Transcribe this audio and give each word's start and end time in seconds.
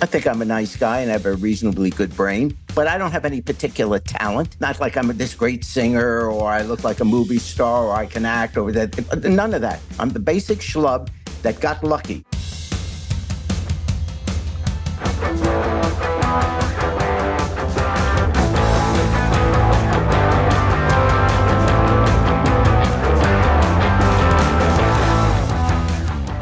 I 0.00 0.06
think 0.06 0.26
I'm 0.26 0.42
a 0.42 0.44
nice 0.44 0.76
guy 0.76 1.00
and 1.00 1.10
I 1.10 1.12
have 1.12 1.26
a 1.26 1.34
reasonably 1.34 1.90
good 1.90 2.16
brain, 2.16 2.56
but 2.74 2.88
I 2.88 2.98
don't 2.98 3.12
have 3.12 3.24
any 3.24 3.40
particular 3.40 3.98
talent. 3.98 4.56
Not 4.60 4.80
like 4.80 4.96
I'm 4.96 5.08
this 5.16 5.34
great 5.34 5.64
singer 5.64 6.28
or 6.30 6.50
I 6.50 6.62
look 6.62 6.82
like 6.82 7.00
a 7.00 7.04
movie 7.04 7.38
star 7.38 7.84
or 7.84 7.94
I 7.94 8.06
can 8.06 8.24
act 8.24 8.56
or 8.56 8.72
that. 8.72 9.24
None 9.24 9.54
of 9.54 9.60
that. 9.60 9.80
I'm 9.98 10.08
the 10.08 10.18
basic 10.18 10.58
schlub 10.58 11.10
that 11.42 11.60
got 11.60 11.84
lucky. 11.84 12.24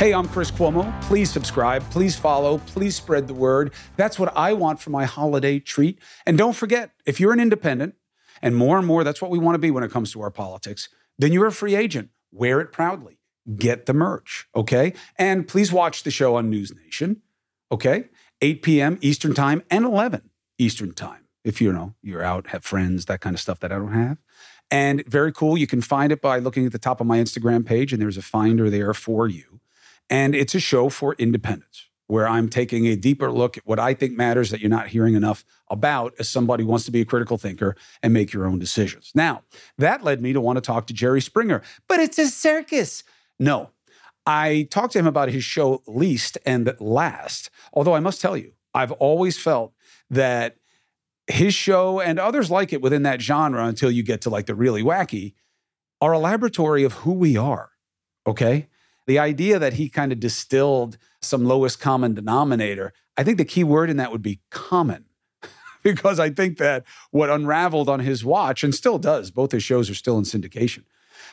Hey, 0.03 0.13
I'm 0.13 0.27
Chris 0.27 0.51
Cuomo. 0.51 1.01
Please 1.03 1.31
subscribe, 1.31 1.89
please 1.93 2.17
follow, 2.17 2.59
please 2.59 2.97
spread 2.97 3.29
the 3.29 3.35
word. 3.35 3.73
That's 3.97 4.19
what 4.19 4.37
I 4.37 4.53
want 4.53 4.81
for 4.81 4.91
my 4.91 5.05
holiday 5.05 5.61
treat. 5.61 6.01
And 6.27 6.37
don't 6.37 6.55
forget, 6.55 6.91
if 7.07 7.21
you're 7.21 7.33
an 7.33 7.39
independent, 7.39 7.95
and 8.43 8.57
more 8.57 8.79
and 8.79 8.85
more 8.85 9.05
that's 9.05 9.23
what 9.23 9.31
we 9.31 9.39
want 9.39 9.55
to 9.55 9.61
be 9.61 9.71
when 9.71 9.85
it 9.85 9.93
comes 9.93 10.11
to 10.11 10.21
our 10.23 10.33
politics, 10.33 10.89
then 11.21 11.33
you're 11.33 11.47
a 11.47 11.53
free 11.53 11.77
agent. 11.77 12.11
Wear 12.33 12.61
it 12.61 12.73
proudly. 12.73 13.21
Get 13.55 13.87
the 13.87 13.95
merch, 13.95 14.49
okay? 14.57 14.93
And 15.21 15.47
please 15.47 15.73
watch 15.73 16.03
the 16.03 16.11
show 16.11 16.35
on 16.35 16.51
News 16.51 16.75
Nation, 16.75 17.23
okay? 17.71 18.07
8 18.41 18.61
p.m. 18.61 18.99
Eastern 19.03 19.35
Time 19.35 19.63
and 19.71 19.85
11 19.85 20.31
Eastern 20.59 20.95
Time. 20.95 21.29
If 21.45 21.61
you 21.61 21.73
know 21.73 21.95
you're 22.03 22.25
out, 22.25 22.49
have 22.49 22.65
friends, 22.65 23.05
that 23.05 23.21
kind 23.21 23.35
of 23.35 23.41
stuff 23.41 23.61
that 23.61 23.71
I 23.71 23.77
don't 23.77 23.93
have. 23.93 24.19
And 24.69 25.07
very 25.07 25.31
cool. 25.31 25.57
You 25.57 25.69
can 25.69 25.81
find 25.81 26.11
it 26.11 26.21
by 26.21 26.41
looking 26.41 26.67
at 26.67 26.73
the 26.73 26.79
top 26.81 27.01
of 27.01 27.07
my 27.07 27.19
Instagram 27.19 27.65
page, 27.65 27.93
and 27.93 28.03
there's 28.03 28.19
a 28.19 28.23
finder 28.23 28.69
there 28.69 28.95
for 28.95 29.29
you. 29.29 29.61
And 30.13 30.35
it's 30.35 30.55
a 30.55 30.61
show 30.61 30.91
for 30.91 31.15
independents 31.15 31.89
where 32.07 32.29
I'm 32.29 32.51
taking 32.51 32.87
a 32.87 32.97
deeper 32.97 33.33
look 33.33 33.57
at 33.57 33.67
what 33.67 33.79
I 33.79 33.95
think 33.95 34.15
matters 34.15 34.51
that 34.51 34.61
you're 34.61 34.69
not 34.69 34.89
hearing 34.89 35.15
enough 35.15 35.43
about 35.71 36.13
as 36.19 36.29
somebody 36.29 36.65
wants 36.65 36.85
to 36.85 36.91
be 36.91 37.01
a 37.01 37.07
critical 37.07 37.39
thinker 37.39 37.77
and 38.03 38.13
make 38.13 38.31
your 38.31 38.45
own 38.45 38.59
decisions. 38.59 39.13
Now, 39.15 39.45
that 39.79 40.05
led 40.05 40.21
me 40.21 40.35
to 40.35 40.41
want 40.41 40.59
to 40.59 40.61
talk 40.61 40.87
to 40.89 40.93
Jerry 40.93 41.23
Springer, 41.23 41.63
but 41.89 41.99
it's 41.99 42.19
a 42.19 42.27
circus. 42.27 43.05
No, 43.39 43.71
I 44.27 44.69
talked 44.71 44.93
to 44.93 44.99
him 44.99 45.07
about 45.07 45.31
his 45.31 45.45
show 45.45 45.83
Least 45.87 46.37
and 46.45 46.75
Last, 46.79 47.49
although 47.73 47.95
I 47.95 48.01
must 48.01 48.21
tell 48.21 48.37
you, 48.37 48.53
I've 48.75 48.93
always 48.93 49.39
felt 49.39 49.73
that 50.11 50.57
his 51.27 51.55
show 51.55 52.01
and 52.01 52.19
others 52.19 52.51
like 52.51 52.75
it 52.75 52.83
within 52.83 53.05
that 53.05 53.23
genre 53.23 53.65
until 53.65 53.91
you 53.91 54.03
get 54.03 54.21
to 54.23 54.31
like 54.31 54.45
the 54.45 54.55
really 54.55 54.83
wacky 54.83 55.33
are 56.03 56.13
a 56.13 56.19
laboratory 56.19 56.85
of 56.85 56.93
who 56.93 57.13
we 57.13 57.39
are. 57.39 57.71
Okay. 58.27 58.69
The 59.07 59.19
idea 59.19 59.59
that 59.59 59.75
he 59.75 59.89
kind 59.89 60.13
of 60.13 60.21
distilled 60.21 60.97
some 61.21 61.45
lowest 61.45 61.81
common 61.81 62.15
denominator, 62.15 62.93
I 63.17 63.25
think 63.25 63.39
the 63.39 63.45
key 63.45 63.65
word 63.65 63.91
in 63.91 63.97
that 63.97 64.13
would 64.13 64.23
be 64.23 64.41
common. 64.51 65.07
because 65.83 66.21
I 66.21 66.31
think 66.31 66.59
that 66.59 66.85
what 67.11 67.31
unraveled 67.31 67.89
on 67.89 68.01
his 68.01 68.25
watch 68.25 68.63
and 68.63 68.75
still 68.75 68.99
does, 68.99 69.31
both 69.31 69.53
his 69.53 69.63
shows 69.63 69.91
are 69.91 69.95
still 69.95 70.19
in 70.19 70.25
syndication. 70.25 70.85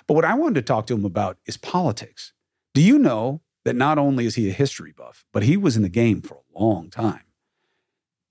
But 0.07 0.15
what 0.15 0.25
I 0.25 0.33
wanted 0.33 0.55
to 0.55 0.61
talk 0.61 0.87
to 0.87 0.95
him 0.95 1.05
about 1.05 1.37
is 1.45 1.57
politics. 1.57 2.33
Do 2.73 2.81
you 2.81 2.97
know 2.99 3.41
that 3.65 3.75
not 3.75 3.97
only 3.97 4.25
is 4.25 4.35
he 4.35 4.49
a 4.49 4.53
history 4.53 4.93
buff, 4.95 5.25
but 5.31 5.43
he 5.43 5.57
was 5.57 5.75
in 5.75 5.83
the 5.83 5.89
game 5.89 6.21
for 6.21 6.35
a 6.35 6.59
long 6.59 6.89
time? 6.89 7.23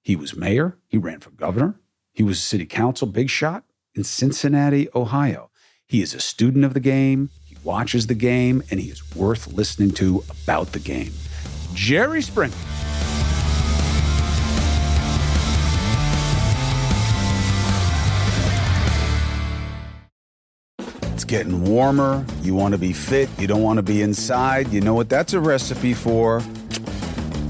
He 0.03 0.17
was 0.17 0.37
mayor, 0.37 0.79
he 0.89 0.97
ran 0.97 1.21
for 1.21 1.31
governor, 1.31 1.81
he 2.13 2.23
was 2.23 2.43
city 2.43 2.67
council 2.67 3.07
big 3.07 3.31
shot 3.31 3.65
in 3.95 4.05
Cincinnati, 4.05 4.89
Ohio. 4.95 5.51
He 5.87 6.03
is 6.03 6.15
a 6.15 6.21
student 6.21 6.65
of 6.65 6.75
the 6.75 6.81
game 6.81 7.31
watches 7.65 8.07
the 8.07 8.15
game, 8.15 8.63
and 8.71 8.81
he 8.81 8.89
is 8.91 9.15
worth 9.15 9.47
listening 9.53 9.91
to 9.93 10.25
about 10.31 10.73
the 10.73 10.79
game. 10.79 11.13
Jerry 11.75 12.23
Springer. 12.23 12.55
It's 21.13 21.25
getting 21.25 21.65
warmer. 21.65 22.25
You 22.43 22.55
want 22.55 22.73
to 22.73 22.79
be 22.79 22.93
fit. 22.93 23.29
You 23.39 23.47
don't 23.47 23.63
want 23.63 23.79
to 23.79 23.83
be 23.83 24.03
inside. 24.03 24.73
You 24.73 24.81
know 24.81 24.95
what 24.95 25.09
that's 25.09 25.33
a 25.33 25.41
recipe 25.41 25.95
for? 25.95 26.41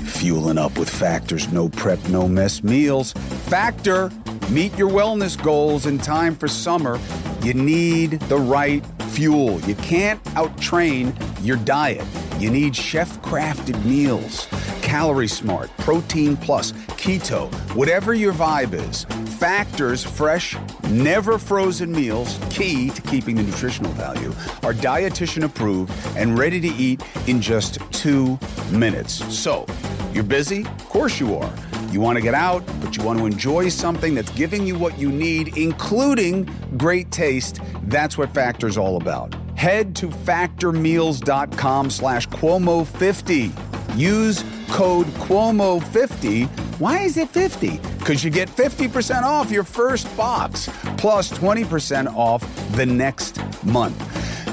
Fueling 0.05 0.59
up 0.59 0.79
with 0.79 0.91
Factor's 0.91 1.53
no 1.53 1.69
prep, 1.69 2.03
no 2.09 2.27
mess 2.27 2.63
meals. 2.65 3.13
Factor, 3.47 4.11
meet 4.51 4.77
your 4.77 4.91
wellness 4.91 5.41
goals 5.41 5.87
in 5.87 5.99
time 5.99 6.35
for 6.35 6.49
summer. 6.49 6.99
You 7.43 7.55
need 7.55 8.19
the 8.23 8.39
right 8.39 8.83
fuel. 9.19 9.61
You 9.63 9.75
can't 9.75 10.23
outtrain 10.37 11.13
your 11.45 11.57
diet. 11.57 12.07
You 12.39 12.51
need 12.51 12.77
chef 12.77 13.21
crafted 13.21 13.85
meals, 13.85 14.47
calorie 14.81 15.27
smart, 15.27 15.77
protein 15.79 16.37
plus, 16.37 16.71
keto, 16.95 17.53
whatever 17.75 18.15
your 18.15 18.33
vibe 18.33 18.75
is. 18.75 19.07
Factors 19.41 20.05
fresh, 20.05 20.57
never 20.91 21.37
frozen 21.37 21.91
meals, 21.91 22.39
key 22.49 22.91
to 22.91 23.03
keeping 23.03 23.35
the 23.35 23.43
nutritional 23.43 23.91
value, 23.95 24.29
are 24.63 24.73
dietitian 24.73 25.43
approved 25.43 25.93
and 26.17 26.39
ready 26.39 26.61
to 26.61 26.69
eat 26.69 27.03
in 27.27 27.41
just 27.41 27.81
two 27.91 28.39
minutes. 28.71 29.15
So, 29.37 29.67
you're 30.13 30.23
busy? 30.23 30.61
Of 30.61 30.89
course 30.89 31.19
you 31.19 31.35
are. 31.35 31.53
You 31.91 32.01
want 32.01 32.17
to 32.17 32.23
get 32.23 32.35
out, 32.35 32.65
but 32.83 32.97
you 32.97 33.03
want 33.03 33.19
to 33.19 33.27
enjoy 33.27 33.71
something 33.71 34.15
that's 34.15 34.31
giving 34.33 34.67
you 34.67 34.77
what 34.77 34.99
you 34.99 35.11
need, 35.11 35.57
including 35.57 36.49
great 36.77 37.11
taste. 37.11 37.61
That's 37.85 38.19
what 38.19 38.35
Factor's 38.35 38.77
all 38.77 38.99
about. 38.99 39.35
Head 39.57 39.97
to 39.97 40.09
factormeals.com 40.09 41.91
slash 41.91 42.29
Cuomo50. 42.29 43.97
Use 43.97 44.45
code 44.69 45.07
Cuomo50. 45.07 46.47
Why 46.79 47.01
is 47.01 47.17
it 47.17 47.31
50? 47.31 47.79
Because 47.99 48.23
you 48.23 48.31
get 48.31 48.49
50% 48.51 49.23
off 49.23 49.51
your 49.51 49.65
first 49.65 50.15
box, 50.17 50.69
plus 50.99 51.33
20% 51.33 52.15
off 52.15 52.43
the 52.77 52.87
next 52.87 53.41
month. 53.65 53.97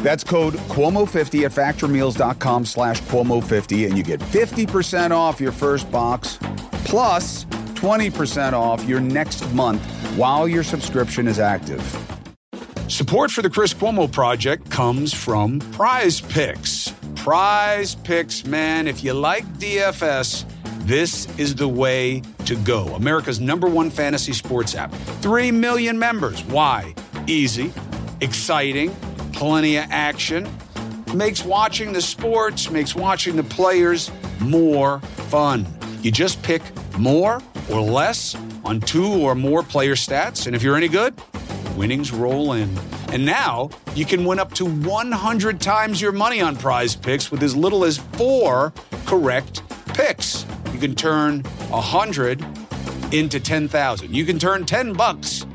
That's 0.01 0.23
code 0.23 0.53
Cuomo50 0.53 1.45
at 1.45 1.51
factormeals.com 1.51 2.65
slash 2.65 3.01
Cuomo50, 3.01 3.87
and 3.87 3.97
you 3.97 4.03
get 4.03 4.21
50% 4.21 5.11
off 5.11 5.41
your 5.41 5.51
first 5.51 5.91
box 5.91 6.39
plus 6.85 7.45
20% 7.75 8.53
off 8.53 8.83
your 8.85 9.01
next 9.01 9.51
month 9.53 9.81
while 10.15 10.47
your 10.47 10.63
subscription 10.63 11.27
is 11.27 11.39
active. 11.39 11.81
Support 12.87 13.31
for 13.31 13.41
the 13.41 13.49
Chris 13.49 13.73
Cuomo 13.73 14.11
Project 14.11 14.69
comes 14.69 15.13
from 15.13 15.59
Prize 15.59 16.21
Picks. 16.21 16.93
Prize 17.15 17.95
Picks, 17.95 18.45
man, 18.45 18.87
if 18.87 19.03
you 19.03 19.13
like 19.13 19.43
DFS, 19.55 20.45
this 20.85 21.27
is 21.39 21.55
the 21.55 21.67
way 21.67 22.21
to 22.45 22.55
go. 22.57 22.85
America's 22.95 23.39
number 23.41 23.67
one 23.67 23.89
fantasy 23.89 24.33
sports 24.33 24.75
app. 24.75 24.93
Three 25.21 25.51
million 25.51 25.97
members. 25.97 26.43
Why? 26.43 26.93
Easy, 27.25 27.73
exciting, 28.21 28.95
plenty 29.33 29.77
of 29.77 29.85
action. 29.89 30.47
Makes 31.13 31.43
watching 31.43 31.91
the 31.91 32.01
sports, 32.01 32.69
makes 32.69 32.95
watching 32.95 33.35
the 33.35 33.43
players 33.43 34.11
more 34.39 34.99
fun. 35.29 35.65
You 36.05 36.11
just 36.11 36.43
pick 36.43 36.61
more 36.99 37.41
or 37.67 37.81
less 37.81 38.35
on 38.63 38.79
two 38.79 39.07
or 39.07 39.33
more 39.33 39.63
player 39.63 39.95
stats, 39.95 40.45
and 40.45 40.55
if 40.55 40.61
you're 40.61 40.77
any 40.77 40.87
good, 40.87 41.19
winnings 41.75 42.11
roll 42.11 42.53
in. 42.53 42.69
And 43.11 43.25
now 43.25 43.71
you 43.95 44.05
can 44.05 44.23
win 44.23 44.37
up 44.37 44.53
to 44.53 44.65
100 44.65 45.59
times 45.59 45.99
your 45.99 46.11
money 46.11 46.41
on 46.41 46.57
prize 46.57 46.95
picks 46.95 47.31
with 47.31 47.41
as 47.41 47.55
little 47.55 47.83
as 47.83 47.97
four 47.97 48.71
correct 49.07 49.63
picks. 49.95 50.45
You 50.71 50.77
can 50.77 50.93
turn 50.93 51.39
100 51.39 52.45
into 53.11 53.39
10,000. 53.39 54.13
You 54.13 54.25
can 54.25 54.37
turn 54.37 54.63
10 54.63 54.93
bucks 54.93 55.47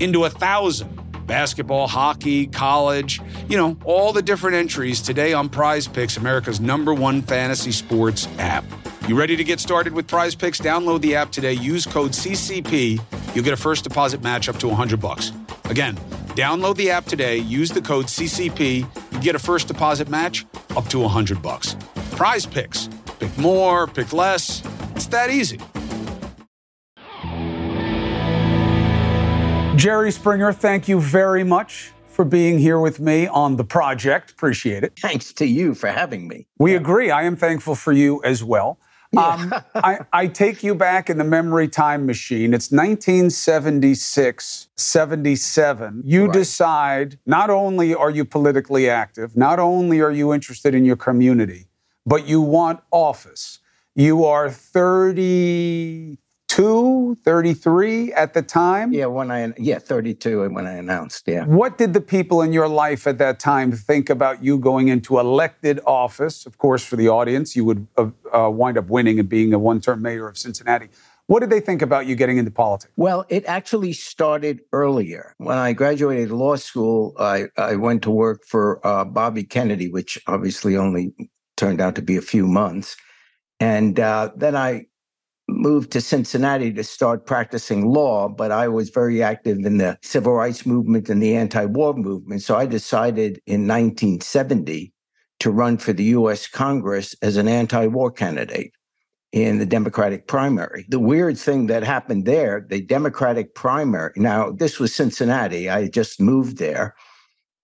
into 0.00 0.26
a 0.26 0.28
thousand. 0.28 1.00
Basketball, 1.26 1.86
hockey, 1.86 2.46
college, 2.46 3.22
you 3.48 3.56
know, 3.56 3.78
all 3.86 4.12
the 4.12 4.20
different 4.20 4.54
entries 4.54 5.00
today 5.00 5.32
on 5.32 5.48
Prize 5.48 5.88
Picks, 5.88 6.18
America's 6.18 6.60
number 6.60 6.92
one 6.92 7.22
fantasy 7.22 7.72
sports 7.72 8.28
app. 8.36 8.66
You 9.06 9.18
ready 9.18 9.36
to 9.36 9.44
get 9.44 9.60
started 9.60 9.92
with 9.92 10.06
prize 10.06 10.34
picks? 10.34 10.58
Download 10.58 10.98
the 10.98 11.14
app 11.14 11.30
today. 11.30 11.52
Use 11.52 11.84
code 11.84 12.12
CCP. 12.12 12.98
You'll 13.34 13.44
get 13.44 13.52
a 13.52 13.56
first 13.56 13.84
deposit 13.84 14.22
match 14.22 14.48
up 14.48 14.56
to 14.60 14.66
100 14.66 14.98
bucks. 14.98 15.30
Again, 15.66 15.96
download 16.36 16.76
the 16.76 16.90
app 16.90 17.04
today. 17.04 17.36
Use 17.36 17.70
the 17.70 17.82
code 17.82 18.06
CCP. 18.06 19.12
You 19.12 19.20
get 19.20 19.34
a 19.34 19.38
first 19.38 19.68
deposit 19.68 20.08
match 20.08 20.46
up 20.74 20.88
to 20.88 21.00
100 21.00 21.42
bucks. 21.42 21.76
Prize 22.12 22.46
picks. 22.46 22.88
Pick 23.18 23.36
more, 23.36 23.86
pick 23.86 24.14
less. 24.14 24.62
It's 24.96 25.06
that 25.08 25.28
easy. 25.28 25.58
Jerry 29.76 30.12
Springer, 30.12 30.50
thank 30.50 30.88
you 30.88 30.98
very 30.98 31.44
much 31.44 31.92
for 32.08 32.24
being 32.24 32.58
here 32.58 32.78
with 32.78 33.00
me 33.00 33.26
on 33.26 33.56
the 33.56 33.64
project. 33.64 34.30
Appreciate 34.30 34.82
it. 34.82 34.98
Thanks 34.98 35.30
to 35.34 35.44
you 35.44 35.74
for 35.74 35.88
having 35.88 36.26
me. 36.26 36.46
We 36.58 36.74
agree. 36.74 37.10
I 37.10 37.24
am 37.24 37.36
thankful 37.36 37.74
for 37.74 37.92
you 37.92 38.22
as 38.24 38.42
well. 38.42 38.78
Um, 39.16 39.54
I, 39.74 40.00
I, 40.12 40.26
take 40.26 40.62
you 40.62 40.74
back 40.74 41.08
in 41.10 41.18
the 41.18 41.24
memory 41.24 41.68
time 41.68 42.06
machine. 42.06 42.54
It's 42.54 42.70
1976, 42.70 44.68
77. 44.76 46.02
You 46.04 46.24
right. 46.24 46.32
decide 46.32 47.18
not 47.26 47.50
only 47.50 47.94
are 47.94 48.10
you 48.10 48.24
politically 48.24 48.88
active, 48.88 49.36
not 49.36 49.58
only 49.58 50.00
are 50.00 50.10
you 50.10 50.32
interested 50.32 50.74
in 50.74 50.84
your 50.84 50.96
community, 50.96 51.66
but 52.06 52.26
you 52.26 52.40
want 52.40 52.80
office. 52.90 53.60
You 53.94 54.24
are 54.24 54.50
32, 56.54 57.18
33 57.24 58.12
at 58.12 58.32
the 58.32 58.42
time? 58.42 58.92
Yeah, 58.92 59.06
when 59.06 59.30
I 59.30 59.52
yeah, 59.58 59.78
32 59.78 60.48
when 60.50 60.66
I 60.66 60.74
announced, 60.74 61.26
yeah. 61.26 61.44
What 61.46 61.78
did 61.78 61.94
the 61.94 62.00
people 62.00 62.42
in 62.42 62.52
your 62.52 62.68
life 62.68 63.06
at 63.06 63.18
that 63.18 63.40
time 63.40 63.72
think 63.72 64.08
about 64.08 64.44
you 64.44 64.58
going 64.58 64.88
into 64.88 65.18
elected 65.18 65.80
office? 65.84 66.46
Of 66.46 66.58
course, 66.58 66.84
for 66.84 66.94
the 66.96 67.08
audience, 67.08 67.56
you 67.56 67.64
would 67.64 67.86
uh, 67.96 68.10
uh, 68.32 68.50
wind 68.50 68.78
up 68.78 68.88
winning 68.88 69.18
and 69.18 69.28
being 69.28 69.52
a 69.52 69.58
one-term 69.58 70.00
mayor 70.00 70.28
of 70.28 70.38
Cincinnati. 70.38 70.88
What 71.26 71.40
did 71.40 71.50
they 71.50 71.60
think 71.60 71.82
about 71.82 72.06
you 72.06 72.14
getting 72.14 72.36
into 72.36 72.50
politics? 72.50 72.92
Well, 72.96 73.24
it 73.28 73.44
actually 73.46 73.94
started 73.94 74.60
earlier. 74.72 75.34
When 75.38 75.58
I 75.58 75.72
graduated 75.72 76.30
law 76.30 76.56
school, 76.56 77.14
I, 77.18 77.46
I 77.56 77.76
went 77.76 78.02
to 78.02 78.10
work 78.10 78.44
for 78.46 78.86
uh, 78.86 79.04
Bobby 79.04 79.42
Kennedy, 79.42 79.88
which 79.88 80.20
obviously 80.26 80.76
only 80.76 81.14
turned 81.56 81.80
out 81.80 81.94
to 81.96 82.02
be 82.02 82.16
a 82.16 82.22
few 82.22 82.46
months. 82.46 82.96
And 83.58 83.98
uh, 83.98 84.30
then 84.36 84.54
I 84.54 84.86
moved 85.64 85.90
to 85.92 86.00
Cincinnati 86.02 86.70
to 86.74 86.84
start 86.84 87.24
practicing 87.24 87.88
law, 87.88 88.28
but 88.28 88.52
I 88.52 88.68
was 88.68 88.90
very 88.90 89.22
active 89.22 89.64
in 89.64 89.78
the 89.78 89.98
civil 90.02 90.34
rights 90.34 90.66
movement 90.66 91.08
and 91.08 91.22
the 91.22 91.34
anti 91.34 91.64
war 91.64 91.94
movement. 91.94 92.42
So 92.42 92.54
I 92.54 92.66
decided 92.66 93.40
in 93.46 93.66
1970 93.66 94.92
to 95.40 95.50
run 95.50 95.78
for 95.78 95.94
the 95.94 96.04
US 96.18 96.46
Congress 96.46 97.16
as 97.22 97.38
an 97.38 97.48
anti 97.48 97.86
war 97.86 98.10
candidate 98.10 98.72
in 99.32 99.58
the 99.58 99.66
Democratic 99.66 100.28
primary. 100.28 100.84
The 100.90 101.00
weird 101.00 101.38
thing 101.38 101.66
that 101.68 101.82
happened 101.82 102.26
there, 102.26 102.66
the 102.68 102.82
Democratic 102.82 103.54
primary, 103.54 104.12
now 104.16 104.52
this 104.52 104.78
was 104.78 104.94
Cincinnati, 104.94 105.70
I 105.70 105.88
just 105.88 106.20
moved 106.20 106.58
there, 106.58 106.94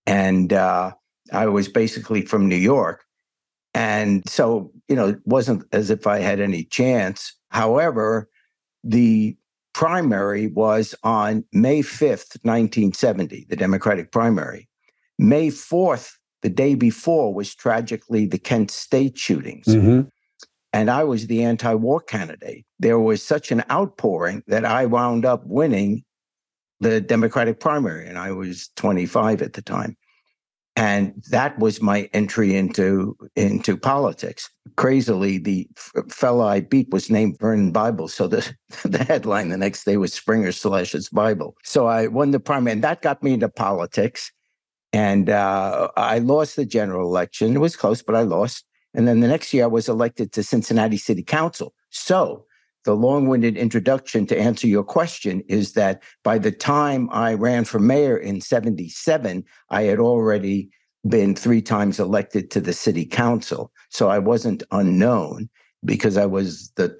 and 0.07 0.51
uh, 0.51 0.91
I 1.31 1.45
was 1.45 1.69
basically 1.69 2.23
from 2.25 2.49
New 2.49 2.63
York. 2.73 3.05
And 3.73 4.27
so, 4.27 4.73
you 4.89 4.95
know, 4.95 5.09
it 5.09 5.19
wasn't 5.25 5.63
as 5.71 5.91
if 5.91 6.07
I 6.07 6.17
had 6.19 6.39
any 6.41 6.65
chance. 6.65 7.37
However, 7.51 8.29
the 8.83 9.37
primary 9.73 10.47
was 10.47 10.95
on 11.03 11.45
May 11.51 11.81
5th, 11.81 12.37
1970, 12.43 13.45
the 13.49 13.55
Democratic 13.55 14.11
primary. 14.11 14.69
May 15.19 15.49
4th, 15.49 16.13
the 16.41 16.49
day 16.49 16.75
before, 16.75 17.33
was 17.33 17.53
tragically 17.53 18.25
the 18.25 18.39
Kent 18.39 18.71
State 18.71 19.17
shootings. 19.17 19.67
Mm-hmm. 19.67 20.07
And 20.73 20.89
I 20.89 21.03
was 21.03 21.27
the 21.27 21.43
anti 21.43 21.73
war 21.73 21.99
candidate. 21.99 22.65
There 22.79 22.99
was 22.99 23.21
such 23.21 23.51
an 23.51 23.63
outpouring 23.69 24.43
that 24.47 24.65
I 24.65 24.85
wound 24.85 25.25
up 25.25 25.45
winning 25.45 26.03
the 26.79 27.01
Democratic 27.01 27.59
primary, 27.59 28.07
and 28.07 28.17
I 28.17 28.31
was 28.31 28.69
25 28.77 29.41
at 29.41 29.53
the 29.53 29.61
time 29.61 29.97
and 30.75 31.13
that 31.29 31.57
was 31.59 31.81
my 31.81 32.09
entry 32.13 32.55
into 32.55 33.17
into 33.35 33.75
politics. 33.75 34.49
Crazily, 34.77 35.37
the 35.37 35.67
fellow 36.09 36.45
I 36.45 36.61
beat 36.61 36.89
was 36.91 37.09
named 37.09 37.37
Vernon 37.39 37.71
Bible, 37.71 38.07
so 38.07 38.27
the 38.27 38.55
the 38.83 39.03
headline 39.03 39.49
the 39.49 39.57
next 39.57 39.83
day 39.83 39.97
was 39.97 40.13
Springer 40.13 40.51
slashes 40.51 41.09
Bible. 41.09 41.55
So 41.63 41.87
I 41.87 42.07
won 42.07 42.31
the 42.31 42.39
primary, 42.39 42.73
and 42.73 42.83
that 42.83 43.01
got 43.01 43.21
me 43.21 43.33
into 43.33 43.49
politics. 43.49 44.31
And 44.93 45.29
uh, 45.29 45.89
I 45.95 46.19
lost 46.19 46.57
the 46.57 46.65
general 46.65 47.07
election. 47.07 47.55
It 47.55 47.59
was 47.59 47.77
close, 47.77 48.01
but 48.01 48.15
I 48.15 48.23
lost. 48.23 48.65
And 48.93 49.07
then 49.07 49.21
the 49.21 49.27
next 49.29 49.53
year, 49.53 49.63
I 49.63 49.67
was 49.67 49.87
elected 49.87 50.33
to 50.33 50.43
Cincinnati 50.43 50.97
City 50.97 51.23
Council. 51.23 51.73
So 51.91 52.45
the 52.83 52.95
long 52.95 53.27
winded 53.27 53.57
introduction 53.57 54.25
to 54.27 54.39
answer 54.39 54.67
your 54.67 54.83
question 54.83 55.43
is 55.47 55.73
that 55.73 56.01
by 56.23 56.37
the 56.37 56.51
time 56.51 57.09
I 57.11 57.33
ran 57.33 57.65
for 57.65 57.79
mayor 57.79 58.17
in 58.17 58.41
77, 58.41 59.43
I 59.69 59.83
had 59.83 59.99
already 59.99 60.69
been 61.07 61.35
three 61.35 61.61
times 61.61 61.99
elected 61.99 62.51
to 62.51 62.61
the 62.61 62.73
city 62.73 63.05
council. 63.05 63.71
So 63.89 64.09
I 64.09 64.19
wasn't 64.19 64.63
unknown 64.71 65.49
because 65.83 66.17
I 66.17 66.25
was 66.25 66.71
the 66.75 66.99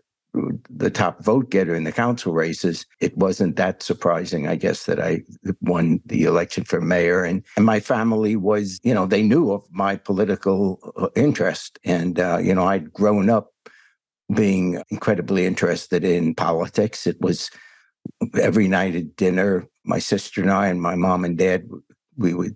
the 0.69 0.89
top 0.89 1.23
vote 1.23 1.49
getter 1.49 1.75
in 1.75 1.83
the 1.83 1.91
council 1.91 2.33
races, 2.33 2.85
it 3.01 3.15
wasn't 3.17 3.57
that 3.57 3.83
surprising, 3.83 4.47
I 4.47 4.55
guess, 4.55 4.85
that 4.85 4.99
I 4.99 5.23
won 5.61 5.99
the 6.05 6.23
election 6.23 6.63
for 6.63 6.79
mayor. 6.79 7.23
And, 7.23 7.43
and 7.57 7.65
my 7.65 7.79
family 7.79 8.35
was, 8.35 8.79
you 8.83 8.93
know, 8.93 9.05
they 9.05 9.23
knew 9.23 9.51
of 9.51 9.63
my 9.71 9.97
political 9.97 10.79
uh, 10.95 11.09
interest. 11.15 11.79
And, 11.83 12.19
uh, 12.19 12.37
you 12.41 12.55
know, 12.55 12.65
I'd 12.65 12.93
grown 12.93 13.29
up 13.29 13.51
being 14.33 14.81
incredibly 14.89 15.45
interested 15.45 16.03
in 16.03 16.35
politics. 16.35 17.05
It 17.07 17.19
was 17.21 17.49
every 18.39 18.67
night 18.67 18.95
at 18.95 19.15
dinner, 19.15 19.67
my 19.83 19.99
sister 19.99 20.41
and 20.41 20.51
I 20.51 20.67
and 20.67 20.81
my 20.81 20.95
mom 20.95 21.25
and 21.25 21.37
dad, 21.37 21.67
we 22.17 22.33
would 22.33 22.55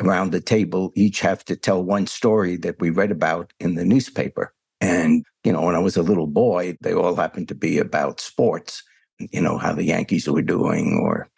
around 0.00 0.32
the 0.32 0.40
table 0.40 0.92
each 0.96 1.20
have 1.20 1.44
to 1.44 1.56
tell 1.56 1.82
one 1.82 2.06
story 2.06 2.56
that 2.56 2.80
we 2.80 2.90
read 2.90 3.10
about 3.10 3.52
in 3.60 3.74
the 3.74 3.84
newspaper. 3.84 4.52
And, 4.80 5.24
you 5.44 5.52
know, 5.52 5.62
when 5.62 5.76
I 5.76 5.80
was 5.80 5.96
a 5.96 6.02
little 6.02 6.26
boy, 6.26 6.76
they 6.80 6.92
all 6.92 7.14
happened 7.14 7.48
to 7.48 7.54
be 7.54 7.78
about 7.78 8.20
sports, 8.20 8.82
you 9.18 9.40
know, 9.40 9.56
how 9.56 9.72
the 9.72 9.84
Yankees 9.84 10.28
were 10.28 10.42
doing 10.42 10.98
or 11.02 11.28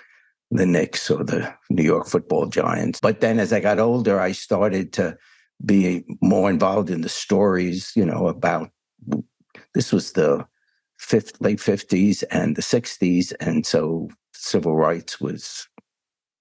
the 0.51 0.67
Knicks 0.67 1.11
or 1.11 1.23
the 1.23 1.53
New 1.71 1.83
York 1.83 2.07
football 2.07 2.47
giants. 2.47 3.01
But 3.01 3.21
then 3.21 3.39
as 3.39 3.53
I 3.53 3.61
got 3.61 3.79
older, 3.79 4.21
I 4.21 4.33
started 4.33 4.93
to 4.95 5.17
be 5.65 6.05
more 6.23 6.51
involved 6.51 6.91
in 6.91 7.03
the 7.03 7.09
stories, 7.09 7.93
you 7.95 8.05
know, 8.05 8.29
about 8.29 8.71
this 9.77 9.93
was 9.93 10.13
the 10.13 10.47
late 11.39 11.59
50s 11.59 12.25
and 12.31 12.57
the 12.57 12.63
60s. 12.63 13.35
And 13.41 13.67
so 13.67 14.09
civil 14.33 14.75
rights 14.75 15.21
was 15.21 15.69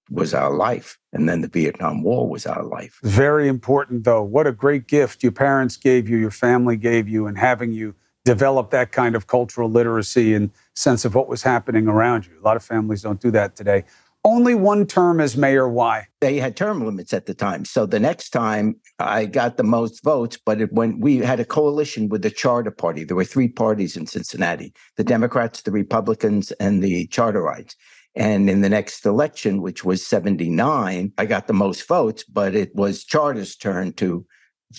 was 0.08 0.32
our 0.32 0.54
life. 0.54 0.98
And 1.12 1.28
then 1.28 1.42
the 1.42 1.48
Vietnam 1.48 2.02
War 2.02 2.28
was 2.28 2.46
our 2.46 2.62
life. 2.64 2.98
Very 3.02 3.48
important, 3.48 4.04
though. 4.04 4.22
What 4.22 4.46
a 4.46 4.52
great 4.52 4.86
gift 4.86 5.22
your 5.22 5.32
parents 5.32 5.76
gave 5.76 6.08
you, 6.08 6.16
your 6.16 6.30
family 6.30 6.76
gave 6.76 7.08
you, 7.08 7.26
and 7.26 7.36
having 7.36 7.72
you 7.72 7.94
develop 8.24 8.70
that 8.70 8.92
kind 8.92 9.14
of 9.14 9.26
cultural 9.26 9.68
literacy 9.68 10.32
and 10.32 10.50
sense 10.74 11.04
of 11.04 11.14
what 11.14 11.28
was 11.28 11.42
happening 11.42 11.88
around 11.88 12.26
you. 12.26 12.40
A 12.40 12.44
lot 12.44 12.56
of 12.56 12.62
families 12.62 13.02
don't 13.02 13.20
do 13.20 13.32
that 13.32 13.56
today 13.56 13.84
only 14.26 14.56
one 14.56 14.86
term 14.86 15.20
as 15.20 15.36
mayor. 15.36 15.68
Why? 15.68 16.06
They 16.20 16.38
had 16.38 16.56
term 16.56 16.84
limits 16.84 17.14
at 17.14 17.26
the 17.26 17.34
time. 17.34 17.64
So 17.64 17.86
the 17.86 18.00
next 18.00 18.30
time 18.30 18.74
I 18.98 19.24
got 19.24 19.56
the 19.56 19.62
most 19.62 20.02
votes, 20.02 20.36
but 20.36 20.60
it, 20.60 20.72
when 20.72 20.98
we 20.98 21.18
had 21.18 21.38
a 21.38 21.44
coalition 21.44 22.08
with 22.08 22.22
the 22.22 22.30
Charter 22.30 22.72
Party, 22.72 23.04
there 23.04 23.16
were 23.16 23.24
three 23.24 23.48
parties 23.48 23.96
in 23.96 24.06
Cincinnati 24.06 24.74
the 24.96 25.04
Democrats, 25.04 25.62
the 25.62 25.70
Republicans, 25.70 26.50
and 26.52 26.82
the 26.82 27.06
Charterites. 27.06 27.76
And 28.16 28.50
in 28.50 28.62
the 28.62 28.68
next 28.68 29.06
election, 29.06 29.62
which 29.62 29.84
was 29.84 30.04
79, 30.04 31.12
I 31.16 31.26
got 31.26 31.46
the 31.46 31.52
most 31.52 31.86
votes, 31.86 32.24
but 32.24 32.56
it 32.56 32.74
was 32.74 33.04
Charter's 33.04 33.56
turn 33.56 33.92
to 33.94 34.26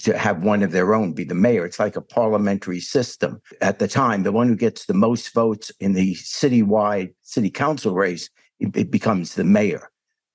to 0.03 0.17
have 0.17 0.43
one 0.43 0.63
of 0.63 0.73
their 0.73 0.93
own 0.93 1.13
be 1.13 1.23
the 1.23 1.33
mayor. 1.33 1.65
It's 1.65 1.79
like 1.79 1.95
a 1.95 2.01
parliamentary 2.01 2.81
system. 2.81 3.41
At 3.61 3.79
the 3.79 3.87
time, 3.87 4.23
the 4.23 4.33
one 4.33 4.49
who 4.49 4.55
gets 4.57 4.85
the 4.85 4.93
most 4.93 5.33
votes 5.33 5.71
in 5.79 5.93
the 5.93 6.15
citywide 6.15 7.13
city 7.21 7.49
council 7.49 7.95
race 7.95 8.29
it 8.59 8.91
becomes 8.91 9.35
the 9.35 9.43
mayor. 9.43 9.89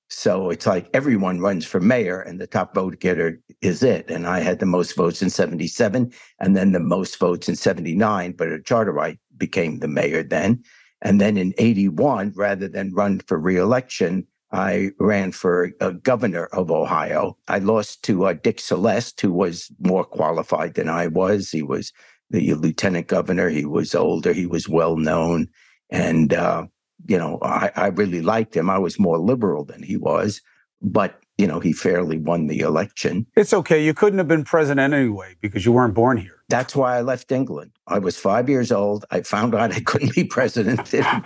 So 0.09 0.51
it's 0.51 0.67
like 0.67 0.89
everyone 0.93 1.39
runs 1.39 1.65
for 1.65 1.79
mayor 1.79 2.21
and 2.21 2.39
the 2.39 2.45
top 2.45 2.75
vote 2.75 2.99
getter 2.99 3.41
is 3.61 3.81
it. 3.81 4.09
And 4.11 4.27
I 4.27 4.41
had 4.41 4.59
the 4.59 4.65
most 4.65 4.95
votes 4.95 5.21
in 5.21 5.29
77 5.29 6.13
and 6.39 6.55
then 6.55 6.71
the 6.71 6.79
most 6.79 7.17
votes 7.17 7.49
in 7.49 7.55
79, 7.55 8.33
but 8.33 8.51
a 8.51 8.59
charterite 8.59 9.17
became 9.37 9.79
the 9.79 9.87
mayor 9.87 10.21
then. 10.21 10.63
And 11.01 11.19
then 11.19 11.35
in 11.35 11.53
81, 11.57 12.33
rather 12.35 12.67
than 12.67 12.93
run 12.93 13.21
for 13.27 13.39
reelection, 13.39 14.27
I 14.51 14.91
ran 14.99 15.31
for 15.31 15.71
a 15.81 15.91
governor 15.91 16.45
of 16.45 16.69
Ohio. 16.69 17.37
I 17.47 17.57
lost 17.57 18.03
to 18.03 18.27
uh, 18.27 18.33
Dick 18.33 18.59
Celeste, 18.59 19.19
who 19.19 19.33
was 19.33 19.71
more 19.79 20.05
qualified 20.05 20.75
than 20.75 20.89
I 20.89 21.07
was. 21.07 21.49
He 21.49 21.63
was 21.63 21.91
the 22.29 22.53
lieutenant 22.53 23.07
governor. 23.07 23.49
He 23.49 23.65
was 23.65 23.95
older. 23.95 24.31
He 24.31 24.45
was 24.45 24.69
well 24.69 24.95
known. 24.95 25.47
And 25.89 26.33
uh, 26.33 26.67
you 27.07 27.17
know, 27.17 27.39
I, 27.41 27.71
I 27.75 27.87
really 27.87 28.21
liked 28.21 28.55
him. 28.55 28.69
I 28.69 28.77
was 28.77 28.99
more 28.99 29.19
liberal 29.19 29.65
than 29.65 29.83
he 29.83 29.97
was, 29.97 30.41
but 30.81 31.19
you 31.37 31.47
know, 31.47 31.59
he 31.59 31.73
fairly 31.73 32.19
won 32.19 32.47
the 32.47 32.59
election. 32.59 33.25
It's 33.35 33.53
okay. 33.53 33.83
You 33.83 33.93
couldn't 33.93 34.19
have 34.19 34.27
been 34.27 34.43
president 34.43 34.93
anyway 34.93 35.35
because 35.41 35.65
you 35.65 35.71
weren't 35.71 35.95
born 35.95 36.17
here. 36.17 36.43
That's 36.49 36.75
why 36.75 36.97
I 36.97 37.01
left 37.01 37.31
England. 37.31 37.71
I 37.87 37.97
was 37.97 38.17
five 38.17 38.47
years 38.47 38.71
old. 38.71 39.05
I 39.09 39.21
found 39.21 39.55
out 39.55 39.71
I 39.71 39.79
couldn't 39.79 40.13
be 40.13 40.23
president. 40.23 40.93
I 40.93 41.23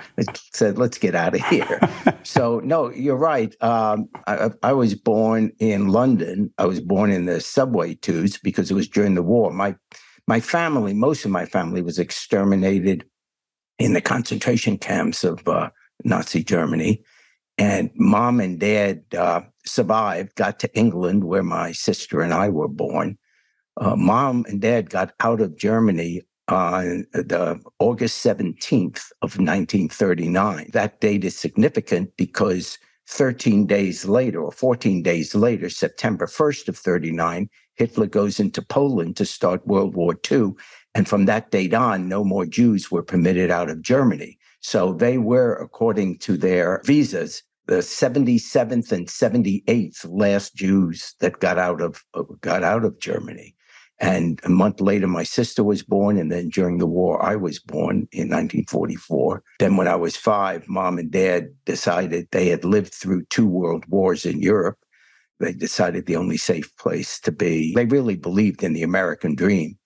said, 0.54 0.78
let's 0.78 0.98
get 0.98 1.14
out 1.14 1.36
of 1.36 1.42
here. 1.48 1.82
so, 2.24 2.62
no, 2.64 2.90
you're 2.92 3.18
right. 3.18 3.54
Um, 3.62 4.08
I, 4.28 4.52
I, 4.64 4.72
was 4.72 4.96
born 4.96 5.52
in 5.60 5.90
London. 5.90 6.54
I 6.58 6.66
was 6.66 6.80
born 6.80 7.12
in 7.12 7.26
the 7.26 7.42
subway 7.42 7.96
tubes 7.96 8.38
because 8.38 8.72
it 8.72 8.76
was 8.76 8.88
during 8.88 9.16
the 9.16 9.24
war. 9.24 9.52
My, 9.52 9.76
my 10.28 10.40
family, 10.40 10.94
most 10.94 11.26
of 11.26 11.32
my 11.32 11.46
family 11.46 11.82
was 11.82 12.00
exterminated 12.00 13.04
in 13.80 13.94
the 13.94 14.02
concentration 14.02 14.78
camps 14.78 15.24
of 15.24 15.48
uh, 15.48 15.70
Nazi 16.04 16.44
Germany. 16.44 17.04
And 17.58 17.90
mom 17.96 18.40
and 18.40 18.60
dad 18.60 19.04
uh, 19.18 19.42
survived, 19.66 20.36
got 20.36 20.60
to 20.60 20.78
England, 20.78 21.24
where 21.24 21.44
my 21.44 21.72
sister 21.72 22.22
and 22.22 22.34
I 22.34 22.50
were 22.50 22.68
born. 22.68 23.18
Uh, 23.78 23.96
mom 23.96 24.46
and 24.48 24.62
dad 24.62 24.90
got 24.90 25.14
out 25.20 25.42
of 25.42 25.58
Germany 25.58 26.22
on 26.48 27.06
the 27.14 27.60
August 27.80 28.26
17th 28.26 29.12
of 29.22 29.38
1939. 29.38 30.70
That 30.74 31.02
date 31.02 31.24
is 31.24 31.38
significant 31.38 32.16
because 32.16 32.78
13 33.08 33.66
days 33.66 34.06
later, 34.06 34.42
or 34.42 34.52
14 34.52 35.02
days 35.02 35.34
later, 35.34 35.70
September 35.70 36.26
1st 36.26 36.70
of 36.70 36.78
39, 36.78 37.50
Hitler 37.76 38.08
goes 38.08 38.40
into 38.40 38.62
Poland 38.62 39.16
to 39.18 39.26
start 39.26 39.66
World 39.68 39.96
War 39.96 40.16
II 40.30 40.54
And 40.98 41.08
from 41.08 41.26
that 41.26 41.52
date 41.52 41.76
on, 41.76 42.10
no 42.10 42.24
more 42.24 42.48
Jews 42.48 42.90
were 42.90 43.04
permitted 43.04 43.52
out 43.52 43.70
of 43.70 43.84
Germany. 43.84 44.40
So 44.62 44.94
they 44.94 45.20
were, 45.20 45.54
according 45.54 46.18
to 46.20 46.38
their 46.38 46.82
visas, 46.86 47.44
the 47.68 47.84
77th 47.84 48.92
and 48.92 49.08
78th 49.08 50.08
last 50.10 50.56
Jews 50.56 51.14
that 51.20 51.40
got 51.40 51.60
out 51.60 51.82
of 51.82 52.04
got 52.42 52.64
out 52.64 52.84
of 52.84 53.00
Germany. 53.00 53.56
And 54.00 54.40
a 54.44 54.50
month 54.50 54.82
later, 54.82 55.06
my 55.06 55.22
sister 55.22 55.64
was 55.64 55.84
born. 55.84 56.18
And 56.18 56.32
then 56.32 56.50
during 56.50 56.80
the 56.80 56.88
war, 56.88 57.24
I 57.24 57.36
was 57.36 57.60
born 57.60 58.08
in 58.12 58.30
1944. 58.30 59.44
Then, 59.60 59.78
when 59.78 59.88
I 59.88 59.96
was 59.96 60.16
five, 60.16 60.68
mom 60.68 60.98
and 60.98 61.12
dad 61.12 61.50
decided 61.66 62.28
they 62.32 62.48
had 62.48 62.66
lived 62.66 62.96
through 62.96 63.26
two 63.26 63.48
world 63.48 63.86
wars 63.88 64.26
in 64.26 64.42
Europe. 64.42 64.80
They 65.40 65.54
decided 65.54 66.08
the 66.08 66.16
only 66.16 66.38
safe 66.38 66.76
place 66.78 67.20
to 67.20 67.32
be. 67.32 67.76
They 67.76 67.86
really 67.86 68.16
believed 68.16 68.64
in 68.64 68.74
the 68.74 68.82
American 68.82 69.36
dream. 69.36 69.78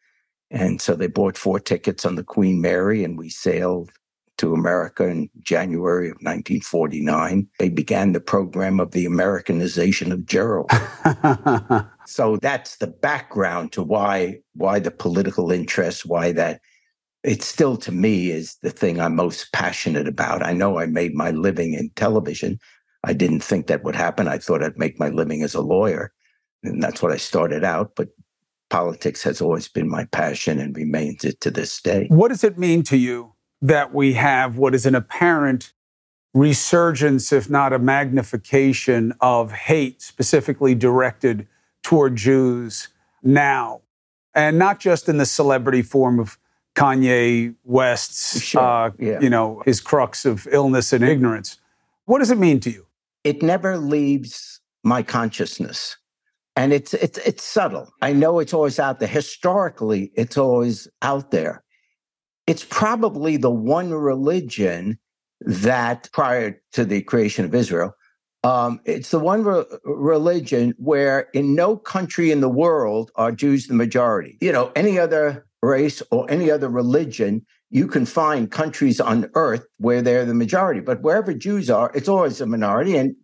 And 0.51 0.81
so 0.81 0.95
they 0.95 1.07
bought 1.07 1.37
four 1.37 1.59
tickets 1.59 2.05
on 2.05 2.15
the 2.15 2.23
Queen 2.23 2.61
Mary, 2.61 3.03
and 3.03 3.17
we 3.17 3.29
sailed 3.29 3.89
to 4.37 4.53
America 4.53 5.07
in 5.07 5.29
January 5.41 6.07
of 6.07 6.15
1949. 6.15 7.47
They 7.57 7.69
began 7.69 8.11
the 8.11 8.19
program 8.19 8.79
of 8.79 8.91
the 8.91 9.05
Americanization 9.05 10.11
of 10.11 10.25
Gerald. 10.25 10.69
so 12.05 12.37
that's 12.37 12.77
the 12.77 12.87
background 12.87 13.71
to 13.73 13.83
why 13.83 14.39
why 14.53 14.79
the 14.79 14.91
political 14.91 15.51
interest, 15.51 16.05
why 16.05 16.31
that 16.33 16.59
it 17.23 17.43
still 17.43 17.77
to 17.77 17.91
me 17.91 18.31
is 18.31 18.57
the 18.63 18.71
thing 18.71 18.99
I'm 18.99 19.15
most 19.15 19.53
passionate 19.53 20.07
about. 20.07 20.43
I 20.43 20.53
know 20.53 20.79
I 20.79 20.87
made 20.87 21.13
my 21.13 21.31
living 21.31 21.75
in 21.75 21.91
television. 21.91 22.59
I 23.03 23.13
didn't 23.13 23.43
think 23.43 23.67
that 23.67 23.83
would 23.83 23.95
happen. 23.95 24.27
I 24.27 24.39
thought 24.39 24.63
I'd 24.63 24.77
make 24.77 24.99
my 24.99 25.09
living 25.09 25.43
as 25.43 25.53
a 25.53 25.61
lawyer. 25.61 26.11
And 26.63 26.81
that's 26.81 27.01
what 27.01 27.11
I 27.11 27.17
started 27.17 27.63
out. 27.63 27.91
But 27.95 28.09
politics 28.71 29.21
has 29.21 29.41
always 29.41 29.67
been 29.67 29.87
my 29.87 30.05
passion 30.05 30.59
and 30.59 30.75
remains 30.75 31.23
it 31.23 31.39
to 31.41 31.51
this 31.51 31.79
day. 31.79 32.07
What 32.09 32.29
does 32.29 32.43
it 32.43 32.57
mean 32.57 32.81
to 32.83 32.97
you 32.97 33.33
that 33.61 33.93
we 33.93 34.13
have 34.13 34.57
what 34.57 34.73
is 34.73 34.87
an 34.87 34.95
apparent 34.95 35.73
resurgence, 36.33 37.31
if 37.31 37.49
not 37.49 37.73
a 37.73 37.79
magnification, 37.79 39.13
of 39.21 39.51
hate 39.51 40.01
specifically 40.01 40.73
directed 40.73 41.47
toward 41.83 42.15
Jews 42.15 42.87
now. 43.21 43.81
And 44.33 44.57
not 44.57 44.79
just 44.79 45.09
in 45.09 45.17
the 45.17 45.25
celebrity 45.25 45.81
form 45.81 46.19
of 46.19 46.37
Kanye 46.75 47.53
West's, 47.65 48.41
sure. 48.41 48.61
uh, 48.61 48.91
yeah. 48.97 49.19
you 49.19 49.29
know, 49.29 49.61
his 49.65 49.81
crux 49.81 50.25
of 50.25 50.47
illness 50.51 50.93
and 50.93 51.03
ignorance. 51.03 51.57
What 52.05 52.19
does 52.19 52.31
it 52.31 52.37
mean 52.37 52.61
to 52.61 52.71
you? 52.71 52.87
It 53.25 53.43
never 53.43 53.77
leaves 53.77 54.61
my 54.83 55.03
consciousness. 55.03 55.97
And 56.55 56.73
it's, 56.73 56.93
it's, 56.93 57.17
it's 57.19 57.43
subtle. 57.43 57.91
I 58.01 58.13
know 58.13 58.39
it's 58.39 58.53
always 58.53 58.79
out 58.79 58.99
there. 58.99 59.07
Historically, 59.07 60.11
it's 60.15 60.37
always 60.37 60.87
out 61.01 61.31
there 61.31 61.63
it's 62.47 62.65
probably 62.65 63.37
the 63.37 63.49
one 63.49 63.93
religion 63.93 64.99
that 65.39 66.09
prior 66.11 66.61
to 66.73 66.85
the 66.85 67.01
creation 67.01 67.45
of 67.45 67.55
Israel, 67.55 67.93
um, 68.43 68.79
it's 68.85 69.11
the 69.11 69.19
one 69.19 69.43
re- 69.43 69.63
religion 69.85 70.73
where 70.77 71.29
in 71.33 71.55
no 71.55 71.77
country 71.77 72.31
in 72.31 72.41
the 72.41 72.49
world 72.49 73.11
are 73.15 73.31
Jews 73.31 73.67
the 73.67 73.73
majority. 73.73 74.37
You 74.41 74.51
know, 74.51 74.71
any 74.75 74.97
other 74.99 75.45
race 75.61 76.01
or 76.11 76.29
any 76.29 76.49
other 76.49 76.67
religion, 76.67 77.45
you 77.69 77.87
can 77.87 78.05
find 78.05 78.51
countries 78.51 78.99
on 78.99 79.29
earth 79.35 79.65
where 79.77 80.01
they're 80.01 80.25
the 80.25 80.33
majority. 80.33 80.81
But 80.81 81.01
wherever 81.01 81.33
Jews 81.33 81.69
are, 81.69 81.91
it's 81.93 82.09
always 82.09 82.41
a 82.41 82.45
minority. 82.47 82.97
And 82.97 83.15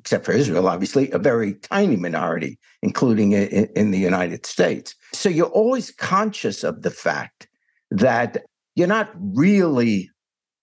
except 0.00 0.24
for 0.24 0.32
Israel, 0.32 0.66
obviously, 0.66 1.10
a 1.10 1.18
very 1.18 1.54
tiny 1.54 1.96
minority, 1.96 2.58
including 2.82 3.32
in, 3.32 3.68
in 3.76 3.90
the 3.90 3.98
United 3.98 4.46
States. 4.46 4.94
So 5.12 5.28
you're 5.28 5.46
always 5.46 5.90
conscious 5.90 6.64
of 6.64 6.82
the 6.82 6.90
fact 6.90 7.48
that 7.90 8.44
you're 8.74 8.88
not 8.88 9.10
really 9.14 10.10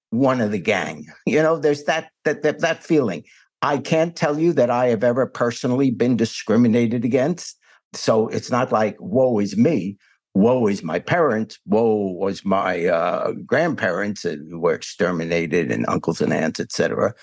one 0.09 0.41
of 0.41 0.51
the 0.51 0.59
gang. 0.59 1.05
You 1.25 1.41
know, 1.43 1.57
there's 1.57 1.83
that 1.83 2.09
that 2.25 2.41
that, 2.41 2.59
that 2.61 2.83
feeling. 2.83 3.23
I 3.61 3.77
can't 3.77 4.15
tell 4.15 4.39
you 4.39 4.53
that 4.53 4.69
I 4.69 4.87
have 4.87 5.03
ever 5.03 5.25
personally 5.27 5.91
been 5.91 6.15
discriminated 6.15 7.05
against. 7.05 7.57
So 7.93 8.27
it's 8.27 8.51
not 8.51 8.71
like 8.71 8.95
woe 8.99 9.39
is 9.39 9.55
me. 9.57 9.97
Woe 10.33 10.67
is 10.67 10.83
my 10.83 10.99
parents. 10.99 11.57
Woe 11.65 12.11
was 12.11 12.45
my 12.45 12.85
uh, 12.85 13.31
grandparents 13.45 14.21
who 14.23 14.59
were 14.59 14.73
exterminated 14.73 15.71
and 15.71 15.85
uncles 15.87 16.21
and 16.21 16.31
aunts, 16.31 16.59
etc. 16.59 17.13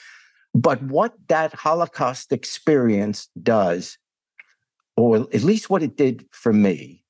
But 0.55 0.83
what 0.85 1.15
that 1.29 1.53
Holocaust 1.53 2.31
experience 2.33 3.29
does, 3.43 3.99
or 4.97 5.17
at 5.17 5.43
least 5.43 5.69
what 5.69 5.83
it 5.83 5.97
did 5.97 6.27
for 6.31 6.53
me, 6.53 7.05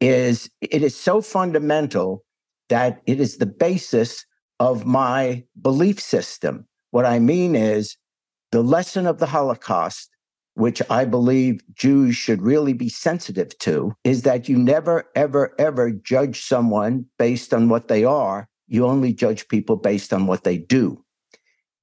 is 0.00 0.50
it 0.60 0.82
is 0.82 0.96
so 0.96 1.20
fundamental 1.20 2.24
that 2.68 3.00
it 3.06 3.20
is 3.20 3.38
the 3.38 3.46
basis 3.46 4.26
of 4.58 4.84
my 4.84 5.44
belief 5.62 6.00
system. 6.00 6.66
What 6.90 7.06
I 7.06 7.20
mean 7.20 7.54
is 7.54 7.96
the 8.50 8.62
lesson 8.62 9.06
of 9.06 9.18
the 9.18 9.26
Holocaust, 9.26 10.10
which 10.54 10.82
I 10.90 11.04
believe 11.04 11.62
Jews 11.74 12.16
should 12.16 12.42
really 12.42 12.72
be 12.72 12.88
sensitive 12.88 13.56
to, 13.58 13.92
is 14.02 14.22
that 14.22 14.48
you 14.48 14.58
never, 14.58 15.04
ever, 15.14 15.54
ever 15.58 15.90
judge 15.92 16.42
someone 16.42 17.06
based 17.18 17.54
on 17.54 17.68
what 17.68 17.88
they 17.88 18.04
are. 18.04 18.48
You 18.66 18.86
only 18.86 19.12
judge 19.12 19.46
people 19.48 19.76
based 19.76 20.12
on 20.12 20.26
what 20.26 20.42
they 20.42 20.58
do. 20.58 21.04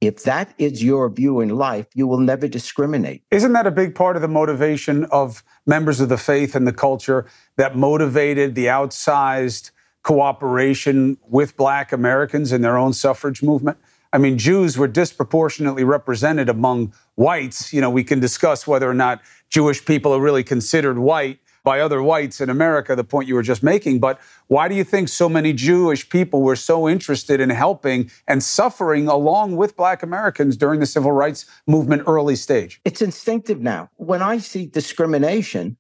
If 0.06 0.24
that 0.24 0.54
is 0.58 0.84
your 0.84 1.10
view 1.10 1.40
in 1.40 1.48
life, 1.48 1.88
you 1.94 2.08
will 2.08 2.20
never 2.20 2.46
discriminate. 2.46 3.24
Isn't 3.32 3.54
that 3.54 3.66
a 3.66 3.72
big 3.72 3.96
part 3.96 4.18
of 4.18 4.22
the 4.22 4.28
motivation 4.28 5.06
of 5.06 5.44
members 5.66 6.02
of 6.02 6.10
the 6.10 6.18
faith 6.18 6.56
and 6.56 6.68
the 6.68 6.74
culture 6.74 7.26
that 7.56 7.78
motivated 7.78 8.54
the 8.54 8.66
outsized 8.66 9.72
cooperation 10.04 11.18
with 11.30 11.56
black 11.56 11.94
Americans 11.94 12.52
in 12.52 12.62
their 12.62 12.78
own 12.78 12.92
suffrage 12.92 13.42
movement? 13.42 13.78
I 14.12 14.18
mean, 14.18 14.38
Jews 14.38 14.78
were 14.78 14.90
disproportionately 14.90 15.86
represented 15.86 16.50
among 16.50 16.94
whites. 17.16 17.72
You 17.72 17.80
know, 17.80 17.90
we 17.90 18.04
can 18.04 18.20
discuss 18.20 18.68
whether 18.68 18.90
or 18.90 18.94
not 18.94 19.22
Jewish 19.50 19.86
people 19.86 20.14
are 20.14 20.20
really 20.20 20.44
considered 20.44 21.00
white 21.00 21.40
by 21.64 21.80
other 21.80 22.04
whites 22.04 22.42
in 22.42 22.50
America, 22.50 22.96
the 22.96 23.04
point 23.04 23.28
you 23.28 23.36
were 23.36 23.44
just 23.44 23.64
making. 23.64 24.00
But 24.00 24.20
why 24.48 24.68
do 24.68 24.76
you 24.76 24.84
think 24.84 25.10
so 25.10 25.30
many 25.30 25.54
Jewish 25.54 26.08
people 26.10 26.42
were 26.42 26.56
so 26.56 26.88
interested 26.88 27.40
in 27.40 27.50
helping 27.50 28.12
and 28.28 28.44
suffering 28.44 29.08
along 29.08 29.56
with 29.56 29.78
Black 29.78 30.04
Americans 30.04 30.58
during 30.58 30.80
the 30.80 30.86
civil 30.86 31.12
rights 31.12 31.46
movement 31.68 32.04
early 32.06 32.36
stage? 32.36 32.82
It's 32.86 33.02
instinctive 33.02 33.62
now. 33.62 33.90
When 33.96 34.22
I 34.22 34.38
see 34.40 34.66
discrimination, 34.66 35.78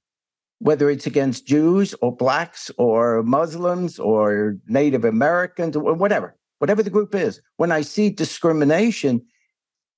whether 0.59 0.89
it's 0.89 1.05
against 1.05 1.45
Jews 1.45 1.93
or 2.01 2.15
blacks 2.15 2.71
or 2.77 3.21
Muslims 3.23 3.99
or 3.99 4.57
Native 4.67 5.03
Americans 5.03 5.75
or 5.75 5.93
whatever, 5.93 6.37
whatever 6.59 6.81
the 6.81 6.89
group 6.89 7.13
is. 7.13 7.41
When 7.57 7.73
I 7.73 7.81
see 7.81 8.09
discrimination, 8.09 9.25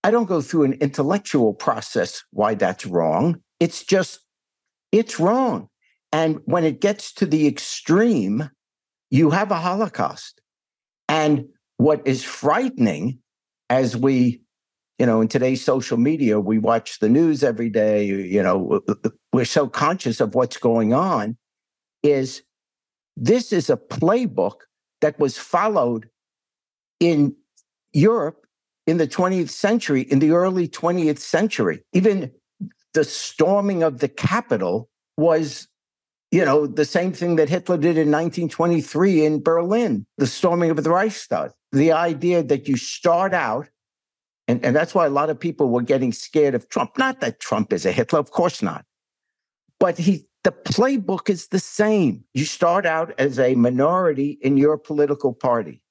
I 0.04 0.10
don't 0.10 0.26
go 0.26 0.42
through 0.42 0.64
an 0.64 0.74
intellectual 0.74 1.54
process 1.54 2.24
why 2.32 2.56
that's 2.56 2.88
wrong. 2.88 3.42
It's 3.60 3.84
just, 3.84 4.20
it's 4.92 5.20
wrong. 5.20 5.70
And 6.16 6.40
when 6.46 6.64
it 6.64 6.80
gets 6.80 7.12
to 7.16 7.26
the 7.26 7.46
extreme, 7.46 8.50
you 9.12 9.32
have 9.32 9.52
a 9.52 9.56
Holocaust. 9.56 10.40
And 11.10 11.50
what 11.76 12.02
is 12.08 12.24
frightening 12.24 13.20
as 13.70 13.98
we 13.98 14.42
you 14.98 15.06
know, 15.06 15.20
in 15.22 15.28
today's 15.28 15.64
social 15.64 15.98
media, 15.98 16.40
we 16.40 16.58
watch 16.58 17.00
the 17.00 17.10
news 17.10 17.44
every 17.44 17.70
day, 17.70 18.06
you 18.06 18.42
know, 18.42 18.82
we're 19.34 19.46
so 19.46 19.68
conscious 19.68 20.22
of 20.22 20.36
what's 20.36 20.58
going 20.58 20.94
on, 20.94 21.36
is 22.02 22.44
this 23.18 23.52
is 23.52 23.70
a 23.70 23.76
playbook 23.78 24.62
that 25.02 25.20
was 25.20 25.38
followed 25.38 26.10
in 27.00 27.36
Europe 27.92 28.46
in 28.88 28.98
the 28.98 29.08
20th 29.08 29.50
century, 29.50 30.04
in 30.04 30.20
the 30.20 30.32
early 30.32 30.68
20th 30.68 31.20
century. 31.20 31.82
Even 31.92 32.32
the 32.94 33.04
storming 33.04 33.84
of 33.84 34.00
the 34.00 34.08
Capitol 34.08 34.90
was, 35.18 35.68
you 36.32 36.44
know, 36.44 36.68
the 36.68 36.86
same 36.86 37.14
thing 37.14 37.38
that 37.38 37.50
Hitler 37.50 37.78
did 37.78 37.98
in 37.98 38.12
1923 38.12 39.26
in 39.26 39.42
Berlin, 39.42 40.06
the 40.18 40.28
storming 40.28 40.72
of 40.72 40.84
the 40.84 40.90
Reichstag. 40.90 41.52
The 41.72 41.92
idea 41.92 42.44
that 42.44 42.68
you 42.68 42.78
start 42.78 43.34
out 43.34 43.68
and, 44.48 44.64
and 44.64 44.76
that's 44.76 44.94
why 44.94 45.06
a 45.06 45.10
lot 45.10 45.30
of 45.30 45.40
people 45.40 45.70
were 45.70 45.82
getting 45.82 46.12
scared 46.12 46.56
of 46.56 46.70
Trump. 46.70 46.98
Not 46.98 47.20
that 47.22 47.40
Trump 47.40 47.74
is 47.74 47.86
a 47.86 47.92
Hitler, 47.92 48.20
of 48.20 48.32
course 48.32 48.62
not. 48.62 48.86
But 49.80 49.98
he 49.98 50.28
the 50.44 50.52
playbook 50.52 51.28
is 51.28 51.48
the 51.48 51.60
same. 51.60 52.24
You 52.36 52.46
start 52.46 52.86
out 52.86 53.14
as 53.18 53.40
a 53.40 53.56
minority 53.56 54.38
in 54.42 54.58
your 54.58 54.78
political 54.78 55.34
party 55.34 55.82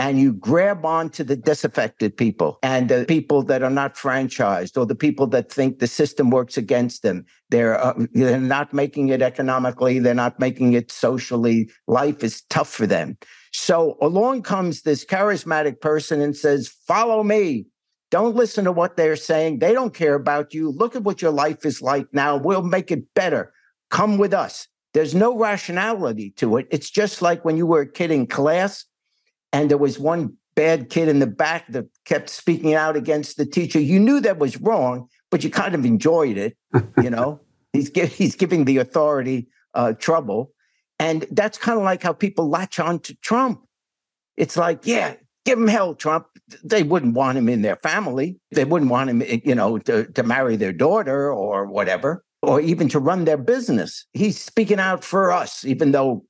and 0.00 0.18
you 0.18 0.32
grab 0.32 0.86
on 0.86 1.10
to 1.10 1.22
the 1.22 1.36
disaffected 1.36 2.16
people 2.16 2.58
and 2.62 2.88
the 2.88 3.04
people 3.06 3.42
that 3.42 3.62
are 3.62 3.68
not 3.68 3.96
franchised 3.96 4.78
or 4.78 4.86
the 4.86 4.94
people 4.94 5.26
that 5.26 5.52
think 5.52 5.78
the 5.78 5.86
system 5.86 6.30
works 6.30 6.56
against 6.56 7.02
them. 7.02 7.26
They're, 7.50 7.78
uh, 7.78 7.92
they're 8.14 8.40
not 8.40 8.72
making 8.72 9.10
it 9.10 9.20
economically. 9.20 9.98
They're 9.98 10.14
not 10.14 10.40
making 10.40 10.72
it 10.72 10.90
socially. 10.90 11.70
Life 11.86 12.24
is 12.24 12.40
tough 12.48 12.70
for 12.70 12.86
them. 12.86 13.18
So 13.52 13.98
along 14.00 14.40
comes 14.42 14.82
this 14.82 15.04
charismatic 15.04 15.82
person 15.82 16.22
and 16.22 16.34
says, 16.34 16.68
Follow 16.86 17.22
me. 17.22 17.66
Don't 18.10 18.34
listen 18.34 18.64
to 18.64 18.72
what 18.72 18.96
they're 18.96 19.16
saying. 19.16 19.58
They 19.58 19.74
don't 19.74 19.92
care 19.92 20.14
about 20.14 20.54
you. 20.54 20.70
Look 20.70 20.96
at 20.96 21.02
what 21.02 21.20
your 21.20 21.30
life 21.30 21.66
is 21.66 21.82
like 21.82 22.06
now. 22.14 22.38
We'll 22.38 22.62
make 22.62 22.90
it 22.90 23.12
better. 23.14 23.52
Come 23.90 24.16
with 24.16 24.32
us. 24.32 24.66
There's 24.94 25.14
no 25.14 25.36
rationality 25.36 26.30
to 26.38 26.56
it. 26.56 26.68
It's 26.70 26.90
just 26.90 27.20
like 27.20 27.44
when 27.44 27.58
you 27.58 27.66
were 27.66 27.82
a 27.82 27.92
kid 27.92 28.10
in 28.10 28.26
class 28.26 28.86
and 29.52 29.70
there 29.70 29.78
was 29.78 29.98
one 29.98 30.36
bad 30.54 30.90
kid 30.90 31.08
in 31.08 31.20
the 31.20 31.26
back 31.26 31.66
that 31.68 31.86
kept 32.04 32.28
speaking 32.28 32.74
out 32.74 32.96
against 32.96 33.36
the 33.36 33.46
teacher. 33.46 33.80
You 33.80 33.98
knew 33.98 34.20
that 34.20 34.38
was 34.38 34.60
wrong, 34.60 35.08
but 35.30 35.42
you 35.44 35.50
kind 35.50 35.74
of 35.74 35.84
enjoyed 35.84 36.36
it. 36.36 36.56
You 37.02 37.10
know, 37.14 37.40
he's 37.72 37.90
he's 37.94 38.36
giving 38.36 38.64
the 38.64 38.78
authority 38.78 39.48
uh, 39.74 39.92
trouble, 39.94 40.52
and 40.98 41.26
that's 41.30 41.58
kind 41.58 41.78
of 41.78 41.84
like 41.84 42.02
how 42.02 42.12
people 42.12 42.48
latch 42.48 42.78
on 42.78 42.98
to 43.00 43.14
Trump. 43.16 43.62
It's 44.36 44.56
like, 44.56 44.86
yeah, 44.86 45.14
give 45.44 45.58
him 45.58 45.68
hell, 45.68 45.94
Trump. 45.94 46.26
They 46.64 46.82
wouldn't 46.82 47.14
want 47.14 47.38
him 47.38 47.48
in 47.48 47.62
their 47.62 47.76
family. 47.76 48.38
They 48.50 48.64
wouldn't 48.64 48.90
want 48.90 49.10
him, 49.10 49.22
you 49.44 49.54
know, 49.54 49.78
to, 49.78 50.06
to 50.06 50.22
marry 50.22 50.56
their 50.56 50.72
daughter 50.72 51.32
or 51.32 51.66
whatever, 51.66 52.24
or 52.42 52.60
even 52.60 52.88
to 52.90 52.98
run 52.98 53.24
their 53.24 53.36
business. 53.36 54.06
He's 54.12 54.40
speaking 54.40 54.80
out 54.80 55.04
for 55.04 55.30
us, 55.30 55.64
even 55.64 55.92
though, 55.92 56.24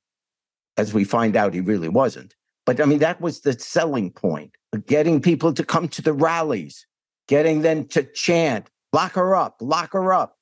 as 0.77 0.93
we 0.93 1.03
find 1.03 1.35
out, 1.35 1.53
he 1.53 1.61
really 1.61 1.89
wasn't. 1.89 2.35
But 2.65 2.79
I 2.79 2.85
mean, 2.85 2.99
that 2.99 3.21
was 3.21 3.41
the 3.41 3.53
selling 3.53 4.11
point 4.11 4.55
getting 4.85 5.21
people 5.21 5.53
to 5.53 5.63
come 5.63 5.87
to 5.89 6.01
the 6.01 6.13
rallies, 6.13 6.85
getting 7.27 7.61
them 7.61 7.85
to 7.85 8.03
chant, 8.03 8.69
lock 8.93 9.13
her 9.13 9.35
up, 9.35 9.57
lock 9.59 9.93
her 9.93 10.13
up. 10.13 10.37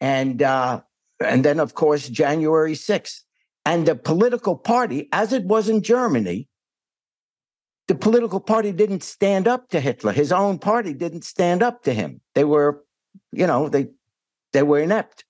And, 0.00 0.42
uh, 0.42 0.82
and 1.24 1.44
then, 1.44 1.60
of 1.60 1.74
course, 1.74 2.08
January 2.08 2.74
6th. 2.74 3.20
And 3.64 3.86
the 3.86 3.94
political 3.94 4.56
party, 4.56 5.08
as 5.12 5.32
it 5.32 5.44
was 5.44 5.68
in 5.68 5.82
Germany, 5.82 6.48
the 7.88 7.94
political 7.94 8.40
party 8.40 8.72
didn't 8.72 9.02
stand 9.02 9.48
up 9.48 9.68
to 9.70 9.80
Hitler. 9.80 10.12
His 10.12 10.32
own 10.32 10.58
party 10.58 10.92
didn't 10.92 11.24
stand 11.24 11.62
up 11.62 11.82
to 11.84 11.94
him. 11.94 12.20
They 12.34 12.44
were, 12.44 12.84
you 13.32 13.46
know, 13.46 13.68
they 13.68 13.88
they 14.52 14.62
were 14.62 14.80
inept. 14.80 15.24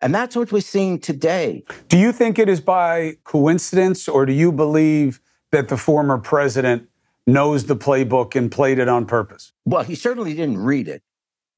And 0.00 0.14
that's 0.14 0.36
what 0.36 0.52
we're 0.52 0.60
seeing 0.60 1.00
today. 1.00 1.64
Do 1.88 1.98
you 1.98 2.12
think 2.12 2.38
it 2.38 2.48
is 2.48 2.60
by 2.60 3.16
coincidence, 3.24 4.08
or 4.08 4.26
do 4.26 4.32
you 4.32 4.52
believe 4.52 5.20
that 5.52 5.68
the 5.68 5.76
former 5.76 6.18
president 6.18 6.88
knows 7.26 7.66
the 7.66 7.76
playbook 7.76 8.34
and 8.34 8.50
played 8.50 8.78
it 8.78 8.88
on 8.88 9.06
purpose? 9.06 9.52
Well, 9.64 9.82
he 9.82 9.94
certainly 9.94 10.34
didn't 10.34 10.58
read 10.58 10.88
it 10.88 11.02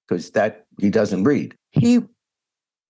because 0.08 0.30
that 0.32 0.66
he 0.78 0.90
doesn't 0.90 1.24
read. 1.24 1.56
He 1.70 2.00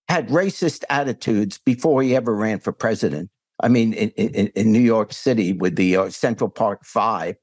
had 0.09 0.29
racist 0.29 0.83
attitudes 0.91 1.59
before 1.59 2.03
he 2.03 2.17
ever 2.17 2.35
ran 2.35 2.59
for 2.59 2.73
president. 2.73 3.31
I 3.63 3.69
mean, 3.69 3.93
in, 3.93 4.11
in, 4.11 4.49
in 4.49 4.73
New 4.73 4.81
York 4.81 5.13
City 5.13 5.53
with 5.53 5.77
the 5.77 5.97
uh, 5.97 6.11
Central 6.11 6.49
Park 6.49 6.85
Five, 6.85 7.37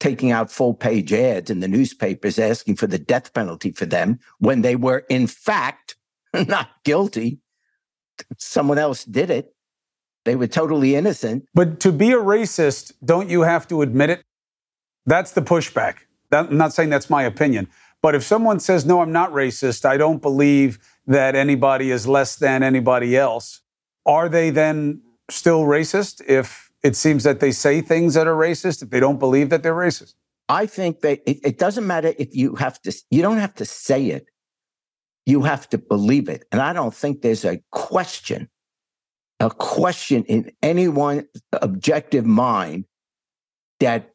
taking 0.00 0.30
out 0.30 0.50
full 0.50 0.74
page 0.74 1.12
ads 1.12 1.50
in 1.50 1.60
the 1.60 1.68
newspapers 1.68 2.38
asking 2.38 2.76
for 2.76 2.86
the 2.86 2.98
death 2.98 3.32
penalty 3.32 3.70
for 3.72 3.86
them 3.86 4.18
when 4.40 4.62
they 4.62 4.76
were, 4.76 5.04
in 5.08 5.26
fact, 5.26 5.96
not 6.34 6.68
guilty. 6.84 7.38
Someone 8.38 8.78
else 8.78 9.04
did 9.04 9.30
it. 9.30 9.54
They 10.26 10.34
were 10.34 10.48
totally 10.48 10.96
innocent. 10.96 11.46
But 11.54 11.78
to 11.80 11.92
be 11.92 12.10
a 12.10 12.16
racist, 12.16 12.92
don't 13.02 13.30
you 13.30 13.42
have 13.42 13.68
to 13.68 13.80
admit 13.80 14.10
it? 14.10 14.22
That's 15.06 15.30
the 15.30 15.40
pushback. 15.40 15.98
That, 16.30 16.46
I'm 16.46 16.58
not 16.58 16.72
saying 16.72 16.90
that's 16.90 17.08
my 17.08 17.22
opinion. 17.22 17.68
But 18.02 18.16
if 18.16 18.24
someone 18.24 18.58
says, 18.58 18.84
no, 18.84 19.00
I'm 19.00 19.12
not 19.12 19.30
racist, 19.30 19.84
I 19.84 19.96
don't 19.96 20.20
believe 20.20 20.80
that 21.06 21.36
anybody 21.36 21.92
is 21.92 22.08
less 22.08 22.34
than 22.34 22.64
anybody 22.64 23.16
else, 23.16 23.62
are 24.04 24.28
they 24.28 24.50
then 24.50 25.00
still 25.30 25.62
racist 25.62 26.20
if 26.26 26.72
it 26.82 26.96
seems 26.96 27.22
that 27.22 27.38
they 27.38 27.52
say 27.52 27.80
things 27.80 28.14
that 28.14 28.26
are 28.26 28.34
racist, 28.34 28.82
if 28.82 28.90
they 28.90 28.98
don't 28.98 29.20
believe 29.20 29.50
that 29.50 29.62
they're 29.62 29.76
racist? 29.76 30.14
I 30.48 30.66
think 30.66 31.02
that 31.02 31.20
it, 31.24 31.38
it 31.44 31.58
doesn't 31.58 31.86
matter 31.86 32.12
if 32.18 32.34
you 32.34 32.56
have 32.56 32.82
to, 32.82 32.92
you 33.10 33.22
don't 33.22 33.38
have 33.38 33.54
to 33.54 33.64
say 33.64 34.06
it. 34.06 34.26
You 35.24 35.42
have 35.42 35.68
to 35.68 35.78
believe 35.78 36.28
it. 36.28 36.46
And 36.50 36.60
I 36.60 36.72
don't 36.72 36.94
think 36.94 37.22
there's 37.22 37.44
a 37.44 37.60
question 37.70 38.48
a 39.40 39.50
question 39.50 40.24
in 40.24 40.50
anyone's 40.62 41.24
objective 41.52 42.24
mind 42.24 42.84
that 43.80 44.10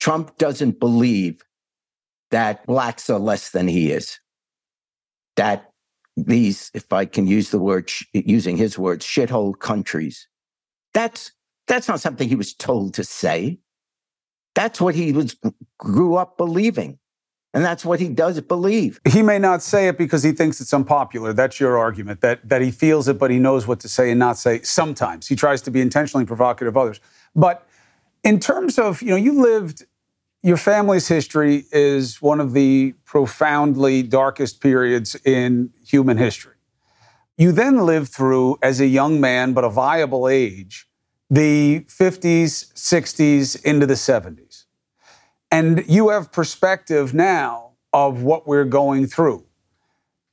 Trump 0.00 0.38
doesn't 0.38 0.80
believe 0.80 1.42
that 2.30 2.64
blacks 2.66 3.10
are 3.10 3.18
less 3.18 3.50
than 3.50 3.68
he 3.68 3.92
is. 3.92 4.18
That 5.36 5.70
these, 6.16 6.70
if 6.74 6.92
I 6.92 7.04
can 7.04 7.26
use 7.26 7.50
the 7.50 7.58
word, 7.58 7.90
using 8.12 8.56
his 8.56 8.78
words, 8.78 9.04
shithole 9.04 9.58
countries. 9.58 10.26
That's 10.94 11.32
that's 11.66 11.88
not 11.88 12.00
something 12.00 12.28
he 12.28 12.34
was 12.34 12.54
told 12.54 12.94
to 12.94 13.04
say. 13.04 13.58
That's 14.54 14.80
what 14.80 14.94
he 14.94 15.12
was 15.12 15.36
grew 15.78 16.16
up 16.16 16.36
believing. 16.36 16.98
And 17.52 17.64
that's 17.64 17.84
what 17.84 17.98
he 17.98 18.08
does 18.08 18.40
believe. 18.42 19.00
He 19.08 19.22
may 19.22 19.38
not 19.38 19.62
say 19.62 19.88
it 19.88 19.98
because 19.98 20.22
he 20.22 20.30
thinks 20.32 20.60
it's 20.60 20.72
unpopular. 20.72 21.32
That's 21.32 21.58
your 21.58 21.78
argument, 21.78 22.20
that, 22.20 22.48
that 22.48 22.62
he 22.62 22.70
feels 22.70 23.08
it, 23.08 23.18
but 23.18 23.30
he 23.30 23.38
knows 23.38 23.66
what 23.66 23.80
to 23.80 23.88
say 23.88 24.10
and 24.10 24.20
not 24.20 24.38
say. 24.38 24.62
Sometimes 24.62 25.26
he 25.26 25.34
tries 25.34 25.60
to 25.62 25.70
be 25.70 25.80
intentionally 25.80 26.24
provocative 26.24 26.76
of 26.76 26.76
others. 26.76 27.00
But 27.34 27.66
in 28.22 28.38
terms 28.38 28.78
of, 28.78 29.02
you 29.02 29.08
know, 29.08 29.16
you 29.16 29.42
lived, 29.42 29.84
your 30.42 30.56
family's 30.56 31.08
history 31.08 31.64
is 31.72 32.22
one 32.22 32.40
of 32.40 32.52
the 32.52 32.94
profoundly 33.04 34.04
darkest 34.04 34.60
periods 34.60 35.16
in 35.24 35.70
human 35.84 36.18
history. 36.18 36.54
You 37.36 37.50
then 37.50 37.84
lived 37.84 38.12
through, 38.12 38.58
as 38.62 38.80
a 38.80 38.86
young 38.86 39.20
man, 39.20 39.54
but 39.54 39.64
a 39.64 39.70
viable 39.70 40.28
age, 40.28 40.88
the 41.30 41.80
50s, 41.88 42.72
60s, 42.74 43.64
into 43.64 43.86
the 43.86 43.94
70s. 43.94 44.49
And 45.50 45.84
you 45.88 46.10
have 46.10 46.32
perspective 46.32 47.12
now 47.12 47.72
of 47.92 48.22
what 48.22 48.46
we're 48.46 48.64
going 48.64 49.06
through. 49.06 49.44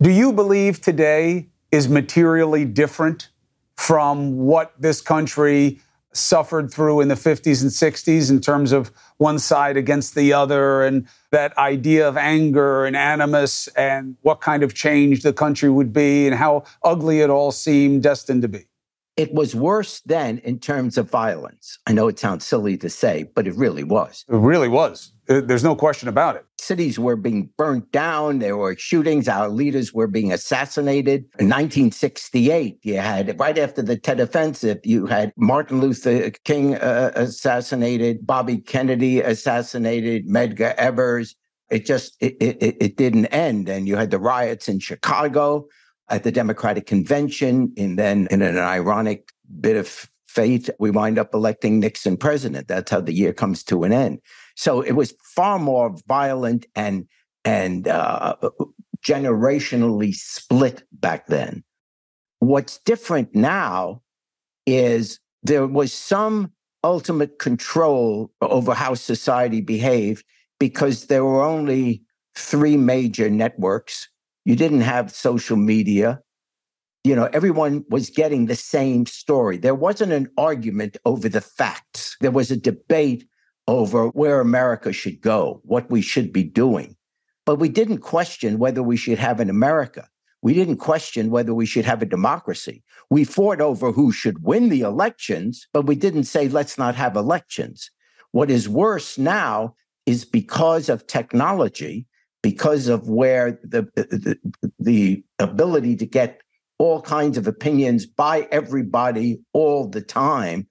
Do 0.01 0.11
you 0.11 0.31
believe 0.31 0.79
today 0.79 1.49
is 1.71 1.89
materially 1.89 2.65
different 2.65 3.29
from 3.75 4.37
what 4.37 4.73
this 4.79 5.01
country 5.01 5.79
suffered 6.13 6.71
through 6.71 7.01
in 7.01 7.07
the 7.07 7.15
50s 7.15 7.61
and 7.61 7.71
60s 7.71 8.29
in 8.29 8.39
terms 8.41 8.71
of 8.71 8.91
one 9.17 9.39
side 9.39 9.77
against 9.77 10.15
the 10.15 10.33
other 10.33 10.83
and 10.83 11.07
that 11.31 11.55
idea 11.57 12.07
of 12.07 12.17
anger 12.17 12.85
and 12.85 12.95
animus 12.95 13.67
and 13.69 14.17
what 14.21 14.41
kind 14.41 14.63
of 14.63 14.73
change 14.73 15.21
the 15.21 15.33
country 15.33 15.69
would 15.69 15.93
be 15.93 16.25
and 16.25 16.35
how 16.35 16.63
ugly 16.83 17.21
it 17.21 17.29
all 17.29 17.51
seemed 17.51 18.03
destined 18.03 18.41
to 18.41 18.47
be? 18.47 18.65
It 19.17 19.33
was 19.33 19.55
worse 19.55 20.01
then 20.01 20.37
in 20.43 20.59
terms 20.59 20.95
of 20.95 21.09
violence. 21.09 21.79
I 21.87 21.93
know 21.93 22.07
it 22.07 22.19
sounds 22.19 22.45
silly 22.45 22.77
to 22.77 22.89
say, 22.89 23.25
but 23.33 23.47
it 23.47 23.55
really 23.55 23.83
was. 23.83 24.23
It 24.29 24.35
really 24.35 24.67
was. 24.67 25.11
There's 25.25 25.63
no 25.63 25.75
question 25.75 26.07
about 26.07 26.35
it. 26.35 26.45
Cities 26.59 26.99
were 26.99 27.15
being 27.15 27.49
burnt 27.57 27.91
down. 27.91 28.39
There 28.39 28.55
were 28.55 28.77
shootings. 28.77 29.27
Our 29.27 29.49
leaders 29.49 29.91
were 29.91 30.05
being 30.05 30.31
assassinated. 30.31 31.25
In 31.39 31.49
1968, 31.49 32.77
you 32.83 32.97
had, 32.97 33.37
right 33.39 33.57
after 33.57 33.81
the 33.81 33.97
Tet 33.97 34.19
Offensive, 34.19 34.79
you 34.83 35.07
had 35.07 35.33
Martin 35.35 35.81
Luther 35.81 36.29
King 36.45 36.75
uh, 36.75 37.11
assassinated, 37.15 38.25
Bobby 38.25 38.59
Kennedy 38.59 39.19
assassinated, 39.19 40.29
Medgar 40.29 40.75
Evers. 40.75 41.35
It 41.71 41.87
just, 41.87 42.15
it, 42.21 42.37
it, 42.39 42.77
it 42.79 42.97
didn't 42.97 43.25
end. 43.27 43.67
And 43.67 43.87
you 43.87 43.95
had 43.95 44.11
the 44.11 44.19
riots 44.19 44.69
in 44.69 44.79
Chicago 44.79 45.67
at 46.09 46.23
the 46.23 46.31
Democratic 46.31 46.85
Convention. 46.85 47.73
And 47.77 47.97
then, 47.97 48.27
in 48.31 48.41
an 48.41 48.57
ironic 48.57 49.31
bit 49.59 49.75
of 49.75 50.09
fate, 50.27 50.69
we 50.79 50.91
wind 50.91 51.17
up 51.17 51.33
electing 51.33 51.79
Nixon 51.79 52.17
president. 52.17 52.67
That's 52.67 52.91
how 52.91 53.01
the 53.01 53.13
year 53.13 53.33
comes 53.33 53.63
to 53.65 53.83
an 53.83 53.93
end. 53.93 54.19
So 54.55 54.81
it 54.81 54.93
was 54.93 55.13
far 55.35 55.59
more 55.59 55.95
violent 56.07 56.65
and 56.75 57.07
and 57.45 57.87
uh, 57.87 58.35
generationally 59.05 60.13
split 60.13 60.83
back 60.91 61.27
then. 61.27 61.63
What's 62.39 62.79
different 62.79 63.33
now 63.33 64.01
is 64.65 65.19
there 65.43 65.65
was 65.65 65.93
some 65.93 66.51
ultimate 66.83 67.39
control 67.39 68.31
over 68.41 68.73
how 68.73 68.93
society 68.93 69.61
behaved 69.61 70.25
because 70.59 71.05
there 71.05 71.23
were 71.23 71.43
only 71.43 72.03
three 72.35 72.77
major 72.77 73.29
networks 73.29 74.09
you 74.47 74.55
didn't 74.55 74.79
have 74.79 75.11
social 75.11 75.57
media. 75.57 76.21
You 77.03 77.17
know, 77.17 77.29
everyone 77.33 77.83
was 77.89 78.09
getting 78.09 78.45
the 78.45 78.55
same 78.55 79.05
story. 79.05 79.57
There 79.57 79.75
wasn't 79.75 80.13
an 80.13 80.29
argument 80.37 80.95
over 81.03 81.27
the 81.27 81.41
facts. 81.41 82.15
There 82.21 82.31
was 82.31 82.49
a 82.49 82.55
debate 82.55 83.27
over 83.67 84.07
where 84.07 84.39
America 84.39 84.93
should 84.93 85.19
go, 85.19 85.59
what 85.65 85.91
we 85.91 86.01
should 86.01 86.31
be 86.31 86.45
doing. 86.45 86.95
But 87.45 87.59
we 87.59 87.67
didn't 87.67 87.97
question 87.97 88.57
whether 88.57 88.81
we 88.81 88.95
should 88.95 89.19
have 89.19 89.41
an 89.41 89.49
America. 89.49 90.07
We 90.41 90.53
didn't 90.53 90.77
question 90.77 91.29
whether 91.29 91.53
we 91.53 91.65
should 91.65 91.83
have 91.83 92.01
a 92.01 92.05
democracy. 92.05 92.85
We 93.09 93.25
fought 93.25 93.59
over 93.59 93.91
who 93.91 94.13
should 94.13 94.45
win 94.45 94.69
the 94.69 94.79
elections, 94.79 95.67
but 95.73 95.87
we 95.87 95.95
didn't 95.95 96.23
say, 96.23 96.47
let's 96.47 96.77
not 96.77 96.95
have 96.95 97.17
elections. 97.17 97.91
What 98.31 98.49
is 98.49 98.69
worse 98.69 99.17
now 99.17 99.75
is 100.05 100.23
because 100.23 100.87
of 100.87 101.05
technology, 101.05 102.07
because 102.49 102.87
of 102.87 103.09
where 103.09 103.59
the, 103.63 103.81
the, 103.95 104.37
the 104.79 105.23
ability 105.39 105.95
to 105.95 106.05
get 106.05 106.41
all 106.79 107.01
kinds 107.01 107.37
of 107.37 107.47
opinions 107.47 108.05
by 108.05 108.47
everybody 108.51 109.39
all 109.53 109.87
the 109.87 110.01
time 110.01 110.67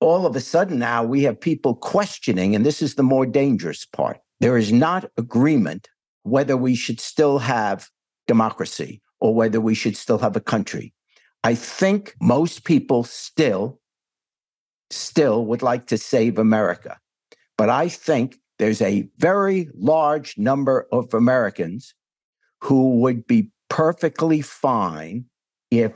all 0.00 0.26
of 0.26 0.36
a 0.36 0.40
sudden 0.40 0.78
now 0.78 1.02
we 1.02 1.22
have 1.22 1.40
people 1.40 1.74
questioning 1.74 2.54
and 2.54 2.66
this 2.66 2.82
is 2.82 2.94
the 2.94 3.02
more 3.14 3.26
dangerous 3.26 3.86
part 3.86 4.18
there 4.40 4.56
is 4.56 4.72
not 4.72 5.10
agreement 5.16 5.88
whether 6.24 6.56
we 6.56 6.74
should 6.74 7.00
still 7.00 7.38
have 7.38 7.88
democracy 8.26 9.00
or 9.20 9.34
whether 9.34 9.60
we 9.60 9.74
should 9.74 9.96
still 9.96 10.18
have 10.18 10.36
a 10.36 10.40
country 10.40 10.92
I 11.46 11.54
think 11.54 12.16
most 12.20 12.64
people 12.64 13.04
still, 13.04 13.78
still 14.90 15.46
would 15.46 15.62
like 15.62 15.86
to 15.86 15.96
save 15.96 16.38
America. 16.38 16.98
But 17.56 17.70
I 17.70 17.88
think 17.88 18.40
there's 18.58 18.80
a 18.80 19.08
very 19.18 19.68
large 19.76 20.38
number 20.38 20.86
of 20.92 21.12
Americans 21.14 21.94
who 22.62 23.00
would 23.00 23.26
be 23.26 23.50
perfectly 23.68 24.40
fine 24.40 25.26
if 25.70 25.92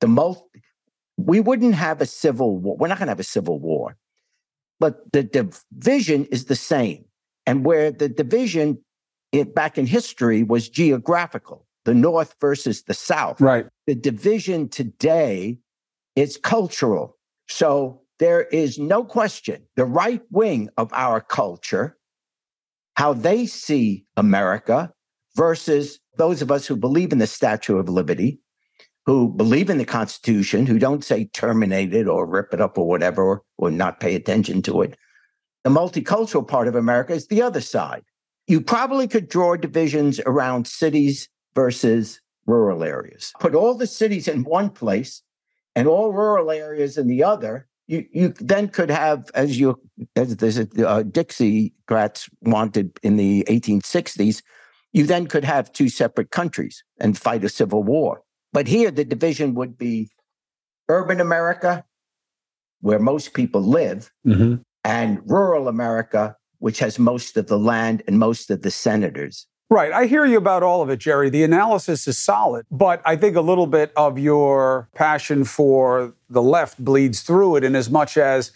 the 0.00 0.08
most, 0.08 0.42
we 1.16 1.40
wouldn't 1.40 1.74
have 1.74 2.00
a 2.00 2.06
civil 2.06 2.58
war. 2.58 2.76
We're 2.76 2.88
not 2.88 2.98
going 2.98 3.06
to 3.06 3.12
have 3.12 3.20
a 3.20 3.24
civil 3.24 3.58
war, 3.58 3.96
but 4.80 5.12
the 5.12 5.22
division 5.22 6.26
is 6.26 6.46
the 6.46 6.56
same. 6.56 7.04
And 7.46 7.64
where 7.64 7.90
the 7.90 8.08
division 8.08 8.78
it, 9.32 9.54
back 9.54 9.78
in 9.78 9.86
history 9.86 10.42
was 10.42 10.68
geographical, 10.68 11.66
the 11.84 11.94
North 11.94 12.36
versus 12.40 12.82
the 12.82 12.94
South. 12.94 13.40
Right. 13.40 13.66
The 13.86 13.94
division 13.94 14.68
today 14.68 15.58
is 16.14 16.36
cultural. 16.36 17.16
So 17.48 18.02
there 18.18 18.42
is 18.42 18.78
no 18.78 19.04
question 19.04 19.62
the 19.76 19.84
right 19.84 20.22
wing 20.30 20.68
of 20.76 20.92
our 20.92 21.20
culture, 21.20 21.96
how 22.96 23.12
they 23.12 23.46
see 23.46 24.04
America 24.16 24.92
versus 25.36 25.98
those 26.18 26.42
of 26.42 26.50
us 26.50 26.66
who 26.66 26.76
believe 26.76 27.12
in 27.12 27.18
the 27.18 27.26
Statue 27.26 27.78
of 27.78 27.88
Liberty, 27.88 28.40
who 29.06 29.28
believe 29.28 29.70
in 29.70 29.78
the 29.78 29.84
Constitution, 29.84 30.66
who 30.66 30.78
don't 30.78 31.04
say 31.04 31.24
terminate 31.26 31.94
it 31.94 32.06
or 32.06 32.26
rip 32.26 32.52
it 32.52 32.60
up 32.60 32.76
or 32.76 32.86
whatever, 32.86 33.22
or, 33.22 33.42
or 33.58 33.70
not 33.70 34.00
pay 34.00 34.14
attention 34.14 34.62
to 34.62 34.82
it. 34.82 34.96
The 35.64 35.70
multicultural 35.70 36.46
part 36.46 36.68
of 36.68 36.74
America 36.74 37.14
is 37.14 37.28
the 37.28 37.42
other 37.42 37.60
side 37.60 38.02
you 38.46 38.60
probably 38.60 39.06
could 39.06 39.28
draw 39.28 39.56
divisions 39.56 40.20
around 40.26 40.66
cities 40.66 41.28
versus 41.54 42.20
rural 42.46 42.82
areas. 42.82 43.32
Put 43.40 43.54
all 43.54 43.74
the 43.74 43.86
cities 43.86 44.28
in 44.28 44.44
one 44.44 44.70
place 44.70 45.22
and 45.74 45.86
all 45.86 46.12
rural 46.12 46.50
areas 46.50 46.98
in 46.98 47.06
the 47.06 47.22
other. 47.22 47.68
You, 47.86 48.06
you 48.12 48.28
then 48.38 48.68
could 48.68 48.90
have, 48.90 49.30
as 49.34 49.58
you 49.58 49.78
as 50.16 50.36
the 50.36 50.88
uh, 50.88 51.02
Dixiecrats 51.02 52.28
wanted 52.42 52.98
in 53.02 53.16
the 53.16 53.44
1860s, 53.48 54.42
you 54.92 55.06
then 55.06 55.26
could 55.26 55.44
have 55.44 55.72
two 55.72 55.88
separate 55.88 56.30
countries 56.30 56.84
and 57.00 57.18
fight 57.18 57.44
a 57.44 57.48
civil 57.48 57.82
war. 57.82 58.22
But 58.52 58.68
here, 58.68 58.90
the 58.90 59.04
division 59.04 59.54
would 59.54 59.78
be 59.78 60.10
urban 60.88 61.20
America, 61.20 61.84
where 62.80 62.98
most 62.98 63.34
people 63.34 63.62
live, 63.62 64.10
mm-hmm. 64.26 64.56
and 64.84 65.20
rural 65.24 65.68
America, 65.68 66.36
which 66.58 66.78
has 66.78 66.98
most 66.98 67.36
of 67.36 67.46
the 67.46 67.58
land 67.58 68.02
and 68.06 68.18
most 68.18 68.50
of 68.50 68.62
the 68.62 68.70
senators. 68.70 69.46
Right. 69.72 69.90
I 69.90 70.04
hear 70.04 70.26
you 70.26 70.36
about 70.36 70.62
all 70.62 70.82
of 70.82 70.90
it, 70.90 70.98
Jerry. 70.98 71.30
The 71.30 71.44
analysis 71.44 72.06
is 72.06 72.18
solid, 72.18 72.66
but 72.70 73.00
I 73.06 73.16
think 73.16 73.36
a 73.36 73.40
little 73.40 73.66
bit 73.66 73.90
of 73.96 74.18
your 74.18 74.90
passion 74.94 75.44
for 75.44 76.12
the 76.28 76.42
left 76.42 76.84
bleeds 76.84 77.22
through 77.22 77.56
it 77.56 77.64
in 77.64 77.74
as 77.74 77.88
much 77.88 78.18
as 78.18 78.52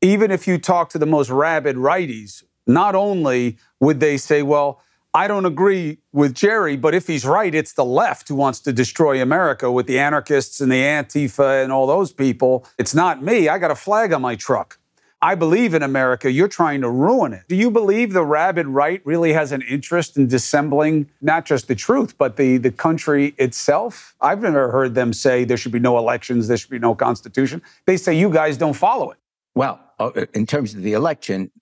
even 0.00 0.32
if 0.32 0.48
you 0.48 0.58
talk 0.58 0.88
to 0.90 0.98
the 0.98 1.06
most 1.06 1.30
rabid 1.30 1.76
righties, 1.76 2.42
not 2.66 2.96
only 2.96 3.56
would 3.78 4.00
they 4.00 4.16
say, 4.16 4.42
well, 4.42 4.82
I 5.14 5.28
don't 5.28 5.46
agree 5.46 5.98
with 6.12 6.34
Jerry, 6.34 6.76
but 6.76 6.92
if 6.92 7.06
he's 7.06 7.24
right, 7.24 7.54
it's 7.54 7.74
the 7.74 7.84
left 7.84 8.26
who 8.26 8.34
wants 8.34 8.58
to 8.60 8.72
destroy 8.72 9.22
America 9.22 9.70
with 9.70 9.86
the 9.86 10.00
anarchists 10.00 10.60
and 10.60 10.72
the 10.72 10.82
Antifa 10.82 11.62
and 11.62 11.70
all 11.70 11.86
those 11.86 12.10
people. 12.10 12.66
It's 12.78 12.96
not 12.96 13.22
me. 13.22 13.48
I 13.48 13.58
got 13.58 13.70
a 13.70 13.76
flag 13.76 14.12
on 14.12 14.22
my 14.22 14.34
truck. 14.34 14.80
I 15.24 15.36
believe 15.36 15.72
in 15.72 15.84
America. 15.84 16.32
You're 16.32 16.48
trying 16.48 16.80
to 16.80 16.90
ruin 16.90 17.32
it. 17.32 17.44
Do 17.48 17.54
you 17.54 17.70
believe 17.70 18.12
the 18.12 18.24
rabid 18.24 18.66
right 18.66 19.00
really 19.04 19.32
has 19.32 19.52
an 19.52 19.62
interest 19.62 20.16
in 20.16 20.26
dissembling 20.26 21.08
not 21.20 21.46
just 21.46 21.68
the 21.68 21.76
truth, 21.76 22.18
but 22.18 22.36
the, 22.36 22.56
the 22.56 22.72
country 22.72 23.32
itself? 23.38 24.16
I've 24.20 24.42
never 24.42 24.72
heard 24.72 24.96
them 24.96 25.12
say 25.12 25.44
there 25.44 25.56
should 25.56 25.70
be 25.70 25.78
no 25.78 25.96
elections, 25.96 26.48
there 26.48 26.56
should 26.56 26.70
be 26.70 26.80
no 26.80 26.96
constitution. 26.96 27.62
They 27.86 27.96
say 27.96 28.18
you 28.18 28.30
guys 28.30 28.56
don't 28.56 28.74
follow 28.74 29.12
it. 29.12 29.18
Well, 29.54 29.78
uh, 30.00 30.10
in 30.34 30.44
terms 30.44 30.74
of 30.74 30.82
the 30.82 30.94
election, 30.94 31.52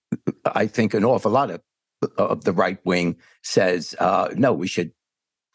I 0.43 0.65
think 0.65 0.95
an 0.95 1.05
awful 1.05 1.29
lot 1.29 1.51
of, 1.51 1.61
of 2.17 2.45
the 2.45 2.53
right 2.53 2.83
wing 2.83 3.17
says, 3.43 3.95
uh, 3.99 4.29
no, 4.35 4.53
we 4.53 4.67
should 4.67 4.91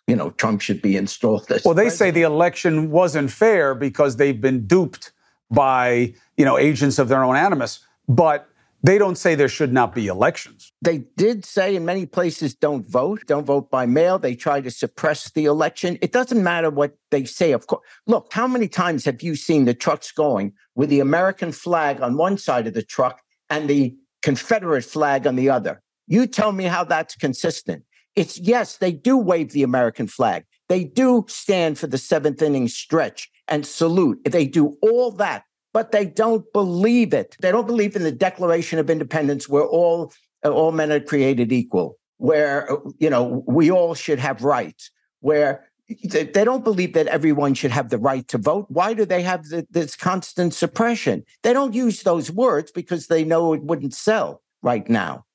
you 0.07 0.15
know, 0.15 0.31
Trump 0.31 0.61
should 0.61 0.81
be 0.81 0.97
installed 0.97 1.51
as. 1.51 1.65
Well, 1.65 1.75
they 1.75 1.87
president. 1.87 2.15
say 2.15 2.21
the 2.21 2.23
election 2.23 2.93
wasn't 2.93 3.29
fair 3.29 3.75
because 3.75 4.15
they've 4.15 4.41
been 4.41 4.65
duped 4.65 5.11
by, 5.51 6.15
you 6.37 6.45
know, 6.45 6.57
agents 6.57 7.01
of 7.01 7.09
their 7.09 7.25
own 7.25 7.35
animus 7.35 7.81
but 8.09 8.49
they 8.83 8.99
don't 8.99 9.19
say 9.19 9.35
there 9.35 9.49
should 9.49 9.73
not 9.73 9.95
be 9.95 10.07
elections. 10.07 10.73
They 10.81 10.99
did 11.17 11.45
say 11.45 11.75
in 11.75 11.85
many 11.85 12.07
places 12.07 12.55
don't 12.55 12.89
vote, 12.89 13.27
don't 13.27 13.45
vote 13.45 13.69
by 13.69 13.85
mail. 13.87 14.19
They 14.19 14.37
try 14.37 14.61
to 14.61 14.71
suppress 14.71 15.31
the 15.33 15.47
election. 15.47 15.99
It 16.03 16.13
doesn't 16.13 16.43
matter 16.43 16.71
what 16.71 16.97
they 17.11 17.25
say. 17.25 17.53
Of 17.53 17.67
course, 17.67 17.83
look, 18.07 18.33
how 18.33 18.47
many 18.47 18.69
times 18.69 19.05
have 19.05 19.23
you 19.23 19.35
seen 19.35 19.65
the 19.65 19.75
trucks 19.75 20.13
going 20.13 20.53
with 20.77 20.89
the 20.89 21.01
American 21.01 21.51
flag 21.51 22.01
on 22.01 22.17
one 22.17 22.39
side 22.39 22.67
of 22.67 22.75
the 22.75 22.83
truck 22.83 23.23
and 23.51 23.69
the 23.69 23.97
Confederate 24.23 24.85
flag 24.85 25.27
on 25.27 25.35
the 25.37 25.51
other? 25.51 25.83
You 26.07 26.27
tell 26.29 26.53
me 26.53 26.65
how 26.65 26.85
that's 26.85 27.17
consistent. 27.17 27.83
It's 28.15 28.39
yes, 28.39 28.77
they 28.77 28.93
do 28.93 29.17
wave 29.17 29.51
the 29.51 29.65
American 29.65 30.07
flag. 30.07 30.45
They 30.69 30.85
do 30.85 31.25
stand 31.29 31.79
for 31.79 31.89
the 31.89 31.99
seventh 31.99 32.41
inning 32.41 32.69
stretch 32.69 33.29
and 33.49 33.67
salute. 33.67 34.21
They 34.25 34.47
do 34.47 34.77
all 34.81 35.11
that 35.13 35.45
but 35.77 35.93
they 35.93 36.07
don't 36.07 36.51
believe 36.55 37.13
it. 37.13 37.37
They 37.43 37.53
don't 37.53 37.67
believe 37.67 37.95
in 37.97 38.03
the 38.03 38.11
Declaration 38.11 38.79
of 38.79 38.89
Independence 38.89 39.47
where 39.47 39.67
all, 39.67 40.11
all 40.43 40.73
men 40.73 40.91
are 40.91 41.01
created 41.01 41.53
equal, 41.53 41.99
where, 42.17 42.67
you 42.99 43.11
know, 43.11 43.45
we 43.47 43.71
all 43.71 43.93
should 43.95 44.19
have 44.19 44.43
rights, 44.43 44.91
where 45.21 45.69
they 46.03 46.45
don't 46.45 46.65
believe 46.65 46.95
that 46.95 47.09
everyone 47.09 47.53
should 47.53 47.73
have 47.73 47.91
the 47.91 47.99
right 47.99 48.27
to 48.29 48.39
vote. 48.39 48.65
Why 48.71 48.95
do 48.95 49.05
they 49.05 49.21
have 49.21 49.45
the, 49.51 49.67
this 49.69 49.97
constant 49.97 50.55
suppression? 50.55 51.27
They 51.43 51.53
don't 51.53 51.75
use 51.75 52.05
those 52.05 52.31
words 52.31 52.73
because 52.73 53.09
they 53.09 53.23
know 53.23 53.53
it 53.53 53.63
wouldn't 53.63 53.93
sell 53.93 54.43
right 54.63 54.89
now. 54.89 55.27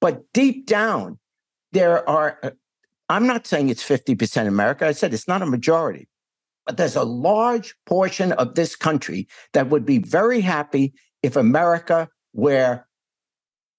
But 0.00 0.32
deep 0.32 0.68
down, 0.68 1.18
there 1.72 2.08
are, 2.08 2.54
I'm 3.08 3.26
not 3.26 3.48
saying 3.48 3.68
it's 3.68 3.82
50% 3.82 4.46
America. 4.46 4.86
I 4.86 4.92
said 4.92 5.12
it's 5.12 5.26
not 5.26 5.42
a 5.42 5.46
majority, 5.46 6.06
but 6.68 6.76
there's 6.76 6.96
a 6.96 7.02
large 7.02 7.74
portion 7.86 8.32
of 8.32 8.54
this 8.54 8.76
country 8.76 9.26
that 9.54 9.70
would 9.70 9.86
be 9.86 9.96
very 9.96 10.42
happy 10.42 10.92
if 11.22 11.34
America 11.34 12.10
were 12.34 12.84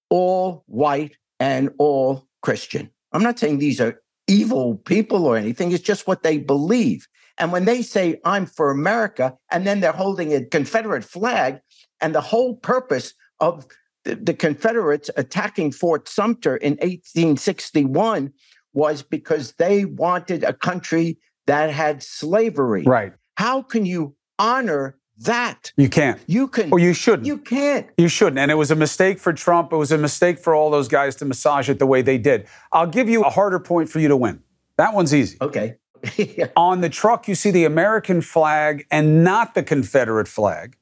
all 0.10 0.63
white 0.65 1.15
and 1.39 1.69
all 1.78 2.28
Christian. 2.41 2.89
I'm 3.12 3.21
not 3.21 3.38
saying 3.38 3.60
these 3.60 3.80
are 3.80 4.02
evil 4.28 4.75
people 4.75 5.28
or 5.28 5.38
anything, 5.38 5.71
it's 5.71 5.84
just 5.84 6.08
what 6.08 6.23
they 6.23 6.39
believe. 6.39 7.08
And 7.38 7.52
when 7.52 7.65
they 7.65 7.84
say, 7.84 8.19
I'm 8.25 8.47
for 8.47 8.71
America, 8.71 9.38
and 9.52 9.67
then 9.67 9.82
they're 9.82 9.91
holding 9.91 10.34
a 10.34 10.43
Confederate 10.43 11.04
flag, 11.06 11.60
and 12.02 12.15
the 12.15 12.21
whole 12.21 12.56
purpose 12.56 13.13
of 13.39 13.67
the, 14.04 14.15
the 14.15 14.34
Confederates 14.34 15.12
attacking 15.15 15.73
Fort 15.73 16.10
Sumter 16.10 16.58
in 16.58 16.73
1861 16.78 18.34
was 18.73 19.04
because 19.04 19.54
they 19.54 19.86
wanted 19.86 20.43
a 20.43 20.54
country 20.54 21.19
that 21.50 21.72
had 21.72 22.04
slavery. 22.04 22.84
Right. 22.84 23.14
How 23.36 23.62
can 23.62 23.86
you 23.86 24.16
honor 24.38 24.98
that? 25.20 25.72
You 25.78 25.90
can't. 25.90 26.20
You 26.28 26.48
can. 26.48 26.72
Or 26.72 26.80
you 26.80 26.94
shouldn't. 26.94 27.26
You 27.26 27.38
can't. 27.38 27.88
You 27.98 28.08
shouldn't. 28.08 28.38
And 28.38 28.52
it 28.52 28.56
was 28.56 28.72
a 28.72 28.76
mistake 28.76 29.20
for 29.20 29.34
Trump. 29.34 29.74
It 29.74 29.78
was 29.78 29.92
a 29.92 29.98
mistake 29.98 30.40
for 30.40 30.54
all 30.54 30.70
those 30.70 30.88
guys 30.88 31.16
to 31.18 31.26
massage 31.26 31.70
it 31.70 31.80
the 31.80 31.88
way 31.88 32.02
they 32.02 32.18
did. 32.18 32.48
I'll 32.72 32.88
give 32.88 33.10
you 33.10 33.24
a 33.24 33.30
harder 33.30 33.60
point 33.60 33.90
for 33.90 34.00
you 34.00 34.08
to 34.08 34.18
win. 34.18 34.42
That 34.78 34.94
one's 34.94 35.14
easy. 35.14 35.38
Okay. 35.42 35.76
On 36.56 36.82
the 36.82 36.90
truck, 36.90 37.28
you 37.28 37.36
see 37.36 37.52
the 37.52 37.66
American 37.66 38.22
flag 38.22 38.86
and 38.92 39.24
not 39.24 39.56
the 39.56 39.64
Confederate 39.64 40.28
flag. 40.28 40.78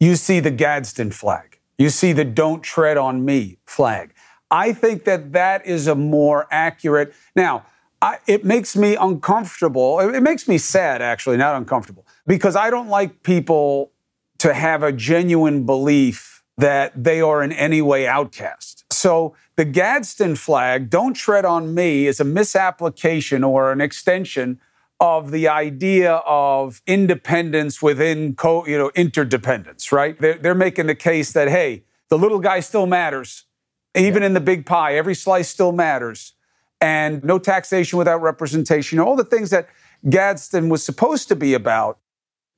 You 0.00 0.16
see 0.16 0.40
the 0.40 0.50
Gadsden 0.50 1.10
flag. 1.10 1.58
You 1.76 1.90
see 1.90 2.12
the 2.12 2.24
Don't 2.24 2.62
Tread 2.62 2.96
on 2.96 3.24
Me 3.24 3.58
flag. 3.66 4.14
I 4.50 4.72
think 4.72 5.04
that 5.04 5.32
that 5.32 5.66
is 5.66 5.88
a 5.88 5.94
more 5.94 6.46
accurate. 6.50 7.12
Now, 7.34 7.64
I, 8.04 8.18
it 8.26 8.44
makes 8.44 8.76
me 8.76 8.96
uncomfortable. 8.96 9.98
It 9.98 10.20
makes 10.20 10.46
me 10.46 10.58
sad, 10.58 11.00
actually, 11.00 11.38
not 11.38 11.56
uncomfortable, 11.56 12.06
because 12.26 12.54
I 12.54 12.68
don't 12.68 12.88
like 12.88 13.22
people 13.22 13.92
to 14.38 14.52
have 14.52 14.82
a 14.82 14.92
genuine 14.92 15.64
belief 15.64 16.42
that 16.58 16.92
they 17.02 17.22
are 17.22 17.42
in 17.42 17.50
any 17.50 17.80
way 17.80 18.06
outcast. 18.06 18.84
So 18.92 19.34
the 19.56 19.64
Gadsden 19.64 20.36
flag, 20.36 20.90
don't 20.90 21.14
tread 21.14 21.46
on 21.46 21.72
me, 21.72 22.06
is 22.06 22.20
a 22.20 22.24
misapplication 22.24 23.42
or 23.42 23.72
an 23.72 23.80
extension 23.80 24.60
of 25.00 25.30
the 25.30 25.48
idea 25.48 26.16
of 26.26 26.82
independence 26.86 27.80
within 27.80 28.34
co, 28.36 28.66
you 28.66 28.76
know, 28.76 28.90
interdependence, 28.94 29.92
right? 29.92 30.20
They're, 30.20 30.36
they're 30.36 30.54
making 30.54 30.88
the 30.88 30.94
case 30.94 31.32
that, 31.32 31.48
hey, 31.48 31.84
the 32.10 32.18
little 32.18 32.38
guy 32.38 32.60
still 32.60 32.86
matters. 32.86 33.46
Even 33.94 34.22
yeah. 34.22 34.26
in 34.26 34.34
the 34.34 34.40
big 34.40 34.66
pie, 34.66 34.94
every 34.94 35.14
slice 35.14 35.48
still 35.48 35.72
matters 35.72 36.33
and 36.84 37.24
no 37.24 37.38
taxation 37.38 37.98
without 37.98 38.20
representation, 38.20 39.00
all 39.00 39.16
the 39.16 39.24
things 39.24 39.48
that 39.48 39.70
Gadsden 40.06 40.68
was 40.68 40.84
supposed 40.84 41.28
to 41.28 41.34
be 41.34 41.54
about, 41.54 41.98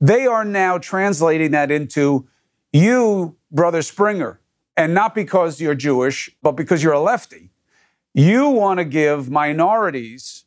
they 0.01 0.27
are 0.27 0.45
now 0.45 0.79
translating 0.79 1.53
that 1.53 1.71
into 1.71 2.27
you, 2.73 3.37
Brother 3.53 3.83
Springer, 3.83 4.41
and 4.77 4.93
not 4.93 5.15
because 5.15 5.61
you're 5.61 5.77
Jewish, 5.77 6.29
but 6.43 6.53
because 6.53 6.83
you're 6.83 6.93
a 6.93 7.01
lefty. 7.01 7.51
You 8.15 8.49
want 8.49 8.79
to 8.79 8.85
give 8.85 9.31
minorities 9.31 10.43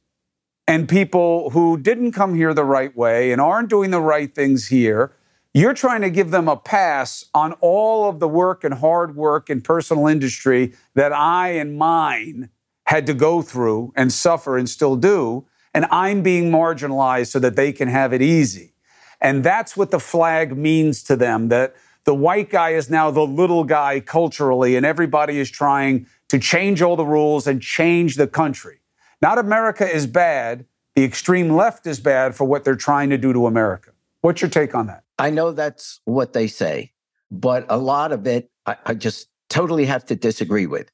and 0.68 0.90
people 0.90 1.52
who 1.52 1.78
didn't 1.78 2.12
come 2.12 2.36
here 2.36 2.54
the 2.54 2.66
right 2.66 2.94
way 2.98 3.32
and 3.32 3.40
aren't 3.40 3.70
doing 3.70 3.92
the 3.92 4.02
right 4.02 4.36
things 4.36 4.68
here. 4.68 5.14
You're 5.54 5.74
trying 5.74 6.02
to 6.02 6.10
give 6.10 6.32
them 6.32 6.50
a 6.50 6.58
pass 6.58 7.24
on 7.34 7.54
all 7.62 8.10
of 8.10 8.20
the 8.20 8.28
work 8.28 8.66
and 8.66 8.74
hard 8.74 9.16
work 9.16 9.50
and 9.50 9.64
personal 9.64 10.06
industry 10.06 10.74
that 10.96 11.14
I 11.14 11.52
and 11.52 11.78
mine 11.78 12.50
had 12.90 13.06
to 13.06 13.14
go 13.14 13.44
through 13.44 13.94
and 13.96 14.12
suffer 14.12 14.58
and 14.58 14.68
still 14.68 14.96
do. 14.96 15.46
And 15.76 15.86
I'm 15.92 16.24
being 16.24 16.50
marginalized 16.50 17.28
so 17.28 17.38
that 17.38 17.56
they 17.56 17.72
can 17.72 17.88
have 17.88 18.14
it 18.14 18.22
easy. 18.24 18.74
And 19.22 19.44
that's 19.44 19.78
what 19.78 19.92
the 19.92 20.00
flag 20.00 20.58
means 20.58 21.04
to 21.04 21.16
them 21.16 21.50
that 21.50 21.76
the 22.06 22.16
white 22.16 22.50
guy 22.50 22.72
is 22.72 22.90
now 22.90 23.12
the 23.12 23.22
little 23.22 23.64
guy 23.64 24.00
culturally, 24.00 24.76
and 24.76 24.88
everybody 24.88 25.38
is 25.38 25.52
trying 25.52 26.08
to 26.30 26.40
change 26.40 26.82
all 26.82 26.96
the 26.96 27.06
rules 27.06 27.46
and 27.46 27.62
change 27.62 28.16
the 28.16 28.26
country. 28.26 28.80
Not 29.22 29.38
America 29.38 29.88
is 29.88 30.08
bad, 30.08 30.66
the 30.96 31.04
extreme 31.04 31.50
left 31.56 31.86
is 31.86 32.00
bad 32.00 32.34
for 32.34 32.46
what 32.46 32.64
they're 32.64 32.76
trying 32.76 33.12
to 33.12 33.20
do 33.20 33.34
to 33.34 33.46
America. 33.46 33.92
What's 34.22 34.42
your 34.42 34.50
take 34.50 34.74
on 34.74 34.88
that? 34.88 35.04
I 35.20 35.30
know 35.30 35.52
that's 35.52 36.00
what 36.06 36.34
they 36.34 36.48
say, 36.48 36.94
but 37.30 37.68
a 37.70 37.78
lot 37.78 38.12
of 38.12 38.26
it 38.26 38.50
I, 38.66 38.78
I 38.84 38.94
just 38.96 39.28
totally 39.48 39.86
have 39.86 40.06
to 40.06 40.16
disagree 40.16 40.66
with. 40.66 40.90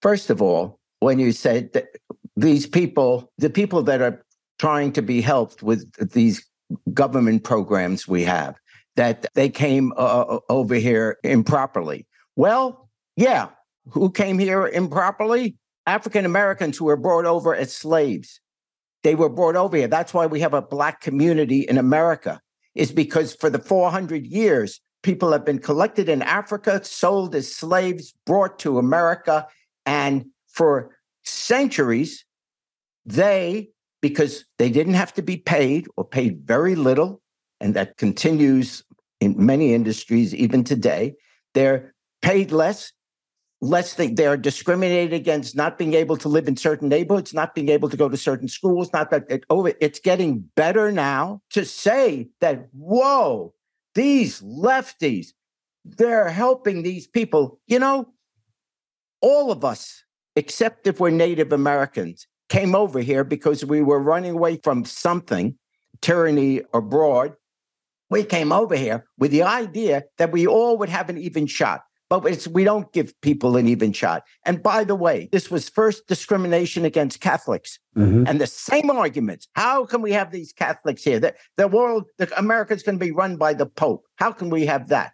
First 0.00 0.30
of 0.30 0.40
all, 0.40 0.79
when 1.00 1.18
you 1.18 1.32
said 1.32 1.72
that 1.72 1.88
these 2.36 2.66
people, 2.66 3.30
the 3.38 3.50
people 3.50 3.82
that 3.82 4.00
are 4.00 4.24
trying 4.58 4.92
to 4.92 5.02
be 5.02 5.20
helped 5.20 5.62
with 5.62 5.90
these 6.12 6.46
government 6.94 7.44
programs 7.44 8.06
we 8.06 8.22
have, 8.22 8.56
that 8.96 9.26
they 9.34 9.48
came 9.48 9.92
uh, 9.92 9.96
uh, 9.96 10.38
over 10.48 10.74
here 10.74 11.18
improperly. 11.24 12.06
Well, 12.36 12.88
yeah, 13.16 13.48
who 13.88 14.10
came 14.10 14.38
here 14.38 14.68
improperly? 14.68 15.56
African 15.86 16.24
Americans 16.24 16.76
who 16.76 16.84
were 16.84 16.96
brought 16.96 17.24
over 17.24 17.54
as 17.54 17.72
slaves. 17.72 18.40
They 19.02 19.14
were 19.14 19.30
brought 19.30 19.56
over 19.56 19.76
here. 19.76 19.88
That's 19.88 20.12
why 20.12 20.26
we 20.26 20.40
have 20.40 20.54
a 20.54 20.62
black 20.62 21.00
community 21.00 21.60
in 21.60 21.78
America, 21.78 22.40
is 22.74 22.92
because 22.92 23.34
for 23.34 23.48
the 23.48 23.58
400 23.58 24.26
years, 24.26 24.80
people 25.02 25.32
have 25.32 25.44
been 25.44 25.58
collected 25.58 26.08
in 26.08 26.20
Africa, 26.22 26.84
sold 26.84 27.34
as 27.34 27.52
slaves, 27.52 28.14
brought 28.26 28.58
to 28.60 28.78
America. 28.78 29.46
And 29.86 30.26
for 30.52 30.96
centuries, 31.22 32.24
they, 33.04 33.70
because 34.00 34.44
they 34.58 34.70
didn't 34.70 34.94
have 34.94 35.12
to 35.14 35.22
be 35.22 35.36
paid 35.36 35.86
or 35.96 36.04
paid 36.04 36.42
very 36.44 36.74
little, 36.74 37.20
and 37.60 37.74
that 37.74 37.96
continues 37.96 38.82
in 39.20 39.34
many 39.36 39.74
industries 39.74 40.34
even 40.34 40.64
today. 40.64 41.14
They're 41.54 41.94
paid 42.22 42.52
less, 42.52 42.92
less 43.60 43.94
they, 43.94 44.08
they 44.08 44.26
are 44.26 44.36
discriminated 44.36 45.12
against 45.12 45.54
not 45.54 45.76
being 45.76 45.94
able 45.94 46.16
to 46.18 46.28
live 46.28 46.48
in 46.48 46.56
certain 46.56 46.88
neighborhoods, 46.88 47.34
not 47.34 47.54
being 47.54 47.68
able 47.68 47.90
to 47.90 47.96
go 47.96 48.08
to 48.08 48.16
certain 48.16 48.48
schools, 48.48 48.90
not 48.92 49.10
that 49.10 49.24
it, 49.28 49.44
oh, 49.50 49.66
it's 49.66 50.00
getting 50.00 50.50
better 50.56 50.90
now 50.90 51.42
to 51.50 51.64
say 51.64 52.28
that, 52.40 52.68
whoa, 52.72 53.52
these 53.94 54.40
lefties, 54.40 55.28
they're 55.84 56.30
helping 56.30 56.82
these 56.82 57.06
people. 57.06 57.60
You 57.66 57.78
know, 57.78 58.14
all 59.20 59.50
of 59.52 59.64
us, 59.64 60.04
except 60.36 60.86
if 60.86 61.00
we're 61.00 61.10
Native 61.10 61.52
Americans, 61.52 62.26
came 62.48 62.74
over 62.74 63.00
here 63.00 63.24
because 63.24 63.64
we 63.64 63.80
were 63.80 64.00
running 64.00 64.32
away 64.32 64.58
from 64.62 64.84
something, 64.84 65.56
tyranny 66.00 66.62
abroad, 66.74 67.34
we 68.10 68.24
came 68.24 68.52
over 68.52 68.74
here 68.74 69.06
with 69.18 69.30
the 69.30 69.44
idea 69.44 70.04
that 70.18 70.32
we 70.32 70.46
all 70.46 70.76
would 70.78 70.88
have 70.88 71.08
an 71.08 71.16
even 71.16 71.46
shot. 71.46 71.82
But 72.08 72.24
we 72.48 72.64
don't 72.64 72.92
give 72.92 73.18
people 73.20 73.56
an 73.56 73.68
even 73.68 73.92
shot. 73.92 74.24
And 74.44 74.60
by 74.60 74.82
the 74.82 74.96
way, 74.96 75.28
this 75.30 75.48
was 75.48 75.68
first 75.68 76.08
discrimination 76.08 76.84
against 76.84 77.20
Catholics. 77.20 77.78
Mm-hmm. 77.96 78.24
And 78.26 78.40
the 78.40 78.48
same 78.48 78.90
arguments. 78.90 79.46
How 79.54 79.84
can 79.84 80.02
we 80.02 80.10
have 80.10 80.32
these 80.32 80.52
Catholics 80.52 81.04
here? 81.04 81.20
The, 81.20 81.36
the 81.56 81.68
world, 81.68 82.06
the 82.18 82.36
America's 82.36 82.82
going 82.82 82.98
to 82.98 83.04
be 83.04 83.12
run 83.12 83.36
by 83.36 83.54
the 83.54 83.66
Pope. 83.66 84.06
How 84.16 84.32
can 84.32 84.50
we 84.50 84.66
have 84.66 84.88
that? 84.88 85.12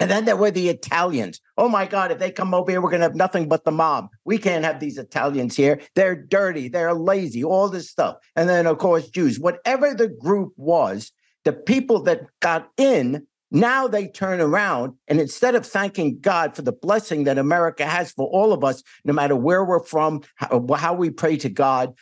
And 0.00 0.10
then 0.10 0.24
there 0.24 0.36
were 0.36 0.50
the 0.50 0.70
Italians. 0.70 1.40
Oh 1.58 1.68
my 1.68 1.86
God, 1.86 2.10
if 2.10 2.18
they 2.18 2.32
come 2.32 2.54
over 2.54 2.70
here, 2.70 2.80
we're 2.80 2.90
going 2.90 3.00
to 3.00 3.06
have 3.06 3.14
nothing 3.14 3.48
but 3.48 3.64
the 3.64 3.70
mob. 3.70 4.08
We 4.24 4.38
can't 4.38 4.64
have 4.64 4.80
these 4.80 4.96
Italians 4.96 5.54
here. 5.54 5.80
They're 5.94 6.16
dirty, 6.16 6.68
they're 6.68 6.94
lazy, 6.94 7.44
all 7.44 7.68
this 7.68 7.90
stuff. 7.90 8.16
And 8.34 8.48
then, 8.48 8.66
of 8.66 8.78
course, 8.78 9.08
Jews. 9.10 9.38
Whatever 9.38 9.94
the 9.94 10.08
group 10.08 10.54
was, 10.56 11.12
the 11.44 11.52
people 11.52 12.02
that 12.04 12.22
got 12.40 12.70
in 12.76 13.26
now 13.50 13.88
they 13.88 14.06
turn 14.06 14.40
around 14.40 14.94
and 15.08 15.20
instead 15.20 15.54
of 15.54 15.66
thanking 15.66 16.20
God 16.20 16.54
for 16.54 16.62
the 16.62 16.72
blessing 16.72 17.24
that 17.24 17.38
America 17.38 17.84
has 17.84 18.12
for 18.12 18.28
all 18.28 18.52
of 18.52 18.62
us, 18.62 18.82
no 19.04 19.12
matter 19.12 19.34
where 19.34 19.64
we're 19.64 19.82
from, 19.82 20.22
how, 20.36 20.64
how, 20.76 20.94
we 20.94 21.10
pray 21.10 21.36
to 21.38 21.48
God, 21.48 21.94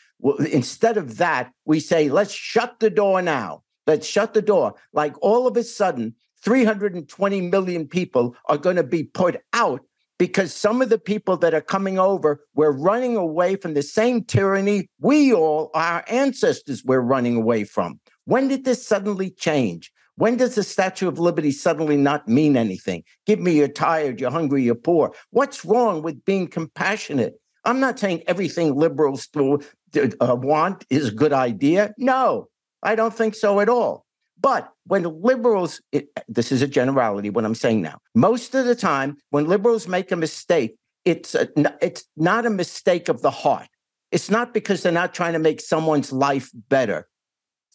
instead 0.50 0.98
of 0.98 1.16
that, 1.18 1.52
we 1.64 1.80
say, 1.80 2.10
let's 2.10 2.32
shut 2.32 2.80
the 2.80 2.90
door 2.90 3.22
now. 3.22 3.62
Let's 3.86 4.06
shut 4.06 4.34
the 4.34 4.42
door. 4.42 4.74
Like 4.92 5.14
all 5.22 5.46
of 5.46 5.56
a 5.56 5.64
sudden, 5.64 6.14
320 6.42 7.40
million 7.42 7.86
people 7.86 8.36
are 8.48 8.58
going 8.58 8.76
to 8.76 8.82
be 8.82 9.04
put 9.04 9.36
out 9.52 9.80
because 10.18 10.52
some 10.52 10.82
of 10.82 10.88
the 10.88 10.98
people 10.98 11.36
that 11.36 11.54
are 11.54 11.60
coming 11.60 11.98
over 11.98 12.44
were 12.54 12.72
running 12.72 13.16
away 13.16 13.56
from 13.56 13.74
the 13.74 13.82
same 13.82 14.24
tyranny 14.24 14.88
we 15.00 15.32
all, 15.32 15.70
our 15.74 16.04
ancestors, 16.08 16.84
were 16.84 17.00
running 17.00 17.36
away 17.36 17.64
from. 17.64 18.00
When 18.24 18.48
did 18.48 18.64
this 18.64 18.86
suddenly 18.86 19.30
change? 19.30 19.92
When 20.16 20.36
does 20.36 20.56
the 20.56 20.64
Statue 20.64 21.06
of 21.06 21.20
Liberty 21.20 21.52
suddenly 21.52 21.96
not 21.96 22.26
mean 22.26 22.56
anything? 22.56 23.04
Give 23.24 23.38
me 23.38 23.52
you're 23.52 23.68
tired, 23.68 24.20
you're 24.20 24.32
hungry, 24.32 24.64
you're 24.64 24.74
poor. 24.74 25.14
What's 25.30 25.64
wrong 25.64 26.02
with 26.02 26.24
being 26.24 26.48
compassionate? 26.48 27.34
I'm 27.64 27.78
not 27.78 28.00
saying 28.00 28.24
everything 28.26 28.74
liberals 28.74 29.28
do, 29.28 29.60
uh, 29.94 30.34
want 30.34 30.84
is 30.90 31.08
a 31.08 31.12
good 31.12 31.32
idea. 31.32 31.94
No, 31.98 32.48
I 32.82 32.96
don't 32.96 33.14
think 33.14 33.36
so 33.36 33.60
at 33.60 33.68
all. 33.68 34.06
But 34.40 34.72
when 34.86 35.02
liberals, 35.22 35.80
it, 35.92 36.08
this 36.28 36.52
is 36.52 36.62
a 36.62 36.68
generality, 36.68 37.30
what 37.30 37.44
I'm 37.44 37.54
saying 37.54 37.82
now, 37.82 37.98
most 38.14 38.54
of 38.54 38.66
the 38.66 38.74
time, 38.74 39.16
when 39.30 39.46
liberals 39.46 39.88
make 39.88 40.12
a 40.12 40.16
mistake, 40.16 40.76
it's, 41.04 41.34
a, 41.34 41.48
it's 41.82 42.04
not 42.16 42.46
a 42.46 42.50
mistake 42.50 43.08
of 43.08 43.22
the 43.22 43.30
heart. 43.30 43.68
It's 44.12 44.30
not 44.30 44.54
because 44.54 44.82
they're 44.82 44.92
not 44.92 45.12
trying 45.12 45.32
to 45.32 45.38
make 45.38 45.60
someone's 45.60 46.12
life 46.12 46.50
better. 46.68 47.08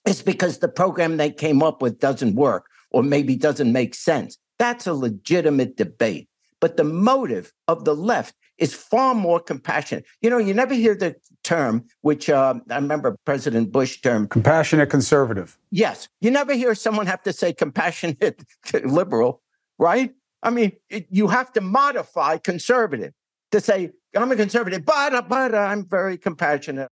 It's 0.05 0.21
because 0.21 0.59
the 0.59 0.67
program 0.67 1.17
they 1.17 1.31
came 1.31 1.61
up 1.61 1.81
with 1.81 1.99
doesn't 1.99 2.35
work 2.35 2.65
or 2.91 3.03
maybe 3.03 3.35
doesn't 3.35 3.71
make 3.71 3.95
sense. 3.95 4.37
That's 4.59 4.87
a 4.87 4.93
legitimate 4.93 5.77
debate. 5.77 6.29
But 6.59 6.77
the 6.77 6.83
motive 6.83 7.51
of 7.67 7.85
the 7.85 7.95
left 7.95 8.35
is 8.57 8.73
far 8.73 9.15
more 9.15 9.39
compassionate. 9.39 10.05
You 10.21 10.29
know, 10.29 10.37
you 10.37 10.53
never 10.53 10.73
hear 10.73 10.95
the 10.95 11.15
term, 11.43 11.85
which 12.01 12.29
uh, 12.29 12.55
I 12.69 12.75
remember 12.75 13.17
President 13.25 13.71
Bush 13.71 14.01
term 14.01 14.27
compassionate 14.27 14.89
conservative. 14.89 15.57
Yes. 15.71 16.07
You 16.21 16.31
never 16.31 16.53
hear 16.53 16.75
someone 16.75 17.07
have 17.07 17.23
to 17.23 17.33
say 17.33 17.53
compassionate 17.53 18.43
liberal, 18.83 19.41
right? 19.79 20.11
I 20.43 20.49
mean, 20.49 20.73
it, 20.89 21.07
you 21.09 21.27
have 21.27 21.51
to 21.53 21.61
modify 21.61 22.37
conservative 22.37 23.13
to 23.51 23.61
say, 23.61 23.91
I'm 24.15 24.31
a 24.31 24.35
conservative, 24.35 24.85
but, 24.85 25.27
but 25.27 25.55
I'm 25.55 25.87
very 25.87 26.17
compassionate. 26.17 26.89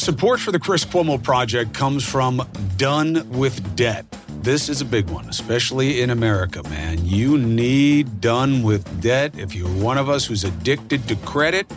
Support 0.00 0.40
for 0.40 0.50
the 0.50 0.58
Chris 0.58 0.82
Cuomo 0.82 1.22
Project 1.22 1.74
comes 1.74 2.02
from 2.08 2.48
Done 2.78 3.28
with 3.28 3.76
Debt. 3.76 4.06
This 4.40 4.70
is 4.70 4.80
a 4.80 4.86
big 4.86 5.10
one, 5.10 5.28
especially 5.28 6.00
in 6.00 6.08
America, 6.08 6.62
man. 6.70 7.04
You 7.04 7.36
need 7.36 8.22
Done 8.22 8.62
with 8.62 9.02
Debt. 9.02 9.38
If 9.38 9.54
you're 9.54 9.68
one 9.68 9.98
of 9.98 10.08
us 10.08 10.24
who's 10.24 10.42
addicted 10.42 11.06
to 11.08 11.16
credit, 11.16 11.70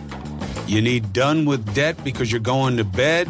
you 0.67 0.81
need 0.81 1.12
Done 1.12 1.43
with 1.43 1.75
Debt 1.75 2.01
because 2.05 2.31
you're 2.31 2.39
going 2.39 2.77
to 2.77 2.86
bed 2.86 3.27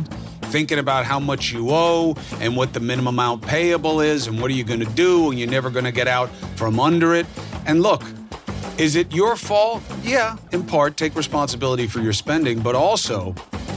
thinking 0.51 0.77
about 0.77 1.05
how 1.05 1.19
much 1.19 1.51
you 1.51 1.71
owe 1.71 2.15
and 2.39 2.55
what 2.55 2.73
the 2.73 2.79
minimum 2.79 3.15
amount 3.15 3.41
payable 3.41 3.99
is 3.99 4.27
and 4.27 4.39
what 4.39 4.51
are 4.51 4.53
you 4.53 4.63
going 4.63 4.79
to 4.79 4.93
do 4.93 5.31
and 5.31 5.39
you're 5.39 5.49
never 5.49 5.71
going 5.71 5.85
to 5.85 5.91
get 5.91 6.07
out 6.07 6.29
from 6.55 6.79
under 6.79 7.15
it. 7.15 7.25
And 7.65 7.81
look, 7.81 8.03
is 8.77 8.95
it 8.95 9.11
your 9.11 9.37
fault? 9.37 9.81
Yeah, 10.03 10.37
in 10.51 10.63
part, 10.63 10.97
take 10.97 11.15
responsibility 11.15 11.87
for 11.87 11.99
your 11.99 12.13
spending, 12.13 12.59
but 12.59 12.75
also 12.75 13.33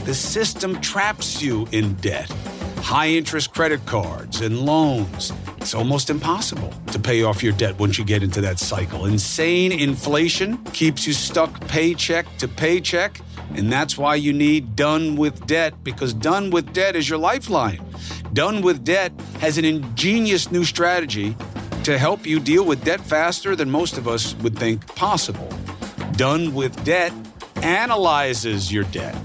the 0.07 0.15
system 0.15 0.79
traps 0.79 1.41
you 1.41 1.67
in 1.73 1.93
debt. 1.95 2.29
High 2.77 3.09
interest 3.09 3.53
credit 3.53 3.85
cards 3.85 4.39
and 4.39 4.61
loans. 4.61 5.33
It's 5.57 5.73
almost 5.73 6.09
impossible 6.09 6.73
to 6.93 6.97
pay 6.97 7.23
off 7.23 7.43
your 7.43 7.51
debt 7.51 7.77
once 7.77 7.97
you 7.97 8.05
get 8.05 8.23
into 8.23 8.39
that 8.39 8.57
cycle. 8.57 9.05
Insane 9.05 9.73
inflation 9.73 10.63
keeps 10.71 11.05
you 11.05 11.11
stuck 11.11 11.59
paycheck 11.67 12.25
to 12.37 12.47
paycheck. 12.47 13.19
And 13.55 13.69
that's 13.69 13.97
why 13.97 14.15
you 14.15 14.31
need 14.31 14.77
Done 14.77 15.17
with 15.17 15.45
Debt 15.45 15.73
because 15.83 16.13
Done 16.13 16.51
with 16.51 16.71
Debt 16.71 16.95
is 16.95 17.09
your 17.09 17.19
lifeline. 17.19 17.83
Done 18.31 18.61
with 18.61 18.85
Debt 18.85 19.11
has 19.41 19.57
an 19.57 19.65
ingenious 19.65 20.49
new 20.49 20.63
strategy 20.63 21.35
to 21.83 21.97
help 21.97 22.25
you 22.25 22.39
deal 22.39 22.63
with 22.63 22.81
debt 22.85 23.01
faster 23.01 23.57
than 23.57 23.69
most 23.69 23.97
of 23.97 24.07
us 24.07 24.35
would 24.35 24.57
think 24.57 24.87
possible. 24.95 25.49
Done 26.13 26.53
with 26.53 26.81
Debt 26.85 27.11
analyzes 27.61 28.71
your 28.71 28.85
debt 28.85 29.17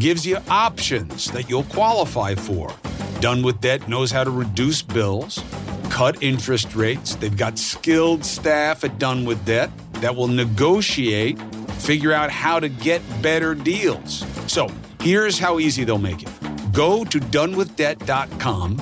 gives 0.00 0.26
you 0.26 0.38
options 0.48 1.30
that 1.30 1.48
you'll 1.50 1.64
qualify 1.64 2.34
for. 2.34 2.72
Done 3.20 3.42
with 3.42 3.60
Debt 3.60 3.86
knows 3.86 4.10
how 4.10 4.24
to 4.24 4.30
reduce 4.30 4.80
bills, 4.80 5.44
cut 5.90 6.22
interest 6.22 6.74
rates. 6.74 7.16
They've 7.16 7.36
got 7.36 7.58
skilled 7.58 8.24
staff 8.24 8.82
at 8.82 8.98
Done 8.98 9.26
with 9.26 9.44
Debt 9.44 9.70
that 9.96 10.16
will 10.16 10.28
negotiate, 10.28 11.38
figure 11.80 12.14
out 12.14 12.30
how 12.30 12.58
to 12.58 12.70
get 12.70 13.02
better 13.20 13.54
deals. 13.54 14.24
So 14.46 14.70
here's 15.00 15.38
how 15.38 15.58
easy 15.58 15.84
they'll 15.84 15.98
make 15.98 16.22
it. 16.22 16.30
Go 16.72 17.04
to 17.04 17.20
donewithdebt.com, 17.20 18.76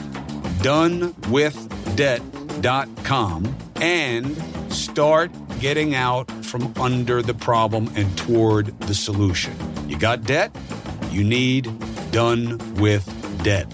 donewithdebt.com, 0.62 3.56
and 3.76 4.72
start 4.72 5.32
getting 5.58 5.96
out 5.96 6.30
from 6.44 6.72
under 6.76 7.22
the 7.22 7.34
problem 7.34 7.90
and 7.96 8.16
toward 8.16 8.66
the 8.82 8.94
solution. 8.94 9.56
You 9.88 9.98
got 9.98 10.22
debt? 10.22 10.54
You 11.18 11.24
need 11.24 11.64
Done 12.12 12.58
with 12.76 13.04
Debt. 13.42 13.66